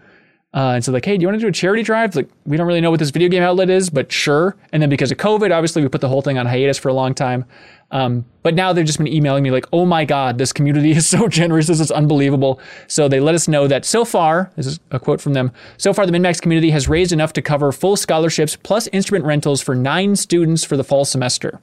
[0.55, 2.17] Uh, and so like, hey, do you want to do a charity drive?
[2.17, 4.57] Like, we don't really know what this video game outlet is, but sure.
[4.73, 6.95] And then because of COVID, obviously we put the whole thing on hiatus for a
[6.95, 7.45] long time.
[7.91, 11.07] Um, but now they've just been emailing me like, oh my God, this community is
[11.07, 11.67] so generous.
[11.67, 12.61] This is unbelievable.
[12.87, 15.93] So they let us know that so far, this is a quote from them, so
[15.93, 19.75] far the MinnMax community has raised enough to cover full scholarships plus instrument rentals for
[19.75, 21.61] nine students for the fall semester.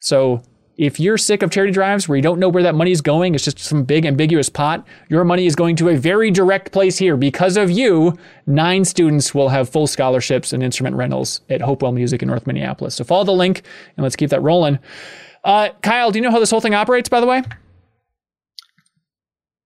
[0.00, 0.42] So
[0.76, 3.34] if you're sick of charity drives where you don't know where that money is going,
[3.34, 6.98] it's just some big ambiguous pot, your money is going to a very direct place
[6.98, 7.16] here.
[7.16, 8.16] Because of you,
[8.46, 12.94] nine students will have full scholarships and instrument rentals at Hopewell Music in North Minneapolis.
[12.94, 13.62] So follow the link
[13.96, 14.78] and let's keep that rolling.
[15.44, 17.42] Uh, Kyle, do you know how this whole thing operates, by the way?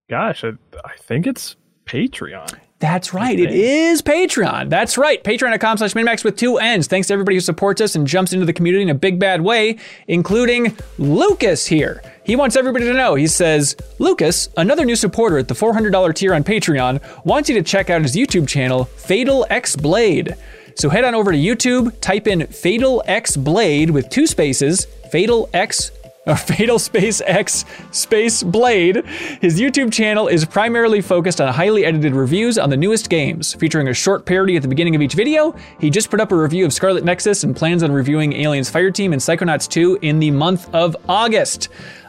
[0.08, 0.50] Gosh, I,
[0.84, 1.56] I think it's
[1.86, 2.58] Patreon.
[2.80, 3.38] That's right.
[3.38, 4.70] It is Patreon.
[4.70, 5.22] That's right.
[5.22, 6.86] Patreon.com slash minnmax with two N's.
[6.86, 9.42] Thanks to everybody who supports us and jumps into the community in a big bad
[9.42, 9.76] way,
[10.08, 12.02] including Lucas here.
[12.24, 13.16] He wants everybody to know.
[13.16, 17.62] He says, Lucas, another new supporter at the $400 tier on Patreon, wants you to
[17.62, 20.34] check out his YouTube channel, Fatal X Blade.
[20.74, 25.50] So head on over to YouTube, type in Fatal X Blade with two spaces, Fatal
[25.52, 25.90] X
[26.26, 29.04] or Fatal Space X Space Blade.
[29.40, 33.88] His YouTube channel is primarily focused on highly edited reviews on the newest games, featuring
[33.88, 35.54] a short parody at the beginning of each video.
[35.78, 39.12] He just put up a review of Scarlet Nexus and plans on reviewing Aliens Fireteam
[39.12, 41.68] and Psychonauts 2 in the month of August.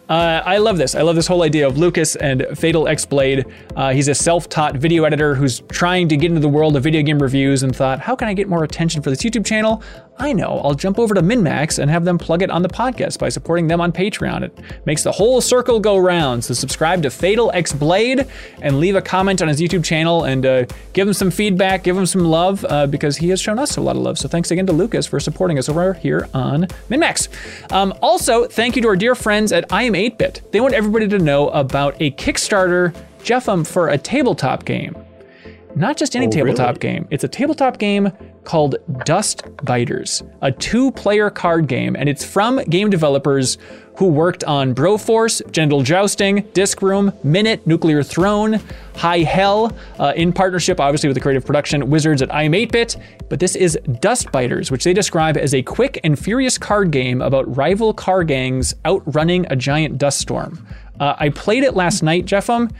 [0.09, 0.93] Uh, I love this.
[0.93, 3.45] I love this whole idea of Lucas and Fatal X Blade.
[3.77, 6.83] Uh, he's a self taught video editor who's trying to get into the world of
[6.83, 9.81] video game reviews and thought, how can I get more attention for this YouTube channel?
[10.21, 13.17] I know, I'll jump over to MinnMax and have them plug it on the podcast
[13.17, 14.43] by supporting them on Patreon.
[14.43, 16.43] It makes the whole circle go round.
[16.43, 18.27] So subscribe to Fatal X Blade
[18.61, 21.97] and leave a comment on his YouTube channel and uh, give him some feedback, give
[21.97, 24.19] him some love uh, because he has shown us a lot of love.
[24.19, 27.71] So thanks again to Lucas for supporting us over here on MinnMax.
[27.71, 30.51] Um, also, thank you to our dear friends at I Am 8-Bit.
[30.51, 32.93] They want everybody to know about a Kickstarter
[33.23, 34.95] Jeffem for a tabletop game.
[35.75, 36.79] Not just any Oh, tabletop really?
[36.79, 37.07] game.
[37.11, 38.11] It's a tabletop game
[38.43, 38.75] called
[39.05, 43.57] Dust Biters, a two player card game, and it's from game developers
[43.97, 48.59] who worked on Broforce, Genital Jousting, Disc Room, Minit, Nuclear Throne,
[48.95, 52.97] High Hell, uh, in partnership, obviously, with the creative production wizards at I'm 8-Bit.
[53.29, 57.55] But this is Dustbiters, which they describe as a quick and furious card game about
[57.55, 60.65] rival car gangs outrunning a giant dust storm.
[60.99, 62.71] Uh, I played it last night, Jeffem.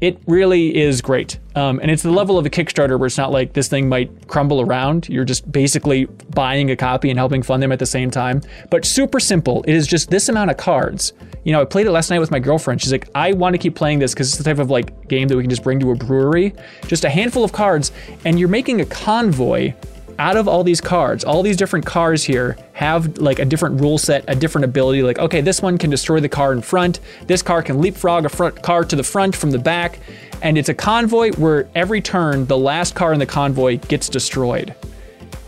[0.00, 1.38] It really is great.
[1.54, 4.28] Um, and it's the level of a Kickstarter where it's not like this thing might
[4.28, 5.08] crumble around.
[5.08, 8.42] You're just basically buying a copy and helping fund them at the same time.
[8.70, 9.62] But super simple.
[9.62, 11.12] It is just this amount of cards.
[11.44, 12.82] You know, I played it last night with my girlfriend.
[12.82, 15.28] She's like, I want to keep playing this because it's the type of like game
[15.28, 16.54] that we can just bring to a brewery.
[16.86, 17.92] Just a handful of cards,
[18.24, 19.74] and you're making a convoy
[20.18, 23.98] out of all these cards, all these different cars here have like a different rule
[23.98, 25.02] set, a different ability.
[25.02, 27.00] Like, okay, this one can destroy the car in front.
[27.26, 29.98] This car can leapfrog a front car to the front from the back.
[30.42, 34.74] And it's a convoy where every turn, the last car in the convoy gets destroyed.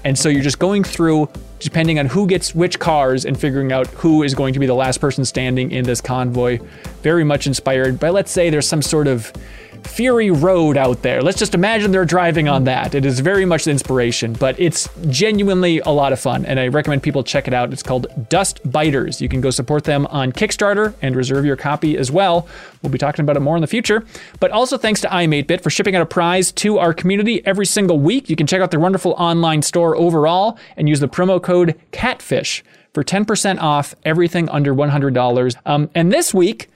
[0.05, 1.29] And so you're just going through,
[1.59, 4.75] depending on who gets which cars, and figuring out who is going to be the
[4.75, 6.61] last person standing in this convoy.
[7.03, 9.33] Very much inspired by, let's say, there's some sort of
[9.87, 11.23] Fury Road out there.
[11.23, 12.95] Let's just imagine they're driving on that.
[12.95, 16.69] It is very much the inspiration, but it's genuinely a lot of fun, and I
[16.69, 17.73] recommend people check it out.
[17.73, 19.21] It's called Dust Biters.
[19.21, 22.49] You can go support them on Kickstarter and reserve your copy as well.
[22.83, 24.05] We'll be talking about it more in the future.
[24.41, 27.99] But also thanks to I'm8bit for shipping out a prize to our community every single
[27.99, 28.29] week.
[28.29, 32.63] You can check out their wonderful online store overall and use the promo code CATFISH
[32.93, 35.57] for 10% off everything under $100.
[35.67, 36.71] Um, and this week,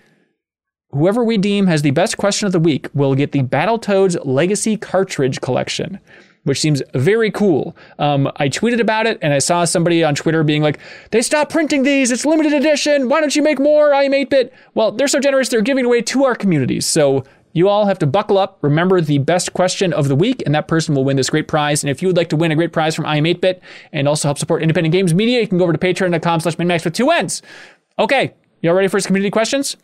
[0.92, 4.76] Whoever we deem has the best question of the week will get the Battletoads Legacy
[4.76, 6.00] Cartridge Collection,
[6.42, 7.76] which seems very cool.
[8.00, 10.80] Um, I tweeted about it and I saw somebody on Twitter being like,
[11.12, 12.10] they stopped printing these.
[12.10, 13.08] It's limited edition.
[13.08, 13.94] Why don't you make more?
[13.94, 14.52] I am 8-bit.
[14.74, 15.48] Well, they're so generous.
[15.48, 16.86] They're giving away to our communities.
[16.86, 17.22] So
[17.52, 20.66] you all have to buckle up, remember the best question of the week, and that
[20.68, 21.84] person will win this great prize.
[21.84, 23.62] And if you would like to win a great prize from I am 8-bit
[23.92, 26.84] and also help support independent games media, you can go over to patreon.com slash minnmax
[26.84, 27.42] with two N's.
[27.98, 29.76] Okay, y'all ready for his community questions?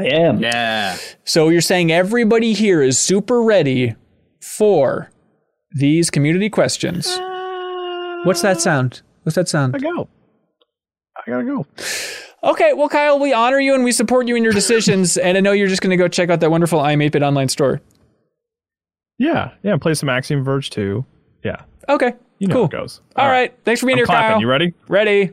[0.00, 0.40] I am.
[0.40, 0.96] Yeah.
[1.24, 3.94] So you're saying everybody here is super ready
[4.40, 5.10] for
[5.72, 7.06] these community questions.
[7.06, 9.02] Uh, What's that sound?
[9.24, 9.76] What's that sound?
[9.76, 10.08] I go.
[11.16, 11.66] I gotta go.
[12.42, 15.18] Okay, well, Kyle, we honor you and we support you in your decisions.
[15.18, 17.50] and I know you're just going to go check out that wonderful I'm 8-Bit online
[17.50, 17.82] store.
[19.18, 19.76] Yeah, yeah.
[19.76, 21.04] Play some Axiom Verge 2.
[21.44, 21.56] Yeah,
[21.90, 22.62] Okay, you know cool.
[22.62, 23.02] how it goes.
[23.16, 23.54] All right.
[23.66, 24.30] thanks for being I'm here, clapping.
[24.32, 24.40] Kyle.
[24.40, 24.72] You ready?
[24.88, 25.30] Ready?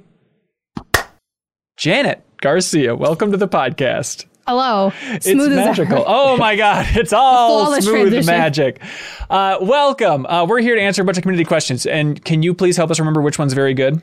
[1.78, 4.26] Janet Garcia, welcome to the podcast.
[4.48, 4.94] Hello.
[5.02, 5.98] It's Smooth as magical.
[5.98, 6.06] ever.
[6.08, 8.26] Oh my God, it's all Flawless smooth transition.
[8.28, 8.82] magic.
[9.30, 10.26] Uh, welcome.
[10.26, 11.86] Uh, we're here to answer a bunch of community questions.
[11.86, 14.02] And can you please help us remember which one's very good?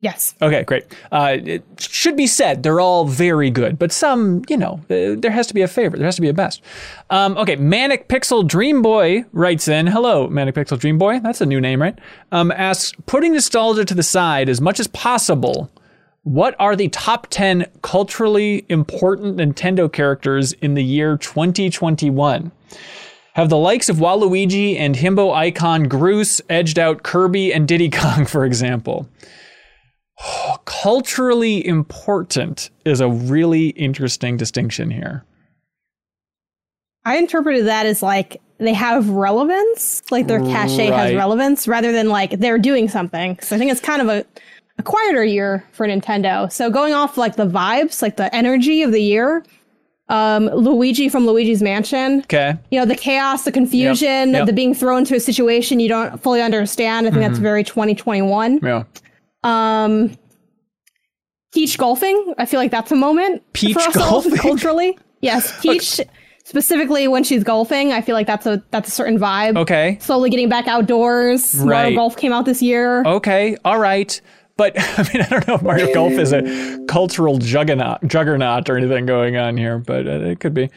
[0.00, 0.36] Yes.
[0.40, 0.84] Okay, great.
[1.10, 5.32] Uh, it should be said they're all very good, but some, you know, uh, there
[5.32, 5.98] has to be a favorite.
[5.98, 6.62] There has to be a best.
[7.10, 9.88] Um, okay, Manic Pixel Dream Boy writes in.
[9.88, 11.18] Hello, Manic Pixel Dream Boy.
[11.18, 11.98] That's a new name, right?
[12.30, 15.68] Um, asks, putting nostalgia to the side as much as possible.
[16.28, 22.52] What are the top 10 culturally important Nintendo characters in the year 2021?
[23.32, 28.26] Have the likes of Waluigi and Himbo Icon Groose edged out Kirby and Diddy Kong,
[28.26, 29.08] for example?
[30.66, 35.24] culturally important is a really interesting distinction here.
[37.06, 40.98] I interpreted that as like they have relevance, like their cachet Right.
[40.98, 43.38] has relevance rather than like they're doing something.
[43.40, 44.26] So I think it's kind of a,
[44.78, 46.50] a quieter year for Nintendo.
[46.52, 49.44] So going off like the vibes, like the energy of the year,
[50.08, 52.54] um, Luigi from Luigi's Mansion, Okay.
[52.70, 54.46] you know, the chaos, the confusion, yep.
[54.46, 57.06] the being thrown into a situation you don't fully understand.
[57.06, 57.28] I think Mm-hmm.
[57.32, 58.60] that's very 2021.
[58.62, 58.84] Yeah.
[59.44, 60.16] Um,
[61.52, 62.34] Peach golfing.
[62.38, 64.36] I feel like that's a moment Peach for us all golfing?
[64.36, 64.98] culturally.
[65.20, 66.00] Yes, Peach
[66.44, 67.92] specifically when she's golfing.
[67.92, 69.56] I feel like that's a that's a certain vibe.
[69.58, 69.98] Okay.
[70.00, 71.54] Slowly getting back outdoors.
[71.56, 71.66] Right.
[71.66, 73.02] Mario Golf came out this year.
[73.04, 73.56] Okay.
[73.64, 74.20] All right.
[74.58, 78.76] But I mean, I don't know if Mario Golf is a cultural juggernaut, juggernaut or
[78.76, 80.68] anything going on here, but uh, it could be.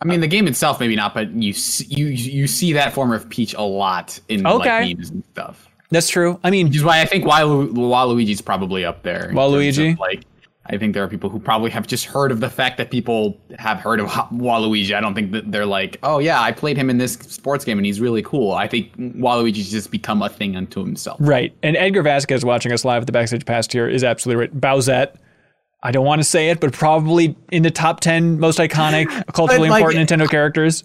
[0.00, 3.12] I mean, the game itself, maybe not, but you see, you you see that form
[3.12, 4.80] of Peach a lot in Okay.
[4.80, 5.68] like memes and stuff.
[5.90, 6.38] That's true.
[6.44, 9.30] I mean, Which is why I think Walu- Waluigi's probably up there.
[9.32, 9.96] Waluigi?
[9.98, 10.24] Like,
[10.66, 13.38] I think there are people who probably have just heard of the fact that people
[13.58, 14.94] have heard of Waluigi.
[14.94, 17.78] I don't think that they're like, oh yeah, I played him in this sports game
[17.78, 18.52] and he's really cool.
[18.52, 21.18] I think Waluigi's just become a thing unto himself.
[21.20, 21.54] right.
[21.62, 24.60] And Edgar Vasquez watching us live at the backstage past here is absolutely right.
[24.60, 25.16] Bowsette.
[25.86, 29.68] I don't want to say it, but probably in the top 10 most iconic, culturally
[29.68, 30.82] like- important Nintendo characters.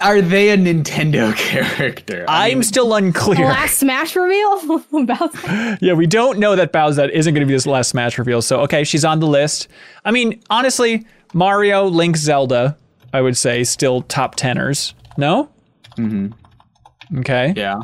[0.00, 2.24] Are they a Nintendo character?
[2.28, 3.46] I I'm mean, still unclear.
[3.46, 5.34] Last Smash reveal about.
[5.82, 8.40] Yeah, we don't know that Bowsette isn't going to be this last Smash reveal.
[8.40, 9.66] So, okay, she's on the list.
[10.04, 11.04] I mean, honestly,
[11.34, 12.78] Mario, Link, Zelda,
[13.12, 14.94] I would say, still top teners.
[15.16, 15.50] No?
[15.96, 17.18] Mm-hmm.
[17.18, 17.54] Okay.
[17.56, 17.80] Yeah.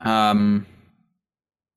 [0.00, 0.66] Um,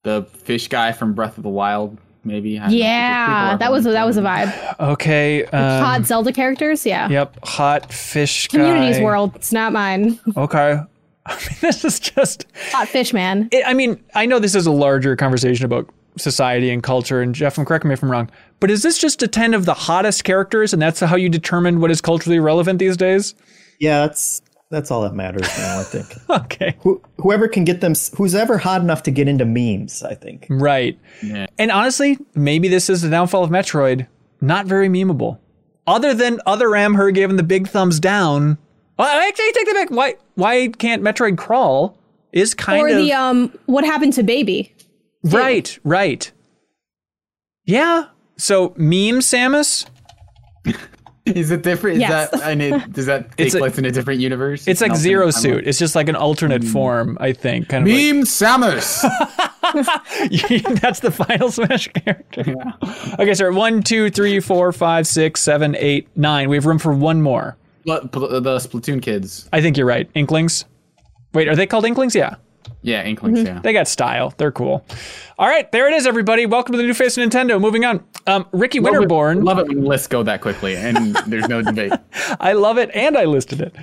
[0.03, 2.57] the fish guy from Breath of the Wild, maybe.
[2.57, 2.75] I don't know.
[2.75, 4.79] People Yeah, that was that was a vibe.
[4.79, 5.45] Okay.
[5.45, 7.09] Um, Hot Zelda characters, yeah.
[7.09, 7.39] Yep.
[7.43, 8.59] Hot fish guy.
[8.59, 9.35] Community's world.
[9.35, 10.19] It's not mine.
[10.37, 10.79] Okay.
[11.25, 12.45] I mean, this is just.
[12.71, 13.49] Hot fish man.
[13.51, 17.35] It, I mean, I know this is a larger conversation about society and culture, and
[17.35, 18.29] Jeff, and correct me if I'm wrong,
[18.59, 21.79] but is this just a 10 of the hottest characters, and that's how you determine
[21.81, 23.35] what is culturally relevant these days?
[23.79, 25.79] Yeah, that's that's all that matters now.
[25.79, 26.75] I think Okay.
[26.81, 30.03] Who, whoever can get them, who's ever hot enough to get into memes.
[30.03, 30.47] I think.
[30.49, 30.99] Right.
[31.23, 31.47] Yeah.
[31.57, 34.07] And honestly, maybe this is the downfall of Metroid.
[34.41, 35.39] Not very memeable.
[35.87, 38.57] Other than Other M, her giving the big thumbs down.
[38.99, 39.89] Well, I actually take that back.
[39.91, 41.97] Why why can't Metroid crawl?
[42.33, 44.75] Is kind Or of the um what happened to baby?
[45.23, 46.29] right, right.
[47.65, 48.07] Yeah.
[48.37, 49.87] So meme Samus,
[51.35, 51.97] Is it different?
[51.97, 52.29] Is Yes.
[52.31, 54.67] that and it, does that take It's a- place in a different universe?
[54.67, 55.63] it's like An Zero alternate Suit.
[55.63, 55.67] timeline?
[55.67, 56.69] It's just like an alternate hmm.
[56.69, 57.69] form, I think.
[57.69, 59.01] Kind of like- Meme Samus.
[60.81, 62.55] That's the final Smash character.
[63.19, 66.49] Okay, so one, two, three, four, five, six, seven, eight, nine.
[66.49, 67.57] We have room for one more.
[67.85, 69.49] But- but the Splatoon kids.
[69.53, 70.09] I think you're right.
[70.13, 70.65] Inklings.
[71.33, 72.15] Wait, are they called Inklings?
[72.15, 72.35] Yeah.
[72.81, 73.39] Yeah, Inklings.
[73.39, 73.47] Mm-hmm.
[73.47, 73.59] Yeah.
[73.61, 74.33] They got style.
[74.37, 74.85] They're cool.
[75.37, 76.45] All right, there it is, everybody.
[76.45, 77.59] Welcome to the new face of Nintendo.
[77.59, 78.03] Moving on.
[78.27, 79.43] Um, Ricky Love it- Winterborn.
[79.43, 81.93] Love it when lists go that quickly and there's no debate.
[82.39, 83.75] I love it, and I listed it.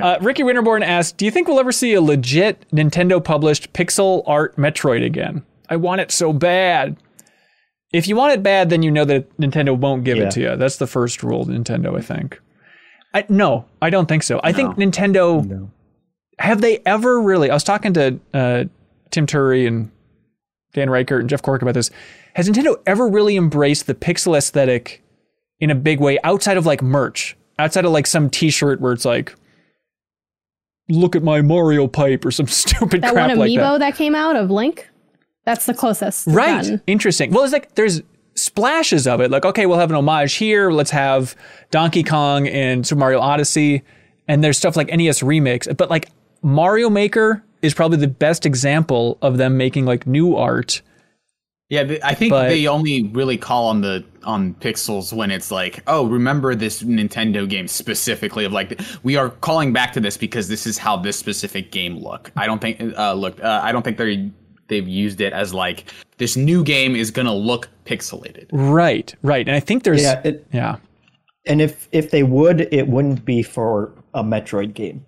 [0.00, 4.22] Uh, Ricky Winterborn asked, "Do you think we'll ever see a legit Nintendo published pixel
[4.26, 5.44] art Metroid again?
[5.70, 6.96] I want it so bad."
[7.92, 10.24] If you want it bad, then you know that Nintendo won't give Yeah.
[10.24, 10.56] it to you.
[10.56, 12.40] That's the first rule of Nintendo, I think.
[13.14, 14.40] I, no, I don't think so.
[14.42, 15.70] I think Nintendo
[16.40, 17.48] have they ever really?
[17.50, 18.64] I was talking to uh,
[19.12, 19.92] Tim Turi and
[20.72, 21.92] Dan Ryckert and Jeff Cork about this.
[22.34, 25.02] Has Nintendo ever really embraced the pixel aesthetic
[25.60, 27.36] in a big way outside of like merch?
[27.58, 29.34] Outside of like some T-shirt where it's like,
[30.88, 33.78] "Look at my Mario pipe" or some stupid That crap one like amiibo that.
[33.78, 33.96] that.
[33.96, 34.88] came out of Link?
[35.44, 36.26] That's the closest.
[36.26, 36.64] Right.
[36.64, 36.82] done.
[36.86, 37.30] Interesting.
[37.30, 38.02] Well, it's like there's
[38.34, 39.30] splashes of it.
[39.30, 40.70] Like, okay, we'll have an homage here.
[40.70, 41.36] Let's have
[41.70, 43.82] Donkey Kong and Super Mario Odyssey.
[44.26, 45.74] And there's stuff like NES Remix.
[45.76, 46.08] But like
[46.42, 50.82] Mario Maker is probably the best example of them making like new art.
[51.70, 55.82] Yeah, I think But- they only really call on the on pixels when it's like,
[55.86, 60.48] oh, remember this Nintendo game specifically of like we are calling back to this because
[60.48, 62.30] this is how this specific game look.
[62.36, 63.42] I don't think uh, look.
[63.42, 64.30] Uh, I don't think they
[64.68, 65.84] they've used it as like
[66.18, 68.46] this new game is gonna look pixelated.
[68.52, 69.14] Right.
[69.22, 69.46] Right.
[69.48, 70.76] And I think there's Yeah, it, yeah.
[71.46, 75.04] and if if they would, it wouldn't be for a Metroid game.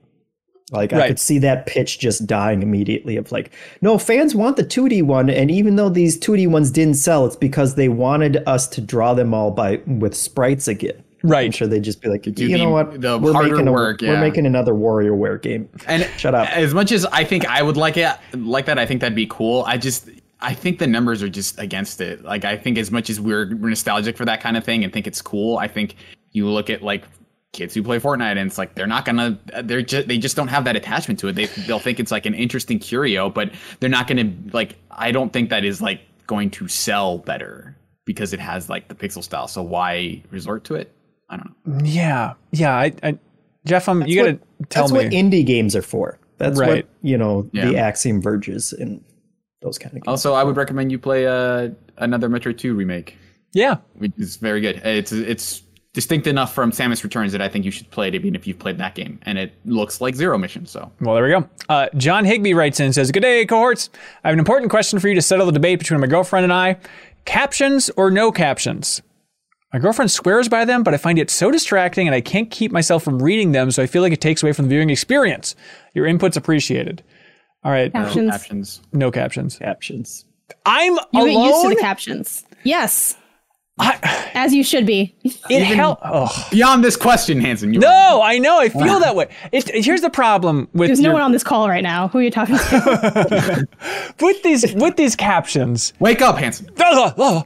[0.73, 3.17] Like I could see that pitch just dying immediately.
[3.17, 3.53] Of like,
[3.83, 7.37] no, fans want the 2D one, and even though these 2D ones didn't sell, it's
[7.37, 11.05] because they wanted us to draw them all by with sprites again.
[11.23, 11.47] Right.
[11.47, 13.69] I'm sure they'd just be like, do you the- know what, the we're harder making
[13.69, 15.69] a, work, we're making another WarioWare game.
[15.87, 16.49] And Shut up.
[16.51, 19.27] As much as I think I would like it like that, I think that'd be
[19.27, 19.63] cool.
[19.67, 20.09] I just
[20.41, 22.23] I think the numbers are just against it.
[22.23, 25.07] Like I think as much as we're nostalgic for that kind of thing and think
[25.07, 25.97] it's cool, I think
[26.33, 27.05] you look at like
[27.57, 30.49] kids who play Fortnite and it's like they're not gonna they're just they just don't
[30.49, 31.33] have that attachment to it.
[31.35, 33.51] They they'll think it's like an interesting curio, but
[33.81, 38.33] they're not gonna like I don't think that is like going to sell better because
[38.33, 39.49] it has like the pixel style.
[39.49, 40.93] So why resort to it?
[41.29, 41.85] I don't know.
[41.85, 42.35] Yeah.
[42.53, 42.77] Yeah.
[42.77, 43.19] I, I
[43.65, 44.99] Jeff, I'm, you got to what, tell that's me.
[45.05, 46.21] what indie games are for.
[46.39, 46.69] That's Right.
[46.85, 47.81] what you know the Yeah.
[47.83, 49.03] Axiom Verges and
[49.63, 50.05] those kind of games.
[50.07, 53.17] Also, I would recommend you play uh, another Metroid 2 remake.
[53.53, 53.79] yeah.
[53.95, 54.77] which is very good.
[54.85, 55.63] It's it's
[55.97, 58.59] distinct enough from Samus Returns that I think you should play it even if you've
[58.59, 60.67] played that game, and it looks like Zero Mission.
[60.67, 61.49] So Well, there we go.
[61.71, 63.89] Uh, John Higby writes in and says, Good day, cohorts.
[64.23, 66.53] I have an important question for you to settle the debate between my girlfriend and
[66.53, 66.77] I.
[67.25, 69.01] Captions or no captions?
[69.73, 72.73] My girlfriend swears by them, but I find it so distracting and I can't keep
[72.73, 75.57] myself from reading them, so I feel like it takes away from the viewing experience.
[75.95, 77.03] Your input's appreciated.
[77.65, 78.31] All right, Captions.
[78.31, 78.83] captions.
[78.93, 79.59] no captions.
[79.59, 80.27] captions.
[80.67, 82.45] I'm You get used to the captions.
[82.65, 83.17] Yes.
[83.79, 85.15] I- As you should be.
[85.51, 86.49] it hel- oh.
[86.51, 87.75] Beyond this question, Hanson.
[87.75, 88.59] You No, I know.
[88.59, 89.29] I feel that way.
[89.53, 92.09] It, here's the problem with There's your- no one on this call right now.
[92.09, 93.67] Who are you talking to?
[94.21, 95.93] with these with these captions.
[96.01, 96.69] wake up, Hanson.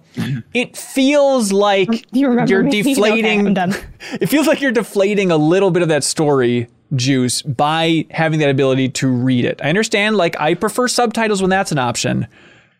[0.54, 2.68] It feels like you you're me?
[2.70, 3.46] Okay, deflating.
[3.48, 3.74] I'm done.
[4.20, 8.50] It feels like you're deflating a little bit of that story juice by having that
[8.50, 9.60] ability to read it.
[9.62, 12.26] I understand, like, I prefer subtitles when that's an option,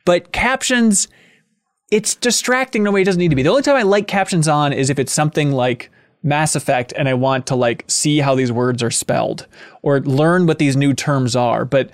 [0.05, 1.06] but captions,
[1.91, 3.43] it's distracting in a way it doesn't need to be.
[3.43, 5.91] The only time I like captions on is if it's something like
[6.23, 9.47] Mass Effect and I want to, like, see how these words are spelled
[9.83, 11.65] or learn what these new terms are.
[11.65, 11.91] But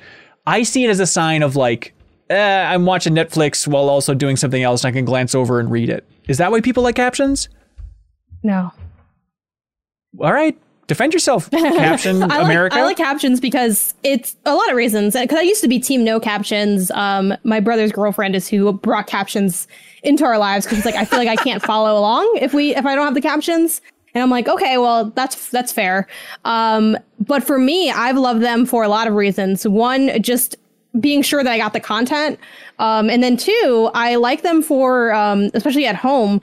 [0.46, 1.94] I see it as a sign of, like,
[2.28, 5.70] eh, I'm watching Netflix while also doing something else and I can glance over and
[5.70, 6.04] read it.
[6.28, 7.48] Is that why people like captions?
[8.42, 8.72] No.
[10.20, 12.76] All right, defend yourself, Caption I like, America.
[12.76, 15.14] I like captions because it's a lot of reasons.
[15.14, 16.90] Because I used to be team no captions.
[16.92, 19.68] Um, my brother's girlfriend is who brought captions
[20.02, 22.74] into our lives because it's like I feel like I can't follow along if we
[22.74, 23.80] if I don't have the captions.
[24.14, 26.06] And I'm like, okay, well, that's that's fair.
[26.46, 29.68] Um, but for me, I've loved them for a lot of reasons.
[29.68, 30.56] One, just
[31.00, 32.38] being sure that I got the content,
[32.78, 36.40] um, and then two, I like them for um, especially at home.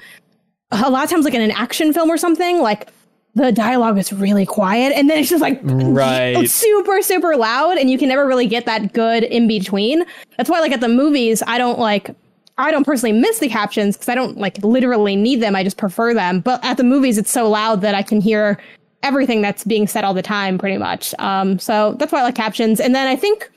[0.72, 2.90] A lot of times, like in an action film or something, like
[3.36, 6.48] the dialogue is really quiet, and then it's just like Right.
[6.50, 10.06] super super loud, and you can never really get that good in between.
[10.38, 12.16] That's why, like at the movies, I don't like.
[12.58, 15.56] I don't personally miss the captions because I don't like literally need them.
[15.56, 16.40] I just prefer them.
[16.40, 18.60] But at the movies, it's so loud that I can hear
[19.02, 21.14] everything that's being said all the time, pretty much.
[21.20, 22.80] Um, so that's why I like captions.
[22.80, 23.50] And then I think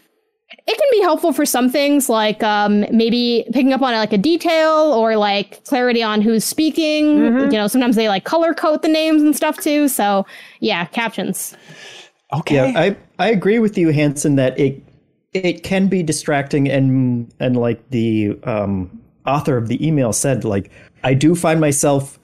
[0.67, 4.19] it can be helpful for some things, like um, maybe picking up on like a
[4.19, 7.19] detail or like clarity on who's speaking.
[7.25, 9.89] You know, sometimes they like color code the names and stuff too.
[9.89, 10.27] So
[10.61, 11.57] yeah, captions.
[12.33, 12.73] okay.
[12.73, 14.83] Yeah, I I agree with you, Hanson, that it
[15.45, 20.71] it can be distracting and and like the um, author of the email said, like
[21.05, 22.19] I do find myself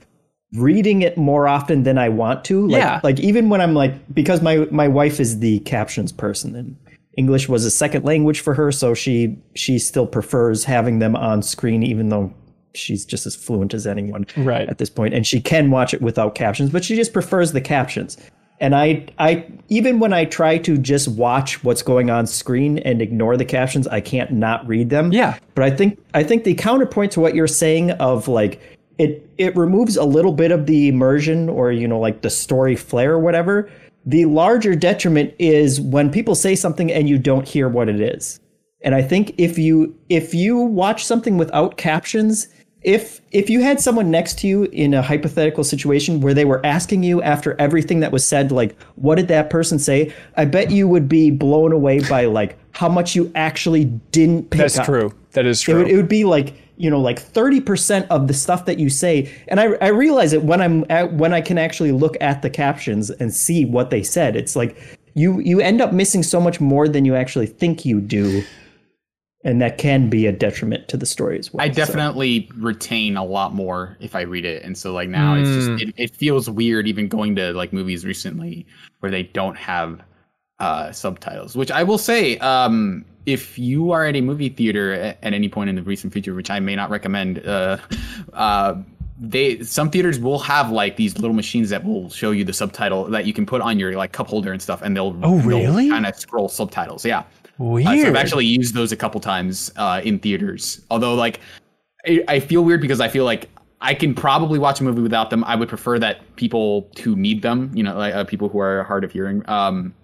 [0.54, 2.66] reading it more often than I want to.
[2.66, 3.00] Like, Yeah.
[3.02, 6.76] Like even when I'm like because my my wife is the captions person and
[7.18, 11.42] English was a second language for her, so she she still prefers having them on
[11.42, 12.32] screen, even though
[12.74, 14.66] she's just as fluent as anyone Right.
[14.66, 17.60] at this point, and she can watch it without captions, but she just prefers the
[17.60, 18.16] captions.
[18.62, 23.02] And I, I even when I try to just watch what's going on screen and
[23.02, 25.12] ignore the captions, I can't not read them.
[25.12, 25.36] Yeah.
[25.56, 28.62] But I think I think the counterpoint to what you're saying of like
[28.98, 32.76] it it removes a little bit of the immersion or you know like the story
[32.76, 33.68] flair or whatever.
[34.06, 38.38] The larger detriment is when people say something and you don't hear what it is.
[38.82, 42.46] And I think if you if you watch something without captions,
[42.84, 46.64] if if you had someone next to you in a hypothetical situation where they were
[46.66, 50.12] asking you after everything that was said like what did that person say?
[50.36, 54.60] I bet you would be blown away by like how much you actually didn't pick
[54.60, 54.86] up That's up.
[54.86, 55.14] true.
[55.32, 55.78] That is It true.
[55.78, 59.32] would, it would be like you know like 30% of the stuff that you say
[59.48, 62.48] and I, I realize it when i'm at, when i can actually look at the
[62.50, 66.60] captions and see what they said it's like you you end up missing so much
[66.60, 68.42] more than you actually think you do
[69.44, 73.16] and that can be a detriment to the story as well I So- definitely retain
[73.16, 76.14] a lot more if I read it, and so like now it's just it, it
[76.14, 78.66] feels weird even going to like movies recently
[79.00, 80.00] where they don't have
[80.60, 81.56] uh, subtitles.
[81.56, 85.48] Which I will say, um, if you are at a movie theater at, at any
[85.48, 87.78] point in the recent future, which I may not recommend, uh,
[88.32, 88.76] uh,
[89.18, 93.04] they some theaters will have like these little machines that will show you the subtitle
[93.06, 95.88] that you can put on your like cup holder and stuff, and they'll Oh, really?
[95.90, 97.04] kind of scroll subtitles.
[97.04, 97.24] Yeah.
[97.58, 97.86] Weird.
[97.86, 100.80] Uh, so I've actually used those a couple times uh, in theaters.
[100.90, 101.40] Although, like,
[102.06, 103.48] I, I feel weird because I feel like
[103.80, 105.44] I can probably watch a movie without them.
[105.44, 108.84] I would prefer that people who need them, you know, like uh, people who are
[108.84, 109.94] hard of hearing, um,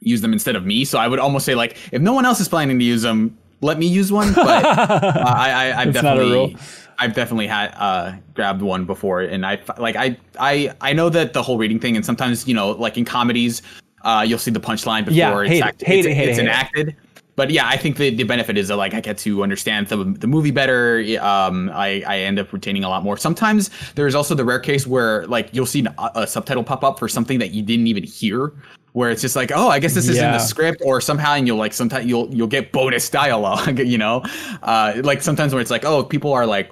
[0.00, 0.84] use them instead of me.
[0.84, 3.38] So I would almost say, like, if no one else is planning to use them,
[3.60, 4.34] let me use one.
[4.34, 6.32] But uh, I, I, I've It's not a definitely.
[6.32, 6.54] rule.
[6.98, 11.32] I've definitely had uh, grabbed one before, and I like I I I know that
[11.32, 13.62] the whole reading thing, and sometimes you know, like in comedies,
[14.04, 16.42] uh, you'll see the punchline before Yeah, it's, hate it, it's, it, it's it.
[16.42, 16.96] enacted.
[17.36, 19.96] But yeah, I think the, the benefit is that like I get to understand the,
[20.04, 21.04] the movie better.
[21.20, 23.16] Um, I, I end up retaining a lot more.
[23.16, 26.98] Sometimes there's also the rare case where like you'll see a, a subtitle pop up
[26.98, 28.52] for something that you didn't even hear,
[28.92, 31.46] where it's just like, oh, I guess this is in the script, or somehow and
[31.46, 34.22] you'll like sometimes you'll you'll get bonus dialogue, you know,
[34.62, 36.70] uh, like sometimes where it's like, oh, people are like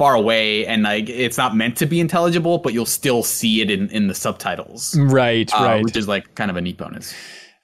[0.00, 3.70] far away and like it's not meant to be intelligible, but you'll still see it
[3.70, 5.84] in in the subtitles, right, uh, right.
[5.84, 7.12] which is like kind of a neat bonus.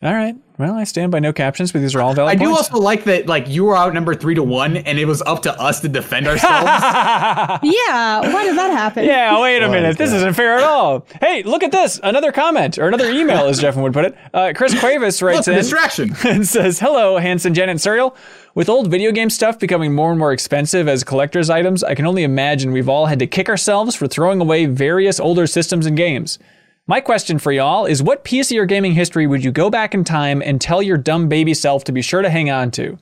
[0.03, 0.37] All right.
[0.59, 3.05] Well, I stand by no captions, but these are all valid I do also like
[3.05, 5.89] that, like you were outnumbered three to one, and it was up to us to
[5.89, 6.65] defend ourselves.
[7.63, 9.05] Yeah, why did that happen?
[9.07, 9.97] Yeah, wait a minute.
[9.97, 11.07] This isn't fair at all.
[11.21, 11.99] Hey, look at this.
[12.03, 14.17] Another comment or another email, as Jeff would put it.
[14.35, 16.15] Uh, Chris Cuevas writes a in distraction.
[16.27, 18.15] and says, Hello, Hanson, Jen, and Suriel.
[18.55, 22.07] With old video game stuff becoming more and more expensive as collector's items, I can
[22.07, 25.97] only imagine we've all had to kick ourselves for throwing away various older systems and
[25.97, 26.39] games.
[26.89, 29.93] My question for y'all is what piece of your gaming history would you go back
[29.93, 32.97] in time and tell your dumb baby self to be sure to hang on to?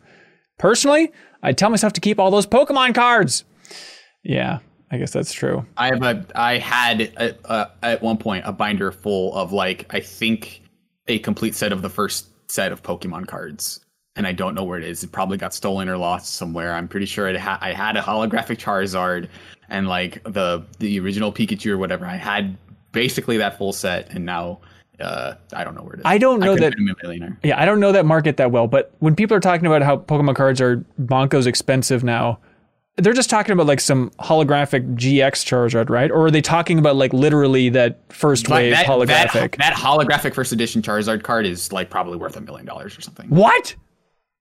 [0.58, 1.12] Personally,
[1.42, 3.44] I'd tell myself to keep all those Pokemon cards.
[4.22, 5.66] Yeah, I guess that's true.
[5.76, 6.26] I have a.
[6.34, 10.62] I had a, a, at one point a binder full of like I think
[11.06, 13.80] a complete set of the first set of Pokemon cards,
[14.16, 15.04] and I don't know where it is.
[15.04, 16.72] It probably got stolen or lost somewhere.
[16.72, 19.28] I'm pretty sure ha- I had a holographic Charizard
[19.68, 22.06] and like the the original Pikachu or whatever.
[22.06, 22.56] I had
[22.94, 24.60] basically that full set, and now
[25.00, 26.02] uh, I don't know where it is.
[26.06, 27.38] I don't know could've that- a millionaire.
[27.42, 29.98] Yeah, I don't know that market that well, but when people are talking about how
[29.98, 32.38] Pokemon cards are bonkos expensive now,
[32.96, 36.12] they're just talking about like some holographic GX Charizard, right?
[36.12, 39.32] Or are they talking about like literally that first Like, wave that, holographic?
[39.32, 43.00] That, that holographic first edition Charizard card is like probably worth a million dollars or
[43.00, 43.28] something.
[43.30, 43.74] what?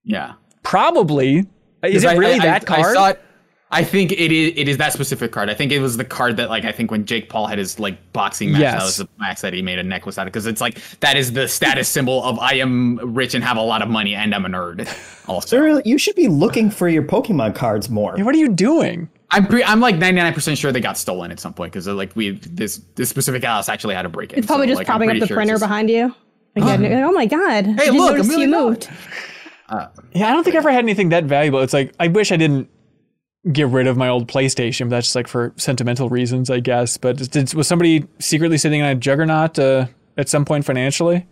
[0.03, 0.33] Yeah.
[0.61, 1.47] Probably.
[1.83, 2.95] Is it I- really I- that I, card?
[3.73, 3.81] I saw it.
[3.81, 4.53] I think it is.
[4.55, 5.49] It is that specific card.
[5.49, 7.79] I think it was the card that, like, I think when Jake Paul had his
[7.79, 8.73] like boxing match, Yes.
[8.79, 10.33] that was the max that he made a necklace out of.
[10.33, 13.61] Because it's like that is the status symbol of I am rich and have a
[13.61, 14.87] lot of money and I'm a nerd.
[15.27, 18.15] Also, Cyril, you should be looking for your Pokemon cards more.
[18.15, 19.09] Hey, what are you doing?
[19.31, 21.93] I'm pre- I'm like 99 percent sure they got stolen at some point because uh,
[21.95, 24.39] like we this this specific house actually had a break in.
[24.39, 26.13] It's probably so, just like, I'm propping up the sure printer just- behind you.
[26.55, 27.65] Like, yeah, oh my god!
[27.65, 28.89] Hey, look, a you million moved.
[29.69, 31.61] Uh, yeah, I don't think I ever had anything that valuable.
[31.61, 32.69] It's like I wish I didn't
[33.51, 34.85] get rid of my old PlayStation.
[34.85, 36.97] But that's just like for sentimental reasons, I guess.
[36.97, 39.87] But did, was somebody secretly sitting on a juggernaut uh,
[40.17, 41.25] at some point financially?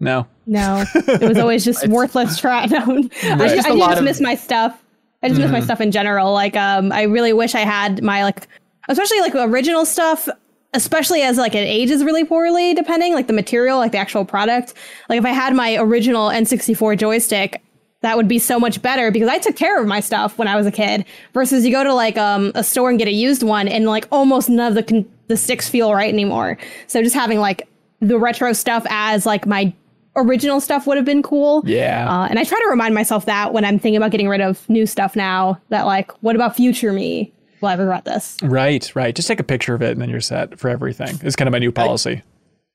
[0.00, 0.26] No.
[0.46, 2.70] No, it was always just worthless trash.
[2.72, 3.02] No, I,
[3.48, 4.04] just just, a I do lot just of- Mm-hmm.
[4.04, 4.80] miss my stuff.
[5.22, 6.34] I just miss my stuff in general.
[6.34, 8.46] Like, um, I really wish I had my like,
[8.88, 10.28] especially like original stuff.
[10.74, 14.74] Especially as like it ages really poorly, depending like the material, like the actual product.
[15.08, 17.62] Like if I had my original N64 joystick,
[18.04, 20.56] that would be so much better because I took care of my stuff when I
[20.56, 21.04] was a kid.
[21.32, 24.06] Versus you go to like um, a store and get a used one, and like
[24.12, 26.58] almost none of the con- the sticks feel right anymore.
[26.86, 27.66] So just having like
[28.00, 29.72] the retro stuff as like my
[30.16, 31.62] original stuff would have been cool.
[31.66, 32.08] Yeah.
[32.08, 34.68] Uh, and I try to remind myself that when I'm thinking about getting rid of
[34.68, 38.36] new stuff now, that like, what about future me will I regret this?
[38.42, 39.14] Right, right.
[39.14, 41.18] Just take a picture of it and then you're set for everything.
[41.22, 42.22] It's kind of my new policy.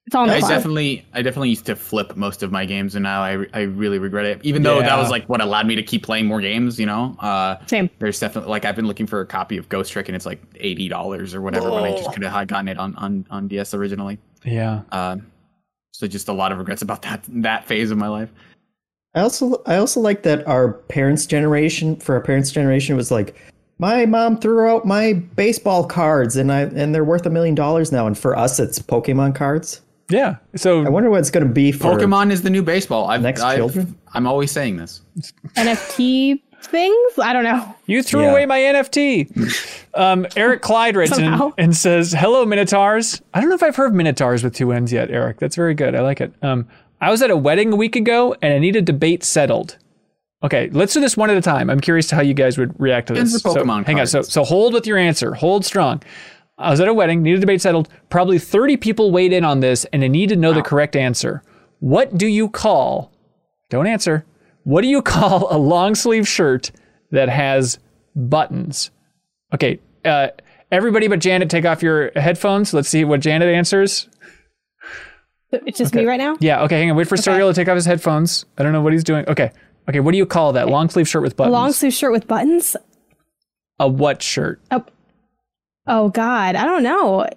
[0.09, 0.49] It's on the I cloud.
[0.49, 3.99] definitely, I definitely used to flip most of my games, and now I, I really
[3.99, 4.39] regret it.
[4.41, 4.87] Even though Yeah.
[4.87, 7.15] that was like what allowed me to keep playing more games, you know.
[7.19, 7.91] Uh, Same.
[7.99, 10.41] There's definitely like I've been looking for a copy of Ghost Trick, and it's like
[10.55, 13.75] eighty dollars or whatever when I just could have gotten it on on on DS
[13.75, 14.17] originally.
[14.43, 14.81] Yeah.
[14.91, 15.27] Um,
[15.91, 18.31] so just a lot of regrets about that that phase of my life.
[19.13, 23.35] I also I also like that our parents' generation for our parents' generation was like
[23.77, 27.91] my mom threw out my baseball cards and I and they're worth a million dollars
[27.91, 29.81] now and for us it's Pokemon cards.
[30.09, 30.37] Yeah.
[30.55, 33.07] So I wonder what it's going to be for Pokemon is the new baseball.
[33.09, 33.97] I've, Next I've, children?
[34.13, 35.01] I'm always saying this.
[35.55, 37.11] NFT things?
[37.21, 37.75] I don't know.
[37.85, 38.31] You threw Yeah.
[38.31, 39.29] away my NFT.
[39.93, 43.21] Um, Eric Clyde writes in and says, "Hello, Minotaurs.
[43.33, 45.39] I don't know if I've heard Minotaurs with two N's yet, Eric.
[45.39, 45.95] That's very good.
[45.95, 46.33] I like it.
[46.41, 46.67] Um,
[47.01, 49.77] I was at a wedding a week ago and I need a debate settled.
[50.43, 51.69] Okay, let's do this one at a time.
[51.69, 53.33] I'm curious to how you guys would react to this.
[53.33, 54.07] the So, Pokemon hang on.
[54.07, 55.33] So, so hold with your answer.
[55.33, 56.01] Hold strong.
[56.59, 57.87] I was at a wedding, need a debate settled.
[58.09, 61.41] Probably 30 people weighed in on this, and I need to know the correct answer.
[61.79, 63.11] What do you call?
[63.69, 64.25] Don't answer.
[64.63, 66.71] What do you call a long sleeve shirt
[67.11, 67.79] that has
[68.15, 68.91] buttons?
[69.53, 70.27] Okay, uh,
[70.71, 72.73] everybody but Janet, take off your headphones.
[72.73, 74.09] Let's see what Janet answers.
[75.51, 76.35] It's just me right now?
[76.39, 76.97] Yeah, okay, hang on.
[76.97, 78.45] Wait for Suriel to take off his headphones.
[78.57, 79.25] I don't know what he's doing.
[79.27, 79.51] Okay,
[79.87, 79.99] okay.
[79.99, 81.53] What do you call that long sleeve shirt with A buttons?
[81.53, 82.75] long sleeve shirt with buttons?
[83.79, 84.61] a what shirt?
[84.71, 84.83] Oh,
[85.87, 86.55] oh God.
[86.55, 87.27] I don't know.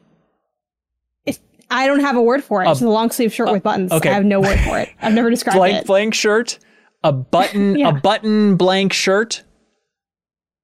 [1.27, 1.39] It,
[1.70, 2.70] I don't have a word for it.
[2.70, 3.93] It's a long sleeve shirt with buttons.
[3.93, 4.10] okay.
[4.10, 4.90] I have no word for it.
[5.02, 5.86] I've never described Blank it.
[5.86, 6.59] blank shirt.
[7.05, 7.77] A button.
[7.78, 7.89] Yeah.
[7.89, 9.43] A button blank shirt.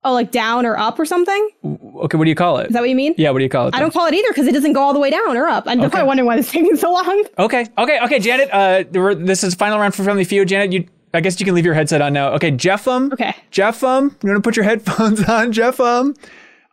[0.05, 1.50] Oh, like down or up or something?
[1.64, 2.68] Okay, what do you call it?
[2.68, 3.14] Is that what you mean?
[3.18, 3.74] yeah, what do you call it?
[3.74, 5.64] I don't call it either because it doesn't go all the way down or up.
[5.66, 5.88] I'm Okay.
[5.90, 7.24] probably wondering why this is taking so long.
[7.36, 8.48] Okay, okay, okay, Janet.
[8.52, 8.84] Uh,
[9.18, 10.46] this is final round for Family Feud.
[10.48, 10.86] Janet, you.
[11.12, 12.28] I guess you can leave your headset on now.
[12.34, 13.12] Okay, Jeffum.
[13.14, 13.34] Okay.
[13.50, 16.14] Jeffum, you want to put your headphones on, Jeffum?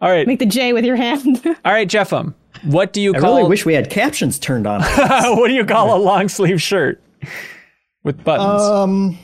[0.01, 1.41] All right, Make the J with your hand.
[1.45, 2.35] all right, Jeffum.
[2.63, 3.37] What do you I call?
[3.37, 4.81] really wish we had captions turned on.
[5.37, 7.01] what do you call a long sleeve shirt
[8.03, 8.61] with buttons?
[8.61, 9.17] um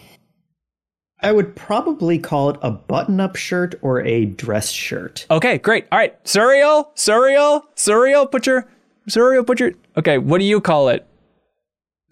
[1.23, 5.27] I would probably call it a button-up shirt or a dress shirt.
[5.29, 5.85] okay, great.
[5.91, 8.29] All right, Surreal, Surreal, Surreal.
[8.31, 8.67] Put your
[9.09, 9.45] Suriel.
[9.45, 9.73] Put your.
[9.97, 11.05] Okay, what do you call it?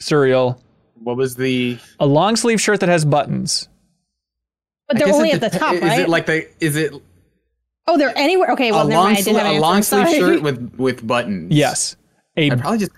[0.02, 0.60] Surreal.
[0.96, 1.78] What was the?
[2.00, 3.68] A long sleeve shirt that has buttons.
[4.88, 6.00] but they're only it at the dep- top, Is right?
[6.02, 6.48] it like the?
[6.64, 6.94] Is it
[7.90, 8.52] oh, they're anywhere.
[8.52, 9.18] Okay, well, a never long mind.
[9.18, 10.20] I didn't have a long I'm sleeve sorry.
[10.20, 11.54] shirt with with buttons?
[11.54, 11.96] Yes.
[12.38, 12.92] A I probably just.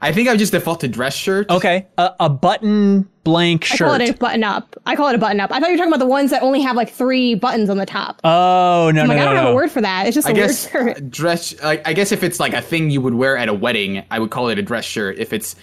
[0.00, 1.48] I think I would just default to dress shirt.
[1.48, 1.86] okay.
[1.96, 3.82] A, a button blank shirt.
[3.82, 4.76] I call it a button up.
[4.84, 5.52] I call it a button up.
[5.52, 7.76] I thought you were talking about the ones that only have like three buttons on
[7.78, 8.20] the top.
[8.24, 9.52] oh no I'm no like, I don't have no.
[9.52, 10.08] a word for that.
[10.08, 11.10] It's just a I weird guess shirt.
[11.10, 11.54] dress.
[11.62, 14.18] I, I guess if it's like a thing you would wear at a wedding, I
[14.18, 15.18] would call it a dress shirt.
[15.18, 15.54] If it's,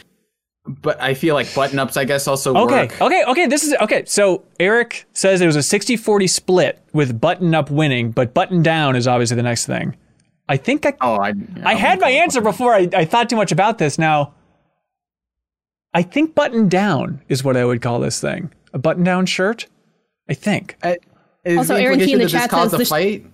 [0.81, 3.01] but I feel like button ups, I guess, also Okay, work.
[3.01, 3.47] okay, okay.
[3.47, 4.03] This is okay.
[4.05, 8.61] So Eric says it was a 60 40 split with button up winning, but button
[8.63, 9.95] down is obviously the next thing.
[10.47, 11.33] I think I, Oh, I.
[11.63, 13.99] I had my answer before I, I thought too much about this.
[13.99, 14.33] Now,
[15.93, 18.51] I think button down is what I would call this thing.
[18.73, 19.67] A button down shirt?
[20.29, 20.75] I think.
[20.83, 20.97] I,
[21.43, 23.25] is Also, the Aaron T in the chat says a the sh- fight?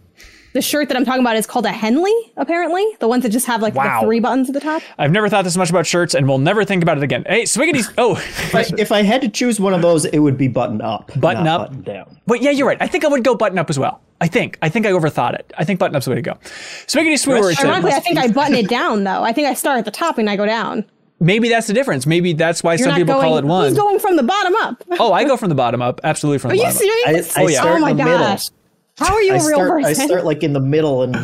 [0.56, 2.84] The shirt that I'm talking about is called a Henley, apparently.
[3.00, 4.00] The ones that just have like Wow.
[4.00, 4.82] the three buttons at the top.
[4.98, 7.26] I've never thought this much about shirts, and we'll never think about it again.
[7.28, 7.84] Hey, Swiggity.
[7.98, 10.82] Oh, If I, if I had to choose one of those, it would be button
[10.82, 11.12] up.
[11.20, 11.68] Button not up?
[11.70, 12.18] Button down.
[12.26, 12.78] but yeah, you're right.
[12.82, 14.02] I think I would go button up as well.
[14.22, 14.58] I think.
[14.62, 15.54] I think I overthought it.
[15.58, 16.34] I think button up's the way to go.
[16.88, 19.24] Swiggity Swooer Ironically, I think I button it down though.
[19.24, 20.86] I think I start at the top and I go down.
[21.20, 22.06] maybe that's the difference.
[22.06, 23.68] Maybe that's why You're some people going, call it one.
[23.68, 24.82] Who's going from the bottom up?
[25.00, 26.00] oh, I go from the bottom up.
[26.06, 26.82] Absolutely from Are the you bottom up.
[26.82, 27.38] serious?
[27.38, 28.38] I- I oh, start oh in my the middle.
[28.98, 29.08] Gosh.
[29.08, 31.16] How are you I a real start, I start like in the middle and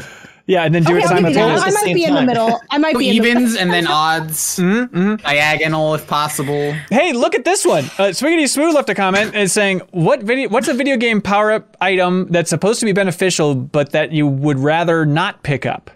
[0.47, 1.59] Yeah, and then do okay, it I'll give you that.
[1.59, 1.61] simultaneously.
[1.61, 2.59] at I the might same be in the middle.
[2.71, 4.57] I might Go be in the evens and then odds,
[5.23, 6.73] diagonal if possible.
[6.89, 7.85] Hey, look at this one.
[7.85, 10.49] Uh, Swiggity Smooth left a comment and saying, "What video?
[10.49, 14.27] What's a video game power up item that's supposed to be beneficial, but that you
[14.27, 15.91] would rather not pick up?"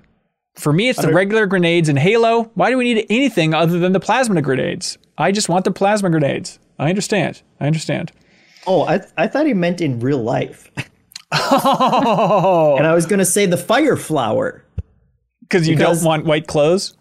[0.56, 2.50] For me, it's the regular grenades in Halo.
[2.54, 4.98] Why do we need anything other than the plasma grenades?
[5.18, 6.60] I just want the plasma grenades.
[6.80, 7.42] I understand.
[7.60, 8.14] I understand.
[8.68, 10.72] oh, I I thought he meant in real life,
[11.38, 14.64] Oh, and I was gonna say the fire flower.
[15.42, 16.96] because you Because- don't want white clothes.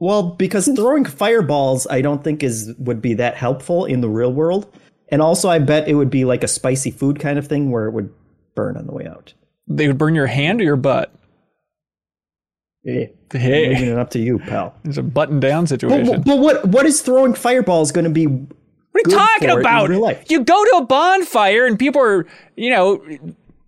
[0.00, 4.32] Well, because throwing fireballs, I don't think is would be that helpful in the real
[4.32, 4.66] world,
[5.08, 7.86] and also I bet it would be like a spicy food kind of thing where
[7.86, 8.10] it would
[8.54, 9.32] burn on the way out.
[9.66, 11.10] They would burn your hand or your butt.
[12.86, 14.74] Eh, Hey, leaving it up to you, pal.
[14.84, 16.06] it's a button down situation.
[16.06, 18.26] But, but what what is throwing fireballs going to be?
[18.26, 18.44] What
[18.94, 19.88] are you good talking for it in about?
[19.88, 20.24] real life.
[20.30, 22.26] You go to a bonfire and people are,
[22.56, 23.02] you know,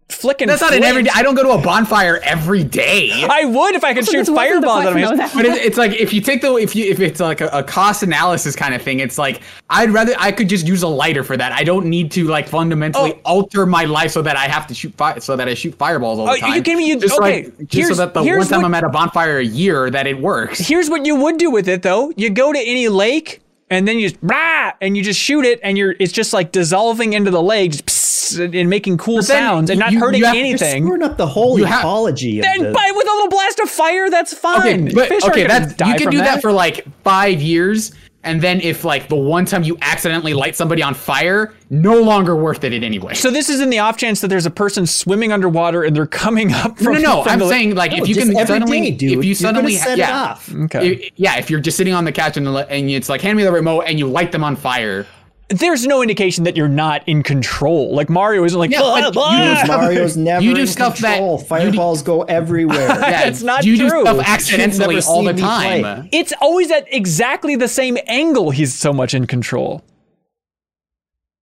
[0.09, 0.47] flicking.
[0.47, 1.11] That's not an everyday.
[1.15, 3.11] I don't go to a bonfire every day.
[3.29, 5.31] I would if I could shoot This wasn't the fireballs at question, them.
[5.35, 7.63] But it's, it's like if you take the if you if it's like a, a
[7.63, 11.25] cost analysis kind of thing, it's like I'd rather I could just use a lighter
[11.25, 11.53] for that.
[11.53, 13.21] I don't need to like fundamentally Oh.
[13.25, 16.19] alter my life so that I have to shoot fire so that I shoot fireballs
[16.19, 16.63] all the Oh, you time.
[16.63, 16.89] kidding me?
[16.89, 18.89] You- just okay, like, just here's- so that the one time what- I'm at a
[18.89, 20.59] bonfire a year that it works.
[20.59, 22.13] Here's what you would do with it though.
[22.17, 23.41] You go to any lake
[23.71, 26.53] and then you just rah, and you just shoot it and you're it's just like
[26.53, 30.25] dissolving into the lake just psst, and making cool sounds and not you- hurting you
[30.27, 30.85] have to anything.
[30.85, 32.73] Screwing up the whole You have- ecology of Then the.
[32.73, 34.87] by with a little blast of fire, that's fine.
[34.89, 36.41] Okay, but Fish aren't okay, that's die you can from do that.
[36.43, 37.93] for like five years,
[38.27, 42.37] and then if like the one time you accidentally light somebody on fire, no longer
[42.37, 43.15] worth it in anyway.
[43.15, 46.07] So this is in the off chance that there's a person swimming underwater and they're
[46.07, 47.23] coming up no, from no, no.
[47.23, 49.19] from I'm the- saying like No, if you can suddenly, day, dude.
[49.19, 50.53] if you suddenly, gonna it yeah, off.
[50.55, 50.89] Okay.
[50.95, 53.37] If- yeah, if you're just sitting on the couch and, the- and it's like hand
[53.39, 55.07] me the remote and you light them on fire.
[55.49, 57.95] There's no indication that you're not in control.
[57.95, 60.67] Like Mario isn't like Yeah, "Blah, blah." you do stuff- Mario's never You do in
[60.67, 61.37] stuff that- control.
[61.37, 62.77] you do- Fireballs go everywhere.
[62.89, 63.89] Yeah, That's not you true.
[63.89, 65.83] do stuff accidentally all the time.
[65.83, 66.09] play.
[66.13, 68.51] It's always at exactly the same angle.
[68.51, 69.83] He's so much in control.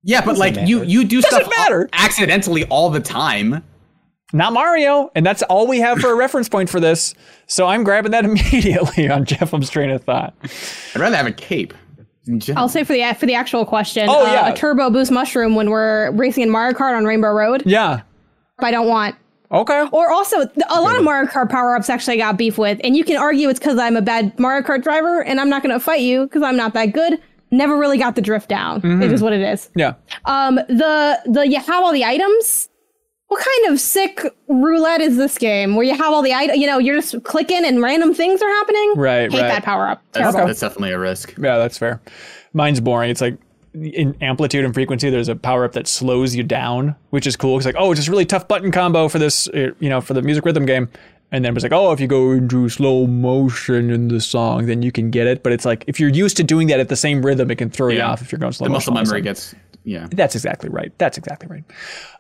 [0.03, 0.91] Yeah, but like you matter.
[0.91, 1.89] you do Doesn't stuff matter.
[1.95, 3.65] accidentally all the time.
[4.35, 7.15] Not Mario, and that's all we have for a reference point for this.
[7.47, 10.35] So I'm grabbing that immediately on Jeffum's train of thought.
[10.95, 11.73] I'd rather have a cape.
[12.27, 12.63] In general.
[12.63, 14.09] I'll say for the for the actual question.
[14.09, 14.49] Oh, uh, yeah.
[14.49, 17.63] a turbo boost mushroom when we're racing in Mario Kart on Rainbow Road.
[17.67, 18.03] Yeah.
[18.61, 19.17] I don't want.
[19.53, 19.87] Okay.
[19.93, 20.41] Or also,
[20.71, 23.17] a lot of Mario Kart power ups actually I got beef with, and you can
[23.17, 26.01] argue it's because I'm a bad Mario Kart driver, and I'm not going to fight
[26.01, 27.21] you because I'm not that good.
[27.51, 28.81] Never really got the drift down.
[28.81, 29.03] Mm-hmm.
[29.03, 29.71] It is what it is.
[29.77, 29.95] Yeah.
[30.25, 32.69] Um, the the you have all the items.
[33.35, 36.61] What kind of sick roulette is this game where you have all the items?
[36.61, 38.93] You know, you're just clicking and random things are happening.
[38.95, 39.49] Right, Hate right.
[39.49, 40.03] that power up.
[40.13, 40.47] That's, Terrible.
[40.47, 41.35] that's definitely a risk.
[41.37, 42.01] Yeah, that's fair.
[42.53, 43.11] Mine's boring.
[43.11, 43.37] It's like
[43.75, 47.57] in amplitude and frequency, there's a power up that slows you down, which is cool.
[47.57, 50.15] It's like, oh, it's just really tough button combo for this, uh, you know, for
[50.15, 50.89] the music rhythm game.
[51.33, 54.83] And then it's like, oh, if you go into slow motion in the song, then
[54.83, 55.43] you can get it.
[55.43, 57.69] But it's like, if you're used to doing that at the same rhythm, it can
[57.69, 58.93] throw you off if you're going slow The motion.
[58.95, 60.09] muscle all of a memory gets yeah.
[60.11, 60.93] That's exactly right.
[60.99, 61.65] That's exactly right.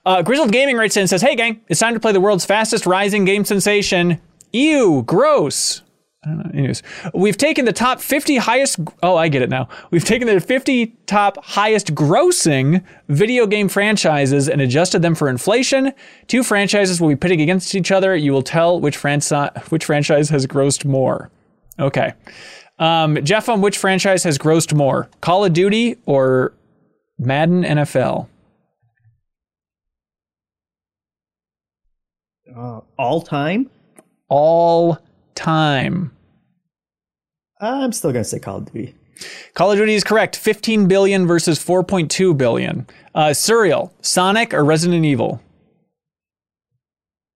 [0.04, 2.44] Uh, Grizzled Gaming writes in and says, Hey, gang, it's time to play the world's
[2.44, 4.20] fastest rising game sensation.
[4.52, 5.82] Ew, gross.
[6.26, 6.82] I anyways,
[7.12, 8.78] we've taken the top 50 highest.
[9.02, 9.68] Oh, I get it now.
[9.90, 15.92] We've taken the 50 top highest grossing video game franchises and adjusted them for inflation.
[16.26, 18.16] Two franchises will be pitting against each other.
[18.16, 21.30] You will tell which, franci- which franchise has grossed more.
[21.78, 22.14] Okay.
[22.78, 25.08] Um, Jeff, on which franchise has grossed more?
[25.20, 26.54] Call of Duty or
[27.18, 28.28] Madden NFL?
[32.54, 33.70] Uh, all time.
[34.28, 34.98] All
[35.34, 36.12] time.
[37.60, 38.94] I'm still gonna say Call of Duty.
[39.54, 40.36] Call of Duty is correct.
[40.36, 42.86] 15 billion versus 4.2 billion.
[43.14, 45.40] Uh, Surreal, Sonic or Resident Evil?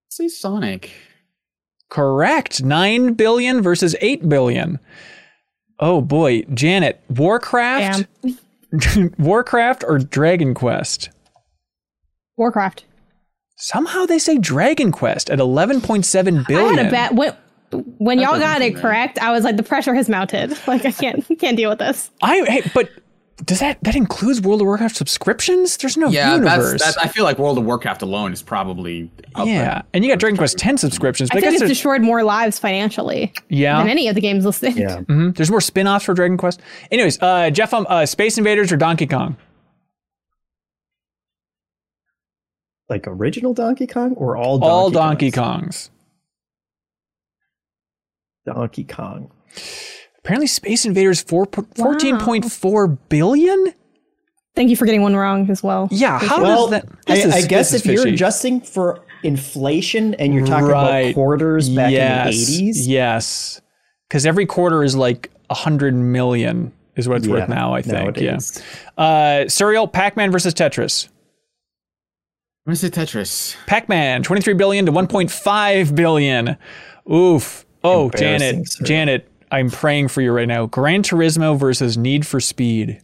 [0.08, 0.90] Say Sonic.
[1.88, 2.62] Correct.
[2.62, 4.78] 9 billion versus 8 billion.
[5.80, 8.06] Oh boy, Janet, Warcraft,
[9.18, 11.10] Warcraft or Dragon Quest?
[12.36, 12.84] Warcraft.
[13.56, 16.78] Somehow they say Dragon Quest at 11.7 billion.
[16.78, 17.34] I had a bet when
[17.98, 19.18] when y'all got it correct.
[19.18, 20.56] I was like, the pressure has mounted.
[20.66, 22.10] Like I can't can't deal with this.
[22.22, 22.90] I hey, but
[23.44, 25.76] does that that includes World of Warcraft subscriptions?
[25.76, 26.72] There's no Yeah, universe.
[26.82, 26.96] that's, that's.
[26.98, 29.10] I feel like World of Warcraft alone is probably.
[29.36, 29.82] yeah, there.
[29.94, 31.30] and you got Dragon Quest ten subscriptions.
[31.30, 34.20] But I I, think guess it's destroyed more lives financially yeah, than any of the
[34.20, 34.76] games listed.
[34.76, 34.96] Yeah.
[35.02, 36.60] mhm, there's more spin-offs for Dragon Quest.
[36.90, 39.36] Anyways, uh, Jeff, um, uh, Space Invaders or Donkey Kong?
[42.88, 45.90] Like original Donkey Kong or all Donkey All Donkey Kongs?
[48.46, 48.54] Kongs.
[48.54, 49.30] Donkey Kong.
[50.28, 53.72] Apparently, Space Invaders four fourteen point four billion.
[54.54, 55.88] Thank you for getting one wrong as well.
[55.90, 57.06] Yeah, how well, does that?
[57.06, 60.66] this I, is- I guess this is if you're adjusting for inflation and you're talking
[60.66, 60.98] Right.
[60.98, 62.26] about quarters back yes,
[62.58, 63.60] in the 80s, Yes,
[64.06, 67.72] because every quarter is like a hundred million is what it's worth now.
[67.72, 67.94] I think.
[67.94, 68.62] nowadays.
[68.98, 69.02] Yeah.
[69.02, 71.08] Uh, Suriel Pac-Man versus Tetris.
[72.64, 73.56] What is it, Tetris?
[73.66, 76.58] Pac-Man, 23 billion to 1.5 billion.
[77.10, 77.64] Oof.
[77.82, 78.84] Oh, Janet, sir.
[78.84, 80.66] Janet, I'm praying for you right now.
[80.66, 83.00] Gran Turismo versus Need for Speed.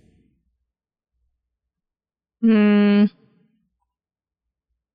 [2.41, 3.07] Hmm.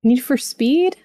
[0.02, 0.96] Need for Speed?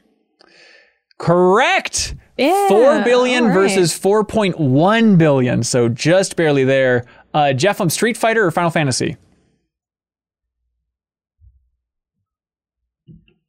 [1.18, 2.16] Correct.
[2.38, 2.68] Yeah.
[2.68, 3.56] 4 billion all right.
[3.56, 5.64] versus 4.1 billion.
[5.64, 7.06] So just barely there.
[7.34, 9.18] Uh, Jeff, I'm Street Fighter or Final Fantasy?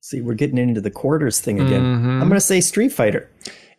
[0.07, 1.83] see, we're getting into the quarters thing again.
[1.83, 2.23] Mm-hmm.
[2.23, 3.29] I'm going to say Street Fighter.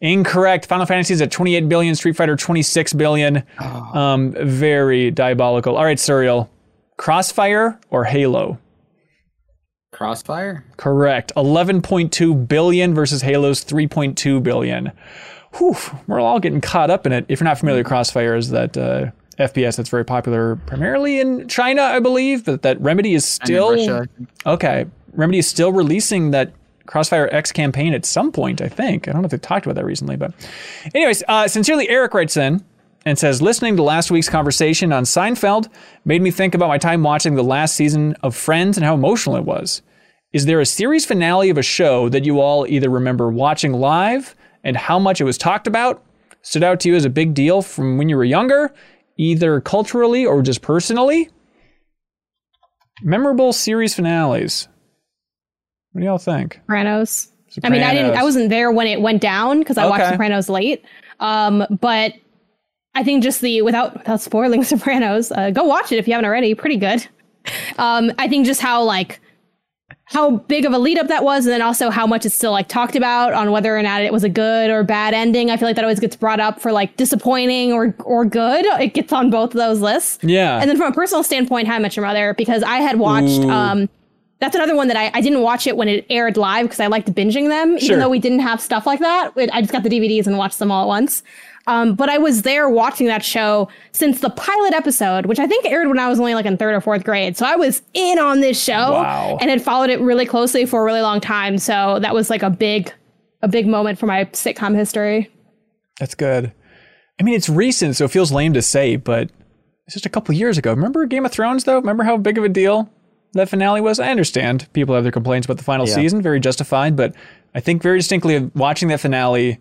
[0.01, 0.67] Incorrect.
[0.67, 1.95] Final Fantasy is at 28 billion.
[1.95, 3.43] Street Fighter 26 billion.
[3.59, 3.99] Oh.
[3.99, 5.75] Um, very diabolical.
[5.75, 6.49] All right, Surreal.
[6.97, 8.59] Crossfire or Halo?
[9.91, 10.63] Crossfire?
[10.77, 11.31] Correct.
[11.35, 14.91] 11.2 billion versus Halo's 3.2 billion.
[15.57, 15.75] Whew,
[16.05, 17.25] we're all getting caught up in it.
[17.29, 19.07] If you're not familiar, Crossfire is that uh,
[19.39, 24.01] FPS that's very popular primarily in China, I believe, but that Remedy is still Russia,
[24.03, 24.29] I think.
[24.45, 24.85] okay.
[25.13, 26.51] Remedy is still releasing that
[26.87, 29.07] Crossfire X campaign at some point, I think.
[29.07, 30.33] I don't know if they've talked about that recently, but
[30.95, 32.65] anyways, uh, sincerely, Eric writes in
[33.05, 35.69] and says, listening to last week's conversation on Seinfeld
[36.03, 39.35] made me think about my time watching the last season of Friends and how emotional
[39.35, 39.81] it was.
[40.33, 44.35] Is there a series finale of a show that you all either remember watching live
[44.63, 46.03] and how much it was talked about,
[46.41, 48.73] stood out to you as a big deal from when you were younger,
[49.17, 51.29] either culturally or just personally?
[53.01, 54.67] Memorable series finales.
[55.97, 56.57] What do y'all think?
[56.57, 57.31] Sopranos.
[57.63, 58.15] I mean, I didn't.
[58.15, 60.85] I wasn't there when it went down because I watched Sopranos late.
[61.19, 62.13] Um, but
[62.93, 66.25] I think just the without without spoiling Sopranos, uh, go watch it if you haven't
[66.27, 66.53] already.
[66.53, 67.07] Pretty good.
[67.79, 69.21] Um, I think just how like
[70.03, 72.51] how big of a lead up that was, and then also how much it's still
[72.51, 75.49] like talked about on whether or not it was a good or bad ending.
[75.49, 78.65] I feel like that always gets brought up for like disappointing or or good.
[78.81, 80.19] It gets on both of those lists.
[80.21, 80.59] Yeah.
[80.59, 83.41] And then from a personal standpoint, How I Met Your Mother, because I had watched
[83.41, 83.89] um
[84.39, 86.87] that's another one that I, I didn't watch it when it aired live because I
[86.87, 87.85] liked binging them, Sure.
[87.85, 89.31] even though we didn't have stuff like that.
[89.51, 91.23] I just got the DVDs and watched them all at once.
[91.65, 95.65] Um, but I was there watching that show since the pilot episode, which I think
[95.65, 97.35] aired when I was only like in third or fourth grade.
[97.35, 99.37] So I was in on this show Wow.
[99.41, 101.57] and had followed it really closely for a really long time.
[101.57, 102.93] So that was like a big,
[103.41, 105.29] a big moment for my sitcom history.
[105.99, 106.53] That's good.
[107.19, 109.29] I mean, it's recent, so it feels lame to say, but
[109.87, 110.71] it's just a couple years ago.
[110.71, 111.79] Remember Game of Thrones, though?
[111.79, 112.89] Remember how big of a deal
[113.33, 113.99] that finale was?
[113.99, 115.95] I understand people have their complaints about the final Yeah.
[115.95, 117.13] season, very justified, but
[117.55, 119.59] I think very distinctly of watching that finale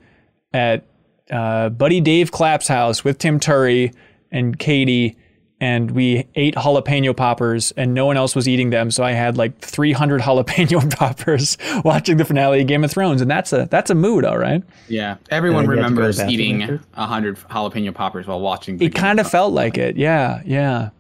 [0.52, 0.84] at
[1.30, 3.92] uh, Buddy Dave Clapp's house with Tim Turi
[4.30, 5.16] and Katie,
[5.60, 9.36] and we ate jalapeno poppers, and no one else was eating them, so I had
[9.38, 13.90] like 300 jalapeno poppers watching the finale of Game of Thrones, and that's a that's
[13.90, 14.62] a mood, all right.
[14.88, 18.26] Yeah, everyone Yeah, you had to go to the remembers eating a hundred jalapeno poppers
[18.26, 18.76] while watching.
[18.76, 19.32] the It Game kind of Thrones.
[19.32, 20.90] felt like it, yeah, yeah.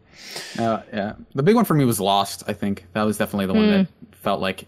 [0.58, 2.44] Uh, yeah, the big one for me was Lost.
[2.46, 4.66] I think that was definitely the one that felt like,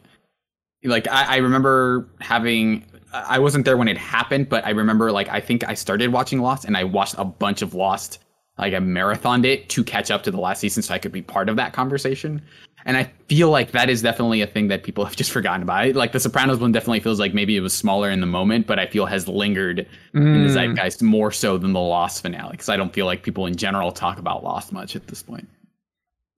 [0.84, 2.84] like I, I remember having.
[3.12, 6.40] I wasn't there when it happened, but I remember like I think I started watching
[6.40, 8.20] Lost and I watched a bunch of Lost.
[8.58, 11.22] Like I marathoned it to catch up to the last season, so I could be
[11.22, 12.42] part of that conversation.
[12.84, 15.94] And I feel like that is definitely a thing that people have just forgotten about.
[15.94, 18.78] Like the Sopranos one definitely feels like maybe it was smaller in the moment, but
[18.78, 20.52] I feel has lingered in the mm.
[20.52, 23.92] zeitgeist more so than the Lost finale because I don't feel like people in general
[23.92, 25.48] talk about Lost much at this point.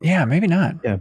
[0.03, 0.77] Yeah, maybe not.
[0.83, 0.99] Yeah.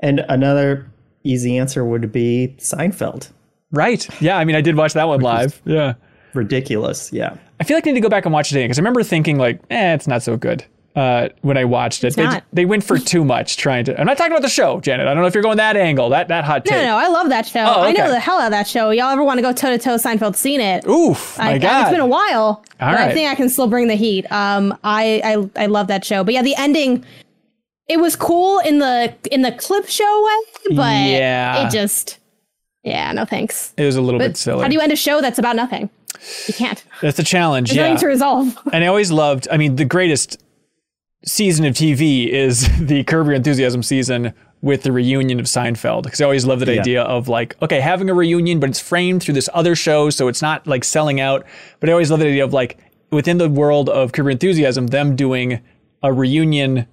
[0.00, 0.90] And another
[1.24, 3.30] easy answer would be Seinfeld.
[3.72, 4.08] Right.
[4.20, 5.60] Yeah, I mean, I did watch that one live.
[5.64, 5.94] Yeah.
[6.36, 7.12] Ridiculous.
[7.12, 7.36] Yeah.
[7.60, 9.02] I feel like I need to go back and watch it again because I remember
[9.02, 10.64] thinking like, eh, it's not so good.
[10.94, 12.42] Uh, when I watched it, It's they, not.
[12.54, 14.00] they went for too much trying to.
[14.00, 15.06] I'm not talking about the show, Janet.
[15.06, 16.72] I don't know if you're going that angle, that that hot take.
[16.72, 17.60] No, no, no, I love that show.
[17.66, 18.88] Oh, I know the hell out of that show.
[18.88, 20.86] Y'all ever want to go toe to toe Seinfeld seen it?
[20.86, 21.82] Oof, my I, God.
[21.82, 23.10] It's been a while, but right.
[23.10, 24.24] I think I can still bring the heat.
[24.32, 25.20] Um, I,
[25.56, 27.04] I I love that show, but yeah, the ending,
[27.88, 31.66] it was cool in the in the clip show way, but Yeah.
[31.66, 32.18] it just,
[32.84, 33.74] yeah, no thanks.
[33.76, 34.62] It was a little But bit silly.
[34.62, 35.90] how do you end a show that's about nothing?
[36.46, 36.84] You can't.
[37.00, 37.68] That's a challenge.
[37.70, 37.88] There's yeah.
[37.88, 38.58] nothing to resolve.
[38.72, 39.48] and I always loved.
[39.50, 40.42] I mean, the greatest
[41.24, 44.32] season of TV is the Curb Your Enthusiasm season
[44.62, 46.80] with the reunion of Seinfeld because I always love that Yeah.
[46.80, 50.28] idea of like okay having a reunion but it's framed through this other show so
[50.28, 51.44] it's not like selling out
[51.78, 52.78] but I always love the idea of like
[53.12, 55.60] within the world of Curb Your Enthusiasm them doing
[56.02, 56.86] a reunion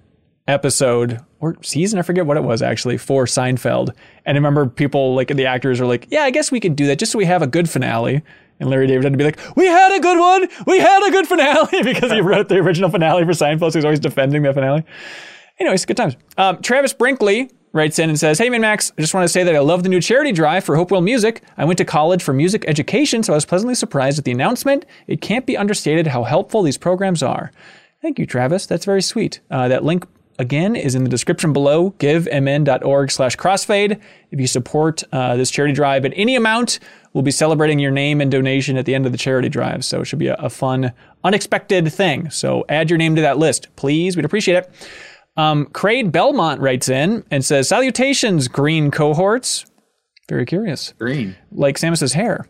[0.46, 3.94] episode or season I forget what it was actually for Seinfeld
[4.26, 6.86] and I remember people like the actors are like yeah I guess we could do
[6.88, 8.22] that just so we have a good finale
[8.60, 11.10] and Larry David had to be like we had a good one we had a
[11.10, 14.52] good finale because he wrote the original finale for Seinfeld so he's always defending the
[14.52, 14.84] finale
[15.58, 16.16] Anyways, good times.
[16.36, 19.54] Um, Travis Brinkley writes in and says, Hey, MinnMax, I just want to say that
[19.54, 21.42] I love the new charity drive for Hopewell Music.
[21.56, 24.84] I went to college for music education, so I was pleasantly surprised at the announcement.
[25.06, 27.52] It can't be understated how helpful these programs are.
[28.02, 28.66] Thank you, Travis.
[28.66, 29.40] That's very sweet.
[29.50, 30.06] Uh, that link,
[30.38, 34.00] again, is in the description below, givemn.org slash crossfade.
[34.30, 36.78] If you support uh, this charity drive at any amount,
[37.12, 39.84] we'll be celebrating your name and donation at the end of the charity drive.
[39.84, 40.92] So it should be a, a fun,
[41.22, 42.30] unexpected thing.
[42.30, 44.16] So add your name to that list, please.
[44.16, 44.90] We'd appreciate it.
[45.36, 49.66] Um, Craig Belmont writes in and says, Salutations, green cohorts.
[50.28, 50.94] Very curious.
[50.98, 51.36] Green.
[51.52, 52.48] Like Samus's hair.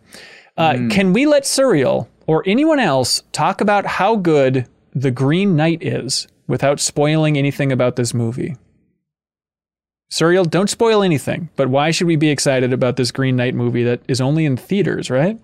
[0.57, 5.83] Uh, Can we let Surreal or anyone else talk about how good The Green Knight
[5.83, 8.57] is without spoiling anything about this movie?
[10.13, 13.83] Surreal, don't spoil anything, but why should we be excited about this Green Knight movie
[13.83, 15.41] that is only in theaters, right?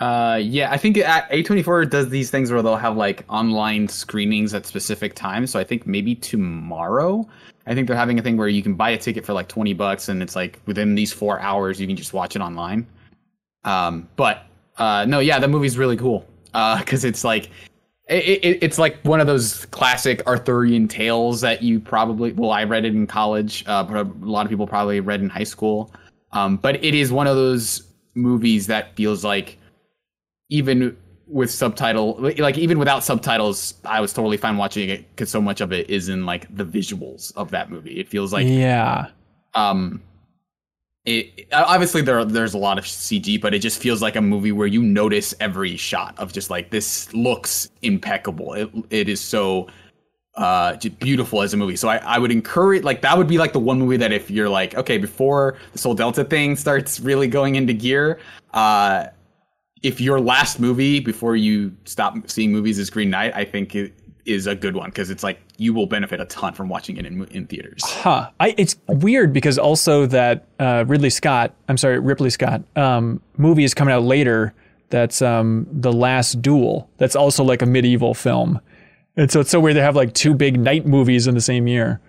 [0.00, 4.66] Uh, yeah, I think A24 does these things where they'll have like online screenings at
[4.66, 5.52] specific times.
[5.52, 7.26] So I think maybe tomorrow,
[7.66, 9.72] I think they're having a thing where you can buy a ticket for like 20
[9.74, 12.86] bucks and it's like within these four hours, you can just watch it online.
[13.62, 14.44] Um, but,
[14.78, 16.26] uh, no, yeah, that movie's really cool.
[16.52, 17.48] Uh, cause it's like,
[18.08, 22.64] it, it, it's like one of those classic Arthurian tales that you probably, well, I
[22.64, 25.92] read it in college, uh, but a lot of people probably read in high school.
[26.32, 29.58] Um, but it is one of those movies that feels like,
[30.50, 35.40] even with subtitle like even without subtitles i was totally fine watching it because so
[35.40, 39.06] much of it is in like the visuals of that movie it feels like yeah.
[39.54, 40.02] um
[41.04, 44.52] it obviously there there's a lot of cg but it just feels like a movie
[44.52, 48.54] where you notice every shot of just like this looks impeccable.
[48.54, 49.68] It, it is so
[50.36, 51.76] uh beautiful as a movie.
[51.76, 54.30] So I, I would encourage like that would be like the one movie that if
[54.30, 58.18] you're like okay before the soul delta thing starts really going into gear
[58.52, 59.06] uh
[59.84, 63.92] if your last movie before you stop seeing movies is Green Knight, I think it
[64.26, 67.06] is a good one because it's like you will benefit a ton from watching it
[67.06, 67.82] in in theaters.
[67.84, 68.30] Huh.
[68.40, 73.64] I, it's weird because also that uh, Ridley Scott, I'm sorry, Ripley Scott, um, movie
[73.64, 74.54] is coming out later.
[74.90, 76.88] That's um, The Last Duel.
[76.98, 78.60] That's also like a medieval film.
[79.16, 81.66] And so it's so weird they have like two big knight movies in the same
[81.66, 82.00] year.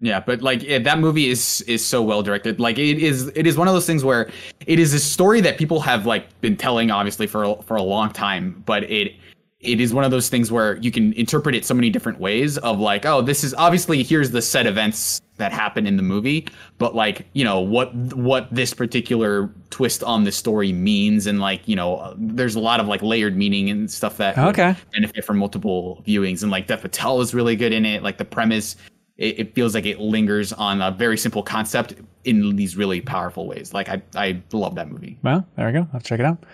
[0.00, 2.58] Yeah, but like yeah, that movie is is so well directed.
[2.58, 4.30] Like it is it is one of those things where
[4.66, 8.10] it is a story that people have like been telling obviously for for a long
[8.10, 9.14] time, but it
[9.62, 12.58] it is one of those things where you can interpret it so many different ways
[12.58, 16.46] of like oh this is obviously here's the set events that happen in the movie
[16.78, 21.66] but like you know what what this particular twist on the story means and like
[21.66, 24.74] you know there's a lot of like layered meaning and stuff that Okay.
[24.92, 28.24] benefit from multiple viewings and like Dev Patel is really good in it like the
[28.24, 28.76] premise
[29.18, 31.94] it, it feels like it lingers on a very simple concept
[32.24, 35.88] in these really powerful ways like I I love that movie Well, there we go.
[35.92, 36.44] I'll check it out.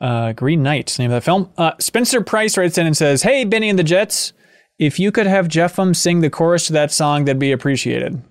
[0.00, 1.50] Uh, Green Knight, name of that film.
[1.56, 4.34] Uh, Spencer Price writes in and says, Hey, Benny and the Jets,
[4.78, 8.22] if you could have Jeffem sing the chorus to that song, that'd be appreciated.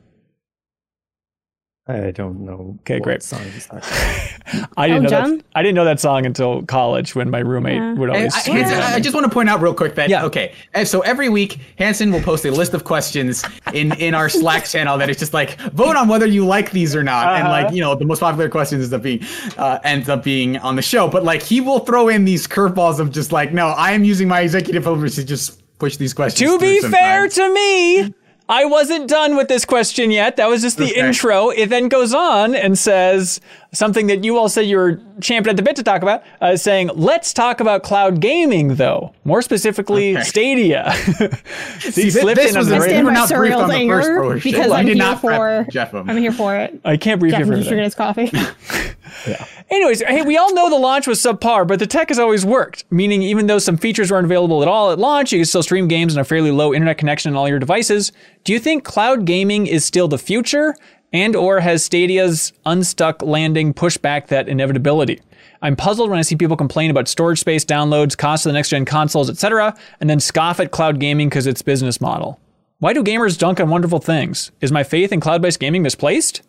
[1.87, 2.75] I don't know.
[2.81, 3.21] Okay, what great.
[3.21, 4.67] Song is that.
[4.77, 5.37] I didn't Oh, know John?
[5.37, 5.45] that.
[5.53, 7.93] I didn't know that song until college when my roommate Yeah.
[7.93, 8.33] would always.
[8.33, 10.25] I, sing it I just want to point out real quick that Yeah.
[10.25, 14.29] okay, and so every week Hanson will post a list of questions in in our
[14.29, 17.43] Slack channel that is just like vote on whether you like these or not, and
[17.47, 17.51] Uh-huh.
[17.65, 19.21] like you know the most popular questions ends up being
[19.59, 22.99] uh, ends up being on the show, but like he will throw in these curveballs
[22.99, 26.49] of just like no, I am using my executive privilege to just push these questions.
[26.49, 28.13] To through be fair to me,
[28.47, 30.35] I wasn't done with this question yet.
[30.35, 31.07] That was just the Okay.
[31.07, 31.49] intro.
[31.49, 33.41] It then goes on and says
[33.71, 36.55] something that you all said you were champing at the bit to talk about, uh,
[36.55, 39.13] saying, let's talk about cloud gaming, though.
[39.23, 40.23] More specifically, Okay.
[40.25, 40.93] Stadia.
[41.79, 43.73] See, He slipped this in was on the I you were not briefed on the
[43.73, 44.51] first anger portion.
[44.51, 45.93] because I I'm did here not for Jeff.
[45.95, 46.79] I'm here for it.
[46.85, 47.95] I can't brief you Jeff for needs to everything.
[48.13, 49.45] drink his coffee.
[49.69, 52.85] Anyways, hey, we all know the launch was subpar, but the tech has always worked.
[52.91, 55.87] Meaning, even though some features weren't available at all at launch, you can still stream
[55.87, 58.11] games on a fairly low internet connection on all your devices.
[58.43, 60.75] Do you think cloud gaming is still the future,
[61.11, 65.21] and or has Stadia's unstuck landing pushed back that inevitability?
[65.63, 68.69] I'm puzzled when I see people complain about storage space, downloads, cost of the next
[68.69, 72.39] gen consoles, etc., and then scoff at cloud gaming because its business model.
[72.79, 74.51] Why do gamers dunk on wonderful things?
[74.61, 76.43] Is my faith in cloud-based gaming misplaced?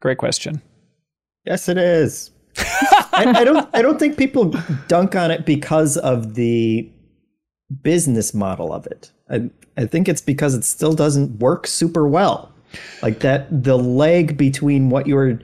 [0.00, 0.60] Great question.
[1.46, 2.30] Yes, it is.
[2.58, 3.68] I, I don't.
[3.74, 4.54] I don't think people
[4.88, 6.90] dunk on it because of the
[7.82, 9.10] business model of it.
[9.30, 12.52] I, I think it's because it still doesn't work super well.
[13.02, 15.38] Like that, the lag between what your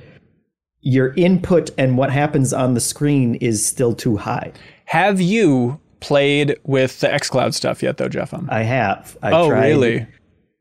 [0.81, 4.53] your input and what happens on the screen is still too high.
[4.87, 8.35] Have you played with the xCloud stuff yet, though, Jeff?
[8.49, 9.17] I have.
[9.23, 10.07] I oh, tried, really?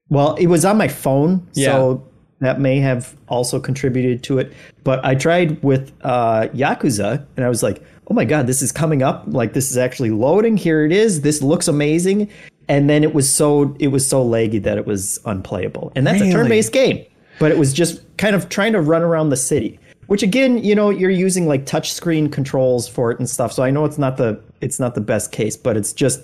[0.10, 1.72] Well, it was on my phone, Yeah.
[1.72, 2.08] so
[2.42, 4.52] that may have also contributed to it.
[4.84, 8.72] But I tried with uh, Yakuza, and I was like, "Oh my god, this is
[8.72, 9.24] coming up!
[9.28, 10.58] Like this is actually loading.
[10.58, 11.22] Here it is.
[11.22, 12.30] This looks amazing."
[12.68, 15.92] And then it was so it was so laggy that it was unplayable.
[15.96, 16.32] And that's Really?
[16.32, 17.06] a turn-based game,
[17.40, 19.80] but it was just kind of trying to run around the city.
[20.08, 23.54] Which again, you know, you're using like touchscreen controls for it and stuff.
[23.54, 26.22] So I know it's not the it's not the best case, but it's just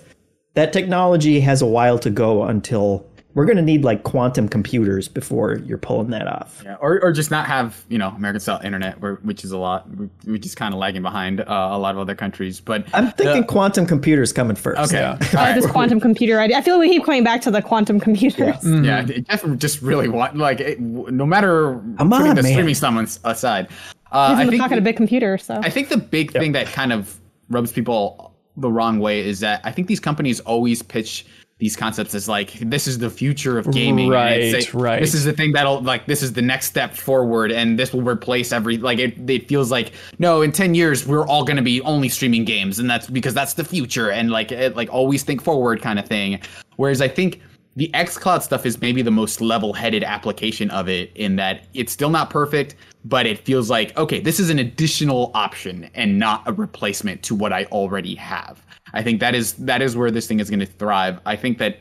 [0.55, 3.05] that technology has a while to go until
[3.37, 6.63] we're going to need like quantum computers before you're pulling that off.
[6.65, 9.59] Yeah, or, or just not have you know American style internet, where, which is a
[9.59, 9.87] lot,
[10.25, 12.59] We're just kind of lagging behind uh, a lot of other countries.
[12.59, 14.79] But I'm thinking quantum computers coming first.
[14.91, 15.11] okay, Yeah.
[15.11, 15.51] all I right.
[15.51, 16.57] like this quantum computer idea.
[16.57, 18.55] I feel like we keep coming back to the quantum computers.
[18.65, 22.51] Yeah, it definitely just really want like it, no matter Come putting on, the man.
[22.53, 23.67] streaming stuff on- aside.
[24.11, 26.31] Uh, He's I in the think pocket of big computer, so I think the big
[26.31, 27.19] thing that kind of
[27.49, 31.27] rubs people the wrong way is that I think these companies always pitch
[31.59, 34.09] these concepts as like this is the future of gaming.
[34.09, 34.99] Right, like, right.
[34.99, 38.03] This is the thing that'll like this is the next step forward, and this will
[38.03, 39.29] replace every like it.
[39.29, 42.77] It feels like no, in ten years we're all going to be only streaming games,
[42.77, 46.05] and that's because that's the future, and like it, like always think forward kind of
[46.05, 46.39] thing.
[46.75, 47.41] Whereas I think
[47.75, 52.09] the xCloud stuff is maybe the most level-headed application of it in that it's still
[52.09, 52.75] not perfect,
[53.05, 57.33] but it feels like okay, this is an additional option and not a replacement to
[57.33, 58.63] what I already have.
[58.93, 61.19] I think that is that is where this thing is going to thrive.
[61.25, 61.79] I think that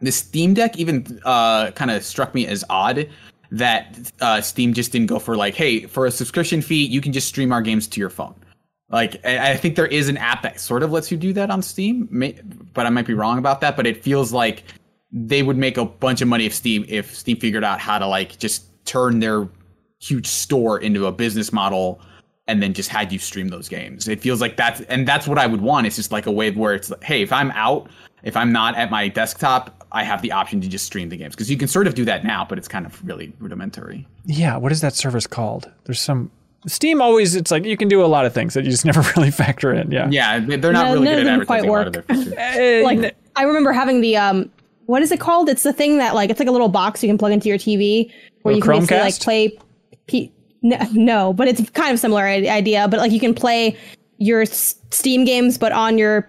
[0.00, 3.08] the Steam Deck even uh, kind of struck me as odd
[3.50, 7.12] that uh, Steam just didn't go for like, hey, for a subscription fee, you can
[7.12, 8.34] just stream our games to your phone.
[8.90, 11.62] Like, I think there is an app that sort of lets you do that on
[11.62, 12.08] Steam,
[12.74, 13.76] but I might be wrong about that.
[13.76, 14.64] But it feels like
[15.10, 18.06] they would make a bunch of money if Steam if Steam figured out how to
[18.06, 19.48] like just turn their
[20.00, 22.00] huge store into a business model
[22.46, 24.06] and then just had you stream those games.
[24.08, 25.86] It feels like that's and that's what I would want.
[25.86, 27.88] It's just like a way where it's like, hey, if I'm out,
[28.22, 31.34] if I'm not at my desktop, I have the option to just stream the games
[31.34, 34.06] because you can sort of do that now, but it's kind of really rudimentary.
[34.26, 34.56] Yeah.
[34.56, 35.70] What is that service called?
[35.84, 36.30] There's some
[36.66, 37.02] Steam.
[37.02, 39.30] Always, it's like you can do a lot of things that you just never really
[39.30, 39.90] factor in.
[39.90, 40.08] Yeah.
[40.10, 42.34] Yeah, they- they're not No, really good at them quite advertising a of work.
[42.36, 42.80] their.
[42.80, 44.50] Eh, like I remember having the um
[44.86, 45.48] what is it called?
[45.48, 47.56] It's the thing that like it's like a little box you can plug into your
[47.58, 48.10] TV
[48.42, 49.58] where you can basically like play
[50.06, 50.30] P-
[50.64, 53.76] no, no, but it's kind of similar i- idea, but like you can play
[54.18, 56.28] your S- Steam games but on your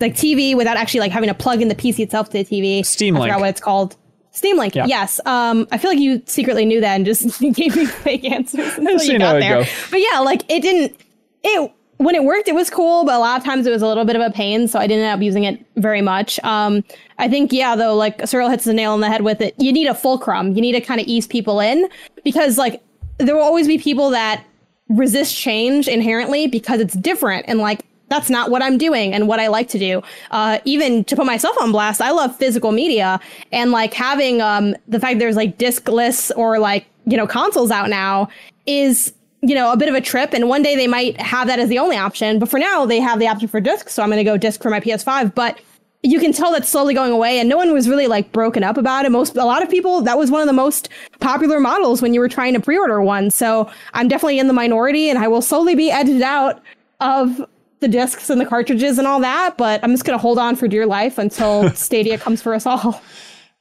[0.00, 2.84] like TV without actually like having to plug in the PC itself to the TV.
[2.86, 3.30] Steam I Link.
[3.32, 3.96] forgot what it's called.
[4.30, 4.74] Steam Link.
[4.74, 4.86] Yeah.
[4.86, 5.20] Yes.
[5.26, 9.02] Um, I feel like you secretly knew that and just gave me fake answers until
[9.02, 9.62] you got there.
[9.64, 9.68] go.
[9.90, 10.96] But yeah, like it didn't.
[11.42, 13.86] It when it worked, it was cool, but a lot of times it was a
[13.86, 16.40] little bit of a pain, so I didn't end up using it very much.
[16.42, 16.82] Um,
[17.18, 19.54] I think yeah, though, like Cyril hits the nail on the head with it.
[19.58, 20.54] You need a fulcrum.
[20.54, 21.88] You need to kind of ease people in
[22.24, 22.82] because like
[23.18, 24.44] there will always be people that
[24.88, 29.40] resist change inherently because it's different and like that's not what I'm doing and what
[29.40, 30.02] I like to do.
[30.30, 33.18] Uh, even to put myself on blast, I love physical media
[33.50, 37.88] and like having um, the fact there's like discless or like you know consoles out
[37.88, 38.28] now
[38.66, 40.32] is you know a bit of a trip.
[40.32, 43.00] And one day they might have that as the only option, but for now they
[43.00, 43.88] have the option for disc.
[43.88, 45.58] So I'm going to go disc for my PS5, but.
[46.04, 48.76] You can tell that's slowly going away, and no one was really like broken up
[48.76, 49.10] about it.
[49.10, 52.20] Most, a lot of people, that was one of the most popular models when you
[52.20, 53.30] were trying to pre-order one.
[53.30, 56.62] So I'm definitely in the minority, and I will slowly be edged out
[57.00, 57.44] of
[57.80, 60.56] the discs and the cartridges and all that, but I'm just going to hold on
[60.56, 63.02] for dear life until Stadia comes for us all.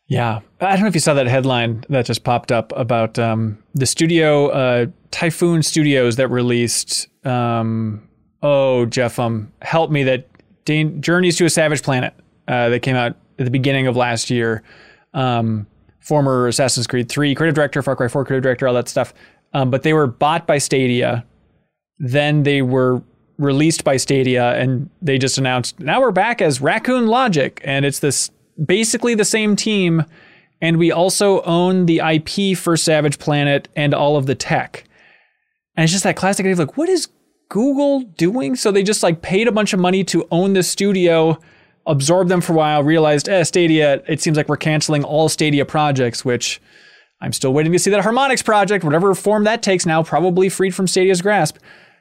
[0.08, 3.58] Yeah, I don't know if you saw that headline that just popped up about um,
[3.74, 7.08] the studio uh, Typhoon Studios that released.
[7.26, 8.08] Um,
[8.42, 10.04] oh, Jeff, um, help me!
[10.04, 10.28] That
[10.66, 12.14] Dan- Journeys to a Savage Planet
[12.48, 14.64] uh, that came out at the beginning of last year.
[15.14, 15.68] Um,
[16.00, 19.14] former Assassin's Creed 3 creative director, Far Cry 4 creative director, all that stuff.
[19.54, 21.26] Um, but they were bought by Stadia.
[22.00, 23.02] Then they were
[23.38, 28.00] released by Stadia, and they just announced now we're back as Raccoon Logic, and it's
[28.00, 28.32] this
[28.64, 30.04] basically the same team,
[30.62, 34.86] and we also own the IP for Savage Planet and all of the tech.
[35.76, 37.10] And it's just that classic idea of like, what is
[37.50, 38.56] Google doing?
[38.56, 41.40] So they just like paid a bunch of money to own the studio,
[41.86, 45.66] absorbed them for a while, realized, eh, Stadia, it seems like we're canceling all Stadia
[45.66, 46.62] projects, which
[47.22, 50.76] I'm still waiting to see that Harmonix project, whatever form that takes now, probably freed
[50.76, 51.58] from Stadia's grasp.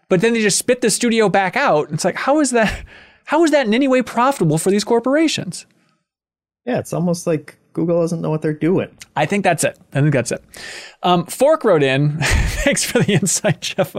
[0.09, 1.91] But then they just spit the studio back out.
[1.91, 2.85] It's like, how is that?
[3.25, 5.65] How is that in any way profitable for these corporations?
[6.67, 8.89] Yeah, it's almost like Google doesn't know what they're doing.
[9.15, 9.79] I think that's it.
[9.95, 10.43] I think that's it.
[11.05, 12.19] Um, Fork wrote in.
[12.21, 13.95] Thanks for the insight, Jeff.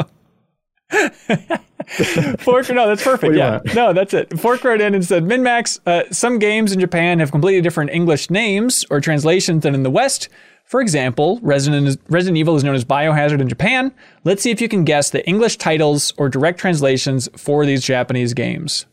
[2.40, 3.36] Fork, no, that's perfect.
[3.36, 3.76] Yeah, want?
[3.76, 4.40] no, that's it.
[4.40, 8.30] Fork wrote in and said, MinnMax, uh, some games in Japan have completely different English
[8.30, 10.30] names or translations than in the West.
[10.66, 13.94] For example, Resident, Resident Evil is known as Biohazard in Japan.
[14.24, 18.34] Let's see if you can guess the English titles or direct translations for these Japanese
[18.34, 18.86] games.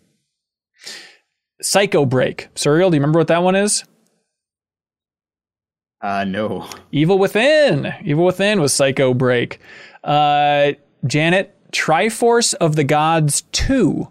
[1.63, 2.49] Psycho Break.
[2.55, 3.85] Surreal, do you remember what that one is?
[6.03, 6.67] Uh, no.
[6.93, 7.95] Evil Within.
[8.03, 9.61] Evil Within was Psycho Break.
[10.03, 10.73] Uh,
[11.07, 14.09] Janet, Triforce of the Gods 2.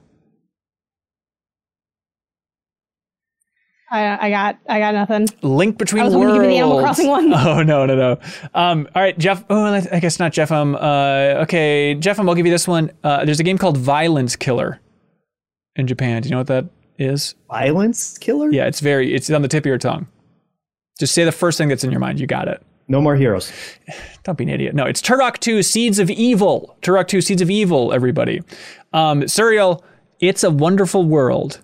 [3.91, 5.27] I, I got I got nothing.
[5.41, 6.33] Link Between I was Worlds.
[6.37, 7.33] to give me the Animal Crossing one.
[7.35, 8.19] Oh no no no.
[8.53, 9.43] Um, all right, Jeff.
[9.49, 10.51] Oh, I guess not Jeff.
[10.51, 10.75] Um.
[10.75, 11.39] Uh.
[11.41, 12.19] Okay, Jeff.
[12.19, 12.91] Um, I'll give you this one.
[13.03, 13.25] Uh.
[13.25, 14.79] There's a game called Violence Killer.
[15.75, 16.65] In Japan, do you know what that
[16.99, 17.33] is?
[17.49, 18.51] Violence killer?
[18.51, 19.11] Yeah, it's very.
[19.13, 20.07] It's on the tip of your tongue.
[20.99, 22.19] Just say the first thing that's in your mind.
[22.19, 22.61] You got it.
[22.89, 23.53] No more heroes.
[24.23, 24.75] Don't be an idiot.
[24.75, 26.75] No, it's Turok 2 Seeds of Evil.
[26.81, 28.41] Turok 2 Seeds of Evil, everybody.
[28.91, 29.81] Um, Suriel,
[30.19, 31.61] It's a Wonderful World.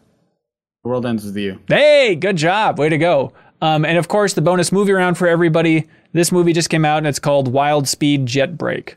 [0.83, 1.59] The world ends with you.
[1.67, 2.77] Hey, good job.
[2.79, 3.33] Way to go.
[3.61, 5.87] Um, and of course, the bonus movie round for everybody.
[6.13, 8.95] This movie just came out and it's called Wild Speed Jet Break.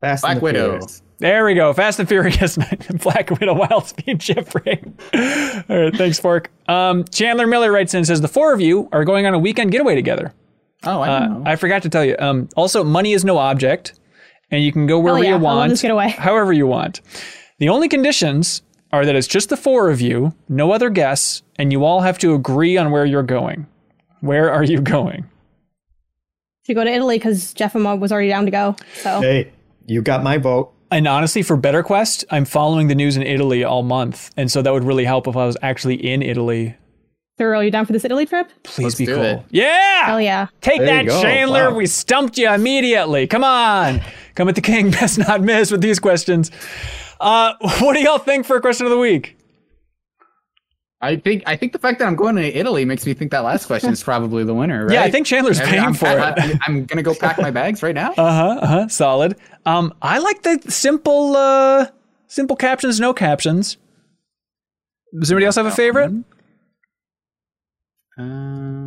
[0.00, 0.68] Fast and Black the Widow.
[0.72, 1.02] Furious.
[1.20, 1.72] There we go.
[1.72, 2.56] Fast and Furious,
[3.02, 4.84] Black Widow, Wild Speed Jet Break.
[5.68, 6.50] All right, thanks, Fork.
[6.68, 9.38] Um, Chandler Miller writes in and says the four of you are going on a
[9.38, 10.32] weekend getaway together.
[10.84, 11.42] Oh, I Uh, know.
[11.44, 12.14] I forgot to tell you.
[12.20, 13.98] Um, also, money is no object,
[14.52, 16.08] and you can go wherever yeah, you love want, this getaway.
[16.10, 17.00] however you want.
[17.58, 18.62] The only conditions
[18.92, 22.18] are that it's just the four of you, no other guests, and you all have
[22.18, 23.66] to agree on where you're going.
[24.20, 25.26] Where are you going?
[26.66, 28.76] To go to Italy because Jeff and Mug was already down to go.
[29.02, 29.50] So Hey,
[29.86, 30.72] you got my vote.
[30.90, 34.62] And honestly, for Better Quest, I'm following the news in Italy all month, and so
[34.62, 36.76] that would really help if I was actually in Italy.
[37.38, 38.50] Thurl, you down for this Italy trip?
[38.64, 39.22] Please Let's be cool.
[39.22, 39.42] it.
[39.50, 40.06] Yeah.
[40.06, 40.48] Hell yeah.
[40.60, 41.22] Take There that.
[41.22, 41.70] Chandler.
[41.70, 41.76] Wow.
[41.76, 43.28] We stumped you immediately.
[43.28, 44.00] Come on.
[44.34, 44.90] Come at the king.
[44.92, 46.50] Best not miss with these questions.
[47.20, 49.37] Uh, what do y'all think for a question of the week?
[51.00, 53.40] I think I think the fact that I'm going to Italy makes me think that
[53.40, 54.86] last question is probably the winner.
[54.86, 54.94] Right?
[54.94, 56.58] Yeah, I think Chandler's I mean, paying I'm, for I, it.
[56.66, 58.14] am gonna go pack my bags right now.
[58.18, 58.58] Uh huh.
[58.60, 58.88] Uh huh.
[58.88, 59.36] Solid.
[59.64, 61.86] Um, I like the simple, uh,
[62.26, 63.76] simple captions, no captions.
[65.18, 66.10] Does anybody else have a favorite?
[68.18, 68.77] Um,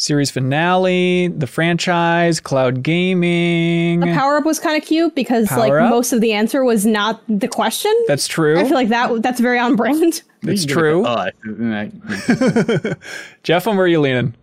[0.00, 4.00] Series finale, the franchise, cloud gaming.
[4.00, 5.90] The power up was kind of cute because like up?
[5.90, 7.94] most of the answer was not the question.
[8.08, 8.58] That's true.
[8.58, 10.22] I feel like that that's very on brand.
[10.42, 11.02] That's you can true.
[11.02, 12.96] go, and
[13.42, 14.34] Jeff, where are you leaning?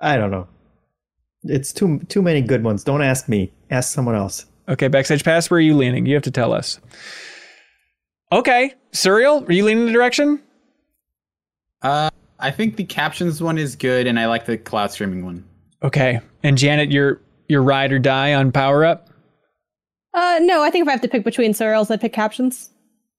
[0.00, 0.48] I don't know.
[1.44, 2.82] It's too too many good ones.
[2.82, 3.52] Don't ask me.
[3.70, 4.44] Ask someone else.
[4.68, 5.48] Okay, backstage pass.
[5.52, 6.04] Where are you leaning?
[6.04, 6.80] You have to tell us.
[8.32, 10.42] Okay, Suriel, are you leaning in the direction?
[11.80, 15.44] Uh, I think the captions one is good, and I like the cloud streaming one.
[15.82, 19.08] Okay, and Janet, your your ride or die on power up.
[20.14, 22.70] Uh, no, I think if I have to pick between Suriel's, I'd pick captions.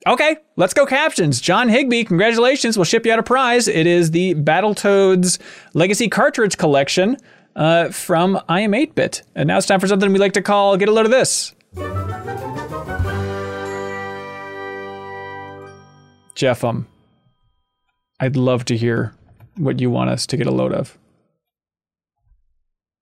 [0.07, 1.41] Okay, let's go captions.
[1.41, 2.77] John Higby, congratulations.
[2.77, 3.67] We'll ship you out a prize.
[3.67, 5.39] It is the Battletoads
[5.73, 7.17] Legacy Cartridge Collection
[7.55, 9.23] uh, from I Am 8-Bit.
[9.35, 11.53] And now it's time for something we like to call Get a Load of This.
[16.35, 16.87] Jeff, um,
[18.19, 19.13] I'd love to hear
[19.57, 20.97] what you want us to get a load of.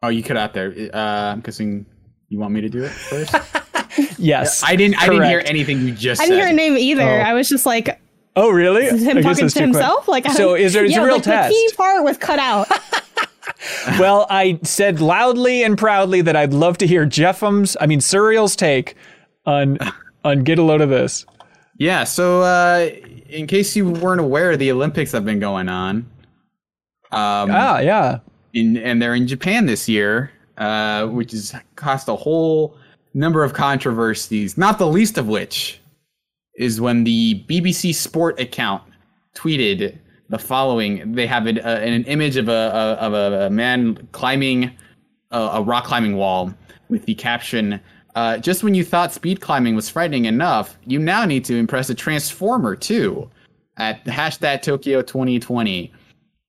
[0.04, 0.74] Oh, you cut out there.
[0.94, 1.86] Uh, I'm guessing
[2.30, 3.36] you want me to do it first.
[4.20, 4.62] Yes.
[4.64, 5.02] I didn't.
[5.02, 6.30] I didn't hear anything you just I said.
[6.36, 7.02] didn't hear a name either.
[7.02, 7.20] Oh.
[7.22, 8.00] I was just like
[8.36, 8.86] Oh, really?
[8.86, 9.76] is him I talking that's to too quick.
[9.76, 10.08] himself.
[10.08, 11.50] Like, I So is there- it's a real like, test.
[11.50, 12.68] The key part was cut out.
[14.00, 18.56] Well, I said loudly and proudly that I'd love to hear Jeffham's, I mean Suriel's
[18.56, 18.96] take
[19.48, 19.80] on
[20.24, 21.26] on get a load of this.
[21.78, 22.04] Yeah.
[22.04, 22.90] So, uh,
[23.30, 25.98] in case you weren't aware, the Olympics have been going on.
[27.12, 28.20] Um, Ah, yeah.
[28.54, 32.78] in, and they're in Japan this year, uh, which has caused a whole
[33.14, 34.58] number of controversies.
[34.58, 35.80] Not the least of which
[36.56, 38.84] is when the BBC Sport account
[39.36, 39.98] tweeted
[40.30, 41.14] the following.
[41.14, 44.72] They have an, uh, an image of a, of a, a man climbing
[45.32, 46.54] a, a rock climbing wall
[46.90, 47.80] with the caption.
[48.18, 51.88] Uh, just when you thought speed climbing was frightening enough, you now need to impress
[51.92, 53.30] a transformer too.
[53.78, 55.94] At hashtag Tokyo 2020.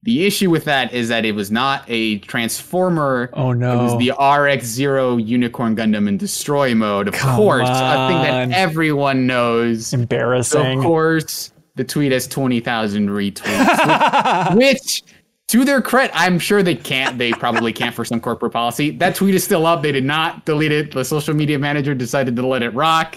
[0.05, 3.29] The issue with that is that it was not a transformer.
[3.35, 3.79] Oh, no.
[3.79, 7.07] It was the RX Zero Unicorn Gundam in destroy mode.
[7.07, 9.89] Of Come course, a thing that everyone knows.
[9.89, 10.79] So Embarrassing.
[10.79, 15.03] of course, the tweet has 20,000 retweets, which, which,
[15.49, 17.17] to their credit, I'm sure they can't.
[17.19, 18.91] They probably can't for some corporate policy.
[18.91, 19.83] That tweet is still up.
[19.83, 20.93] They did not delete it.
[20.93, 23.17] The social media manager decided to let it rock,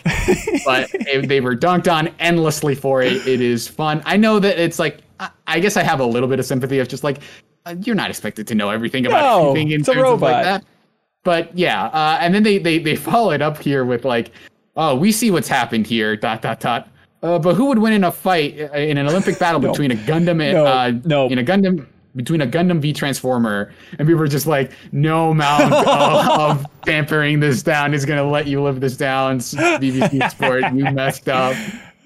[0.66, 3.28] but it- they were dunked on endlessly for it.
[3.28, 4.02] It is fun.
[4.06, 6.80] I know that it's like, I, I guess I have a little bit of sympathy
[6.80, 7.20] of just like,
[7.66, 10.22] uh, you're not expected to know everything about No, everything in it's a terms of
[10.22, 10.64] like that
[11.24, 14.32] but yeah, uh, and then they, they they follow it up here with like
[14.76, 16.16] oh, we see what's happened here.
[16.16, 16.90] Dot dot dot.
[17.22, 19.96] Uh, but who would win in a fight uh, in an Olympic battle between a
[19.96, 21.28] Gundam and No, uh, no.
[21.28, 21.86] in a Gundam
[22.16, 23.74] between a Gundam v Transformer?
[23.98, 25.88] And people were just like, no amount of,
[26.40, 29.40] of tampering this down is gonna let you live this down.
[29.40, 31.56] BBC Sport, you messed up.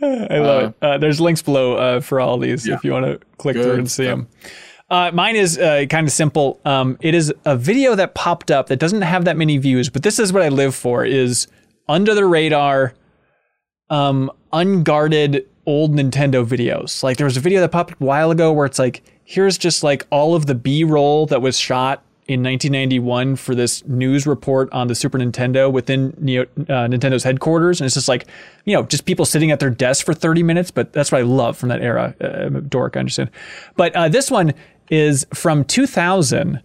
[0.01, 0.75] I love it.
[0.81, 3.89] Uh, there's links below uh, for all these if you want to click through and
[3.89, 4.17] see stuff.
[4.17, 4.27] them.
[4.89, 6.59] Uh, mine is uh, kind of simple.
[6.63, 10.03] Um, it is a video that popped up that doesn't have that many views, but
[10.03, 11.47] this is what I live for: is
[11.87, 12.93] under the radar,
[13.89, 17.01] um, unguarded old Nintendo videos.
[17.01, 19.57] Like there was a video that popped up a while ago where it's like, here's
[19.57, 24.71] just like all of the B-roll that was shot in 1991 for this news report
[24.71, 28.25] on the Super Nintendo within Neo, uh, Nintendo's headquarters, and it's just like,
[28.65, 30.71] you know, just people sitting at their desk for 30 minutes.
[30.71, 32.15] But that's what I love from that era.
[32.19, 33.29] Uh, dork, I understand.
[33.75, 34.53] But uh, this one
[34.89, 36.61] is from 2000,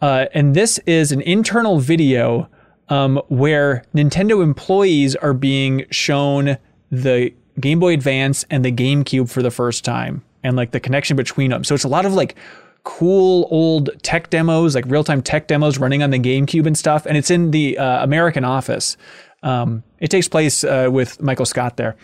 [0.00, 2.48] uh, and this is an internal video
[2.88, 6.56] um, where Nintendo employees are being shown
[6.90, 11.16] the Game Boy Advance and the GameCube for the first time, and like the connection
[11.16, 11.64] between them.
[11.64, 12.36] So it's a lot of like
[12.84, 17.06] cool old tech demos, like real time tech demos running on the GameCube and stuff.
[17.06, 18.96] And it's in the uh, American office.
[19.42, 21.96] Um, it takes place uh, with Michael Scott there.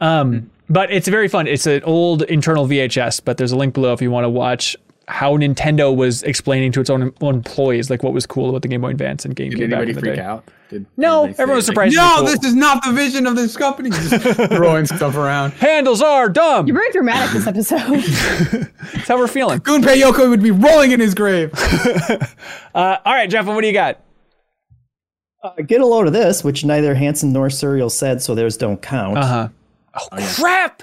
[0.00, 1.46] Um, but it's very fun.
[1.46, 4.76] It's an old internal VHS, but there's a link below if you want to watch
[5.08, 8.68] how Nintendo was explaining to its own, own employees like what was cool about the
[8.68, 9.56] Game Boy Advance and GameCube.
[9.58, 10.20] Did back anybody in the freak day.
[10.22, 10.44] out?
[10.68, 13.36] Did No, anybody everyone was surprised it No, cool." this is not the vision of
[13.36, 13.90] this company.
[13.90, 15.52] Just throwing stuff around.
[15.52, 16.66] Handles are dumb.
[16.66, 18.02] You're very dramatic this episode.
[18.94, 19.60] That's how we're feeling.
[19.60, 21.52] Gunpei Yokoi would be rolling in his grave.
[22.74, 24.00] Uh, all right, Jeff, what do you got?
[25.44, 28.82] Uh, get a load of this, which neither Hanson nor Suriel said, so theirs don't
[28.82, 29.18] count.
[29.18, 29.48] Uh huh.
[30.12, 30.82] Oh, crap!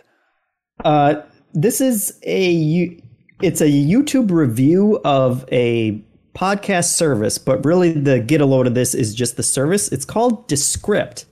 [0.84, 1.22] Uh,
[1.54, 3.02] this is a you-
[3.44, 6.02] it's a YouTube review of a
[6.34, 9.92] podcast service, but really the get a load of this is just the service.
[9.92, 11.26] It's called Descript.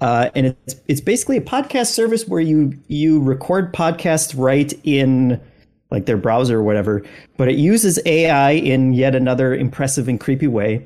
[0.00, 5.40] Uh, and it's it's basically a podcast service where you you record podcasts right in
[5.92, 7.02] like their browser or whatever,
[7.36, 10.84] but it uses AI in yet another impressive and creepy way.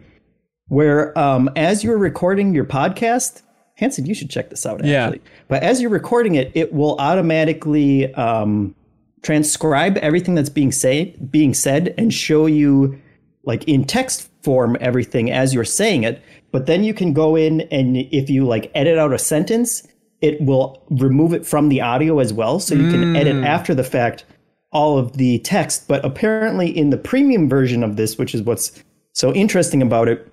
[0.67, 3.41] Where um, as you're recording your podcast,
[3.77, 4.85] Hanson, you should check this out.
[4.85, 5.15] Yeah.
[5.49, 8.75] But as you're recording it, it will automatically um,
[9.23, 13.01] transcribe everything that's being say being said and show you
[13.45, 16.23] like in text form everything as you're saying it
[16.53, 19.87] but then you can go in and if you like edit out a sentence
[20.21, 23.47] it will remove it from the audio as well so you can edit mm.
[23.47, 24.25] after the fact
[24.73, 28.83] all of the text but apparently in the premium version of this which is what's
[29.13, 30.31] so interesting about it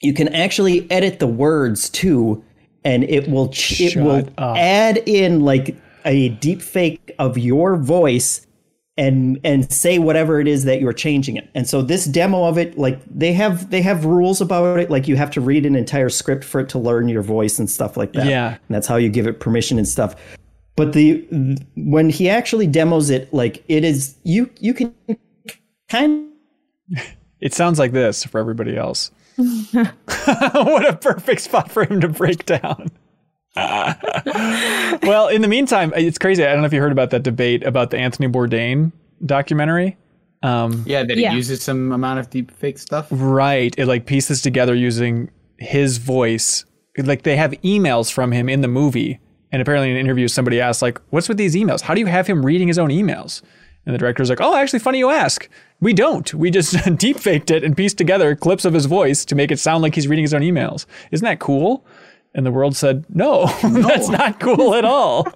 [0.00, 2.44] you can actually edit the words too
[2.84, 4.56] and it will ch- it will up.
[4.56, 8.46] add in like a deep fake of your voice
[8.96, 11.50] and and say whatever it is that you're changing it.
[11.54, 15.08] And so this demo of it like they have they have rules about it like
[15.08, 17.96] you have to read an entire script for it to learn your voice and stuff
[17.96, 18.26] like that.
[18.26, 18.50] Yeah.
[18.50, 20.14] And that's how you give it permission and stuff.
[20.76, 21.26] But the
[21.76, 24.94] when he actually demos it like it is you you can
[25.88, 26.30] kind
[27.40, 29.10] It sounds like this for everybody else.
[29.36, 32.90] what a perfect spot for him to break down.
[35.02, 36.44] well, in the meantime, it's crazy.
[36.44, 38.92] I don't know if you heard about that debate about the Anthony Bourdain
[39.24, 39.96] documentary.
[40.42, 41.32] Um, Yeah, that Yeah.
[41.32, 43.06] it uses some amount of deep fake stuff.
[43.10, 43.74] right.
[43.78, 46.64] It like pieces together using his voice.
[46.98, 49.20] Like they have emails from him in the movie.
[49.52, 51.80] And apparently in an interview, somebody asked, like, what's with these emails?
[51.82, 53.40] How do you have him reading his own emails?
[53.86, 55.48] And the director's like, oh, actually, funny you ask.
[55.80, 56.32] We don't.
[56.34, 59.58] We just deep faked it and pieced together clips of his voice to make it
[59.60, 60.86] sound like he's reading his own emails.
[61.12, 61.86] Isn't that cool?
[62.34, 65.26] And the world said, no, that's not cool at all.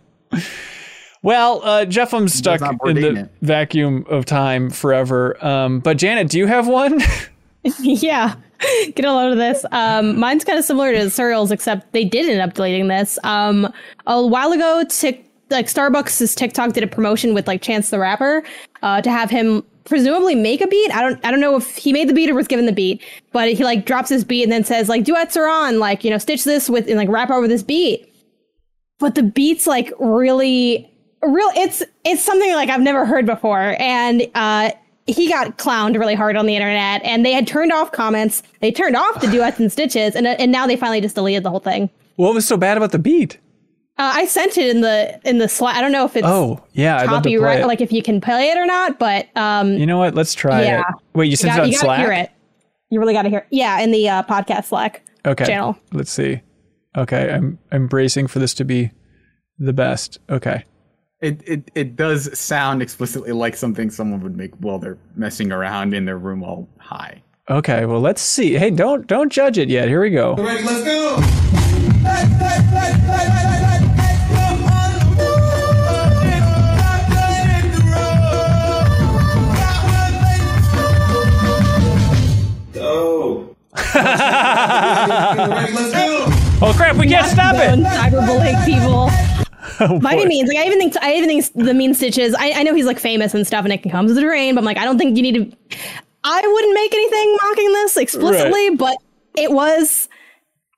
[1.23, 3.31] Well, uh, Jeff, I'm stuck in the it.
[3.43, 5.43] vacuum of time forever.
[5.45, 7.01] Um, but Janet, do you have one?
[7.81, 8.35] yeah.
[8.95, 9.65] Get a load of this.
[9.73, 13.19] Um, mine's kind of similar to Suriel's, except they did end up deleting this.
[13.25, 13.73] Um,
[14.07, 18.43] a while ago, Tik like Starbucks' TikTok did a promotion with like Chance the Rapper
[18.83, 20.91] uh, to have him presumably make a beat.
[20.93, 23.03] I don't I don't know if he made the beat or was given the beat,
[23.33, 26.11] but he like drops his beat and then says like duets are on, like you
[26.11, 28.13] know stitch this with and like rap over this beat.
[28.99, 30.91] But the beat's like really
[31.23, 31.51] real.
[31.57, 34.71] It's it's something like I've never heard before, and uh,
[35.07, 38.43] he got clowned really hard on the internet, and they had turned off comments.
[38.61, 41.51] They turned off the duets and stitches, and and now they finally just deleted the
[41.51, 41.91] whole thing.
[42.17, 43.39] what was so bad about the beat?
[43.99, 45.75] Uh, I sent it in the in the Slack.
[45.77, 47.67] I don't know if it's Oh, yeah, I'd love to play copyright, it.
[47.67, 48.99] like if you can play it or not.
[48.99, 50.15] But um, you know what?
[50.15, 50.81] Let's try Yeah.
[50.81, 50.87] it.
[51.15, 51.99] Wait, you you, sent got, it on you gotta Slack?
[52.01, 52.31] hear it.
[52.91, 53.41] You really got to hear.
[53.41, 53.47] It.
[53.51, 55.45] Yeah, in the uh, podcast Slack Okay.
[55.47, 55.77] channel.
[55.93, 56.41] Let's see.
[56.97, 58.91] Okay, I'm I'm bracing for this to be
[59.59, 60.19] the best.
[60.31, 60.65] Okay.
[61.21, 65.93] It, it it does sound explicitly like something someone would make while they're messing around
[65.93, 67.23] in their room all high.
[67.51, 68.55] Okay, well let's see.
[68.55, 69.89] Hey, don't don't judge it yet.
[69.89, 70.37] Here we go.
[70.37, 71.17] Ready, let's go.
[72.07, 73.48] Hey, hey, hey.
[86.61, 87.85] Oh crap, we can't stop Don't it.
[87.87, 89.09] Cyberbullying people.
[89.81, 92.35] Oh, By any means, like I even think I even think the mean stitches.
[92.35, 94.57] I, I know he's like famous and stuff, and it can come as a drain.
[94.57, 95.57] But I'm like, I don't think you need to.
[96.25, 98.97] I wouldn't make anything mocking this explicitly, but
[99.37, 100.09] it was,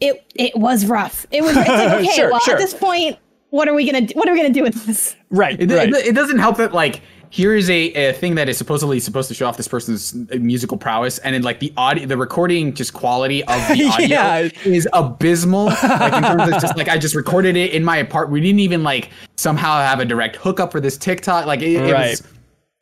[0.00, 1.24] it it was rough.
[1.30, 2.12] It was it's like, okay.
[2.14, 2.54] Sure, well, sure.
[2.56, 3.16] at this point,
[3.48, 4.12] what are we gonna do?
[4.14, 5.16] What are we gonna do with this?
[5.30, 5.88] Right, It, right.
[5.88, 7.00] it, it doesn't help that like
[7.30, 10.76] here is a, a thing that is supposedly supposed to show off this person's musical
[10.76, 14.48] prowess, and then like the audio, the recording just quality of the audio Yeah.
[14.64, 15.66] is abysmal.
[15.66, 18.32] like in terms of just like I just recorded it in my apartment.
[18.32, 21.46] We didn't even like somehow have a direct hookup for this TikTok.
[21.46, 22.22] Like it, it was,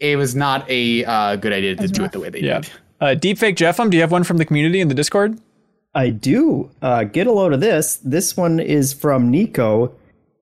[0.00, 2.60] it was not a uh, good idea to do it the way they yeah.
[2.60, 2.70] did.
[3.00, 5.38] Uh, Deepfake Jeffem, do you have one from the community in the Discord?
[5.94, 6.70] I do.
[6.82, 7.96] Uh, get a load of this.
[8.04, 9.94] This one is from Nico,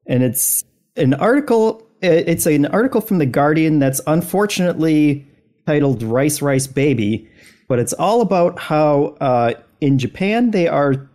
[0.07, 0.65] and it's
[0.97, 1.86] an article.
[2.03, 5.27] It's an article from the Guardian that's unfortunately
[5.67, 7.29] titled "Rice Rice Baby,"
[7.69, 11.09] but it's all about how uh, in Japan they are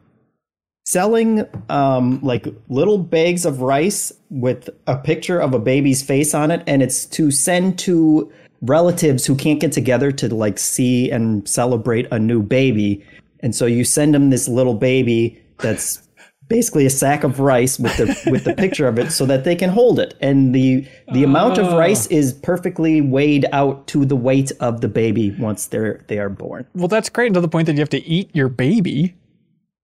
[0.85, 6.51] selling um, like little bags of rice with a picture of a baby's face on
[6.51, 8.31] it, and it's to send to
[8.61, 13.03] relatives who can't get together to like see and celebrate a new baby.
[13.39, 16.07] And so you send them this little baby that's
[16.51, 19.55] basically a sack of rice with the with the picture of it so that they
[19.55, 20.15] can hold it.
[20.21, 22.15] And the the amount of rice oh.
[22.15, 26.67] is perfectly weighed out to the weight of the baby once they're they are born.
[26.75, 29.15] Well, that's great until the point that you have to eat your baby.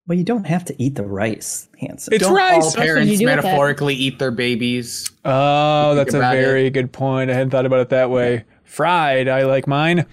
[0.07, 2.13] Well, you don't have to eat the rice, Hanson.
[2.13, 2.63] It's Don't all rice.
[2.63, 5.11] what you parents do metaphorically eat their babies?
[5.25, 6.45] Oh, that's a about it.
[6.45, 7.29] very good point.
[7.29, 8.45] I hadn't thought about it that way.
[8.63, 10.05] Fried, I like mine.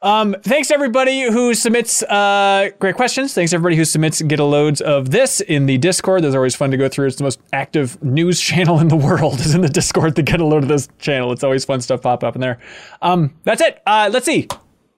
[0.00, 3.34] Um, thanks everybody who submits uh, great questions.
[3.34, 6.22] Thanks everybody who submits get a loads of this in the Discord.
[6.22, 7.08] Those are always fun to go through.
[7.08, 10.40] It's the most active news channel in the world is in the Discord to get
[10.40, 11.32] a load of this channel.
[11.32, 12.58] It's always fun stuff pop up in there.
[13.02, 13.82] Um, that's it.
[13.86, 14.46] Uh, let's see.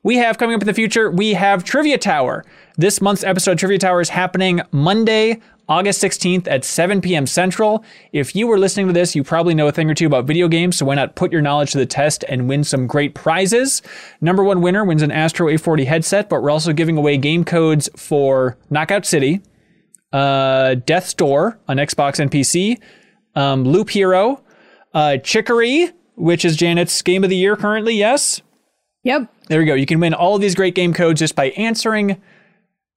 [0.03, 2.45] We have coming up in the future, we have Trivia Tower.
[2.79, 5.41] This month's episode of Trivia Tower is happening Monday,
[5.71, 7.29] August 16th at 7 p.m.
[7.29, 7.85] Central.
[8.13, 10.49] If you were listening to this, you probably know a thing or two about video
[10.49, 13.81] games, so why not put your knowledge to the test and win some great prizes?
[14.21, 17.89] Number one winner wins an Astro A40 headset, but we're also giving away game codes
[17.95, 19.43] for Knockout City,
[20.13, 22.77] uh, Death's Door on Xbox and PC,
[23.37, 24.43] um, Loop Hero,
[24.93, 28.43] uh, Chicory, which is Janet's game of the year currently, yes?
[29.05, 29.33] Yep.
[29.47, 29.75] There we go.
[29.75, 32.21] You can win all of these great game codes just by answering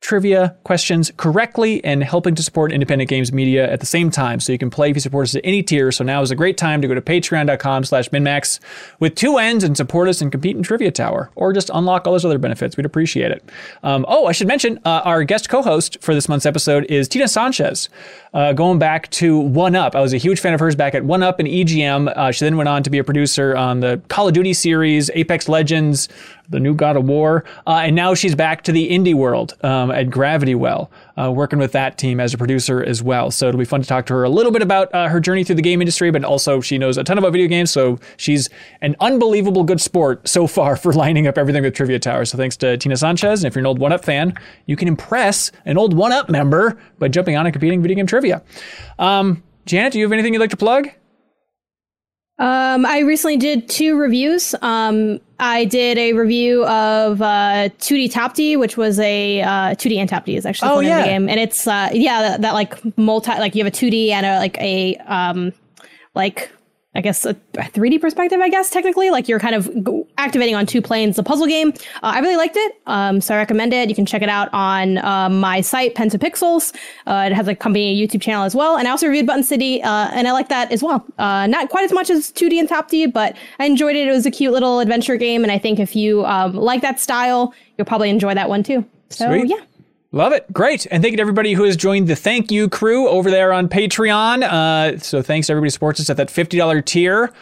[0.04, 4.42] trivia questions correctly and helping to support independent games media at the same time.
[4.42, 5.94] So you can play if you support us at any tier.
[5.94, 8.60] So now is a great time to go to patreon.com slash minnmax
[9.00, 12.12] with two ends and support us and compete in Trivia Tower or just unlock all
[12.12, 12.76] those other benefits.
[12.76, 13.50] We'd appreciate it.
[13.82, 17.30] Um, oh, I should mention uh, our guest co-host for this month's episode is Tina
[17.30, 17.88] Sanchez.
[18.34, 19.96] Uh, going back to One Up.
[19.96, 22.12] I was a huge fan of hers back at One Up and EGM.
[22.18, 25.12] Uh, she then went on to be a producer on the Call of Duty series,
[25.14, 26.10] Apex Legends,
[26.50, 29.92] the new God of War, uh, and now she's back to the indie world um,
[29.92, 33.32] at Gravity Well, uh, working with that team as a producer as well.
[33.32, 35.44] So it'll be fun to talk to her a little bit about uh, her journey
[35.44, 37.72] through the game industry, but also she knows a ton about video games.
[37.72, 38.50] So she's
[38.82, 42.26] an unbelievable good sport so far for lining up everything with Trivia Tower.
[42.26, 44.34] So thanks to Tina Sanchez, and if you're an old One Up fan,
[44.66, 48.08] you can impress an old One Up member by jumping on and competing video game
[48.08, 48.42] trivia.
[49.00, 50.90] Um, Janet, do you have anything you'd like to plug?
[52.40, 54.56] Um, I recently did two reviews.
[54.62, 59.98] Um, I did a review of uh, 2D Top D, which was a uh, 2D
[59.98, 61.04] and Top D is actually Oh, full name of yeah.
[61.04, 64.10] the game, and it's uh, yeah that, that like multi like you have a 2D
[64.10, 65.54] and a like a um
[66.16, 66.52] like
[66.96, 68.40] I guess a 3D perspective.
[68.40, 69.70] I guess technically like you're kind of
[70.18, 71.16] activating on two planes.
[71.16, 71.70] The puzzle game.
[71.70, 73.90] Uh, I really liked it, um, so I recommend it.
[73.90, 76.74] You can check it out on um, my site Pen to Pixels.
[77.08, 79.82] Uh, it has a company YouTube channel as well, and I also reviewed Button City,
[79.82, 81.06] uh, and I like that as well.
[81.18, 84.08] Uh, not quite as much as 2D and Top D, but I enjoyed it.
[84.08, 87.00] It was a cute little adventure game, and I think if you um, like that
[87.00, 88.86] style, you'll probably enjoy that one too.
[89.10, 89.50] So Sweet.
[89.50, 89.64] yeah.
[90.14, 90.46] Love it.
[90.54, 90.86] Great.
[90.92, 93.68] And thank you to everybody who has joined the thank you crew over there on
[93.68, 94.44] Patreon.
[94.44, 97.34] Uh, so thanks to everybody who supports us at that $50 tier.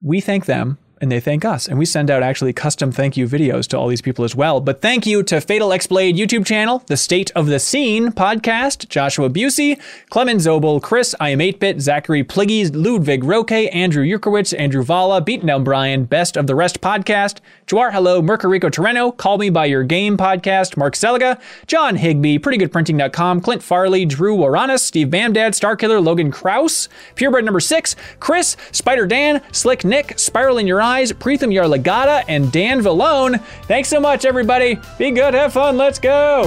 [0.00, 1.68] We thank them and they thank us.
[1.68, 4.60] And we send out actually custom thank you videos to all these people as well.
[4.60, 8.88] But thank you to Fatal X Blade YouTube channel, the State of the Scene podcast,
[8.88, 14.82] Joshua Busey, Clemens Zobel, Chris, I am 8-Bit, Zachary Pliggy, Ludwig Roque, Andrew Yurkowitz, Andrew
[14.82, 19.50] Vala, Beaten Down Brian, Best of the Rest podcast, Jawar Hello, Mercurico Torreno, Call Me
[19.50, 25.50] By Your Game podcast, Mark Seliga, John Higby, PrettyGoodPrinting.com, Clint Farley, Drew Waranis, Steve Bamdad,
[25.50, 31.12] Starkiller, Logan Kraus, Purebred number six, Chris, Spider Dan, Slick Nick, Spiral in Your Eyes,
[31.12, 33.42] Preetham Yarlagata, and Dan Vallone.
[33.64, 34.78] Thanks so much, everybody.
[34.98, 36.44] Be good, have fun, let's go.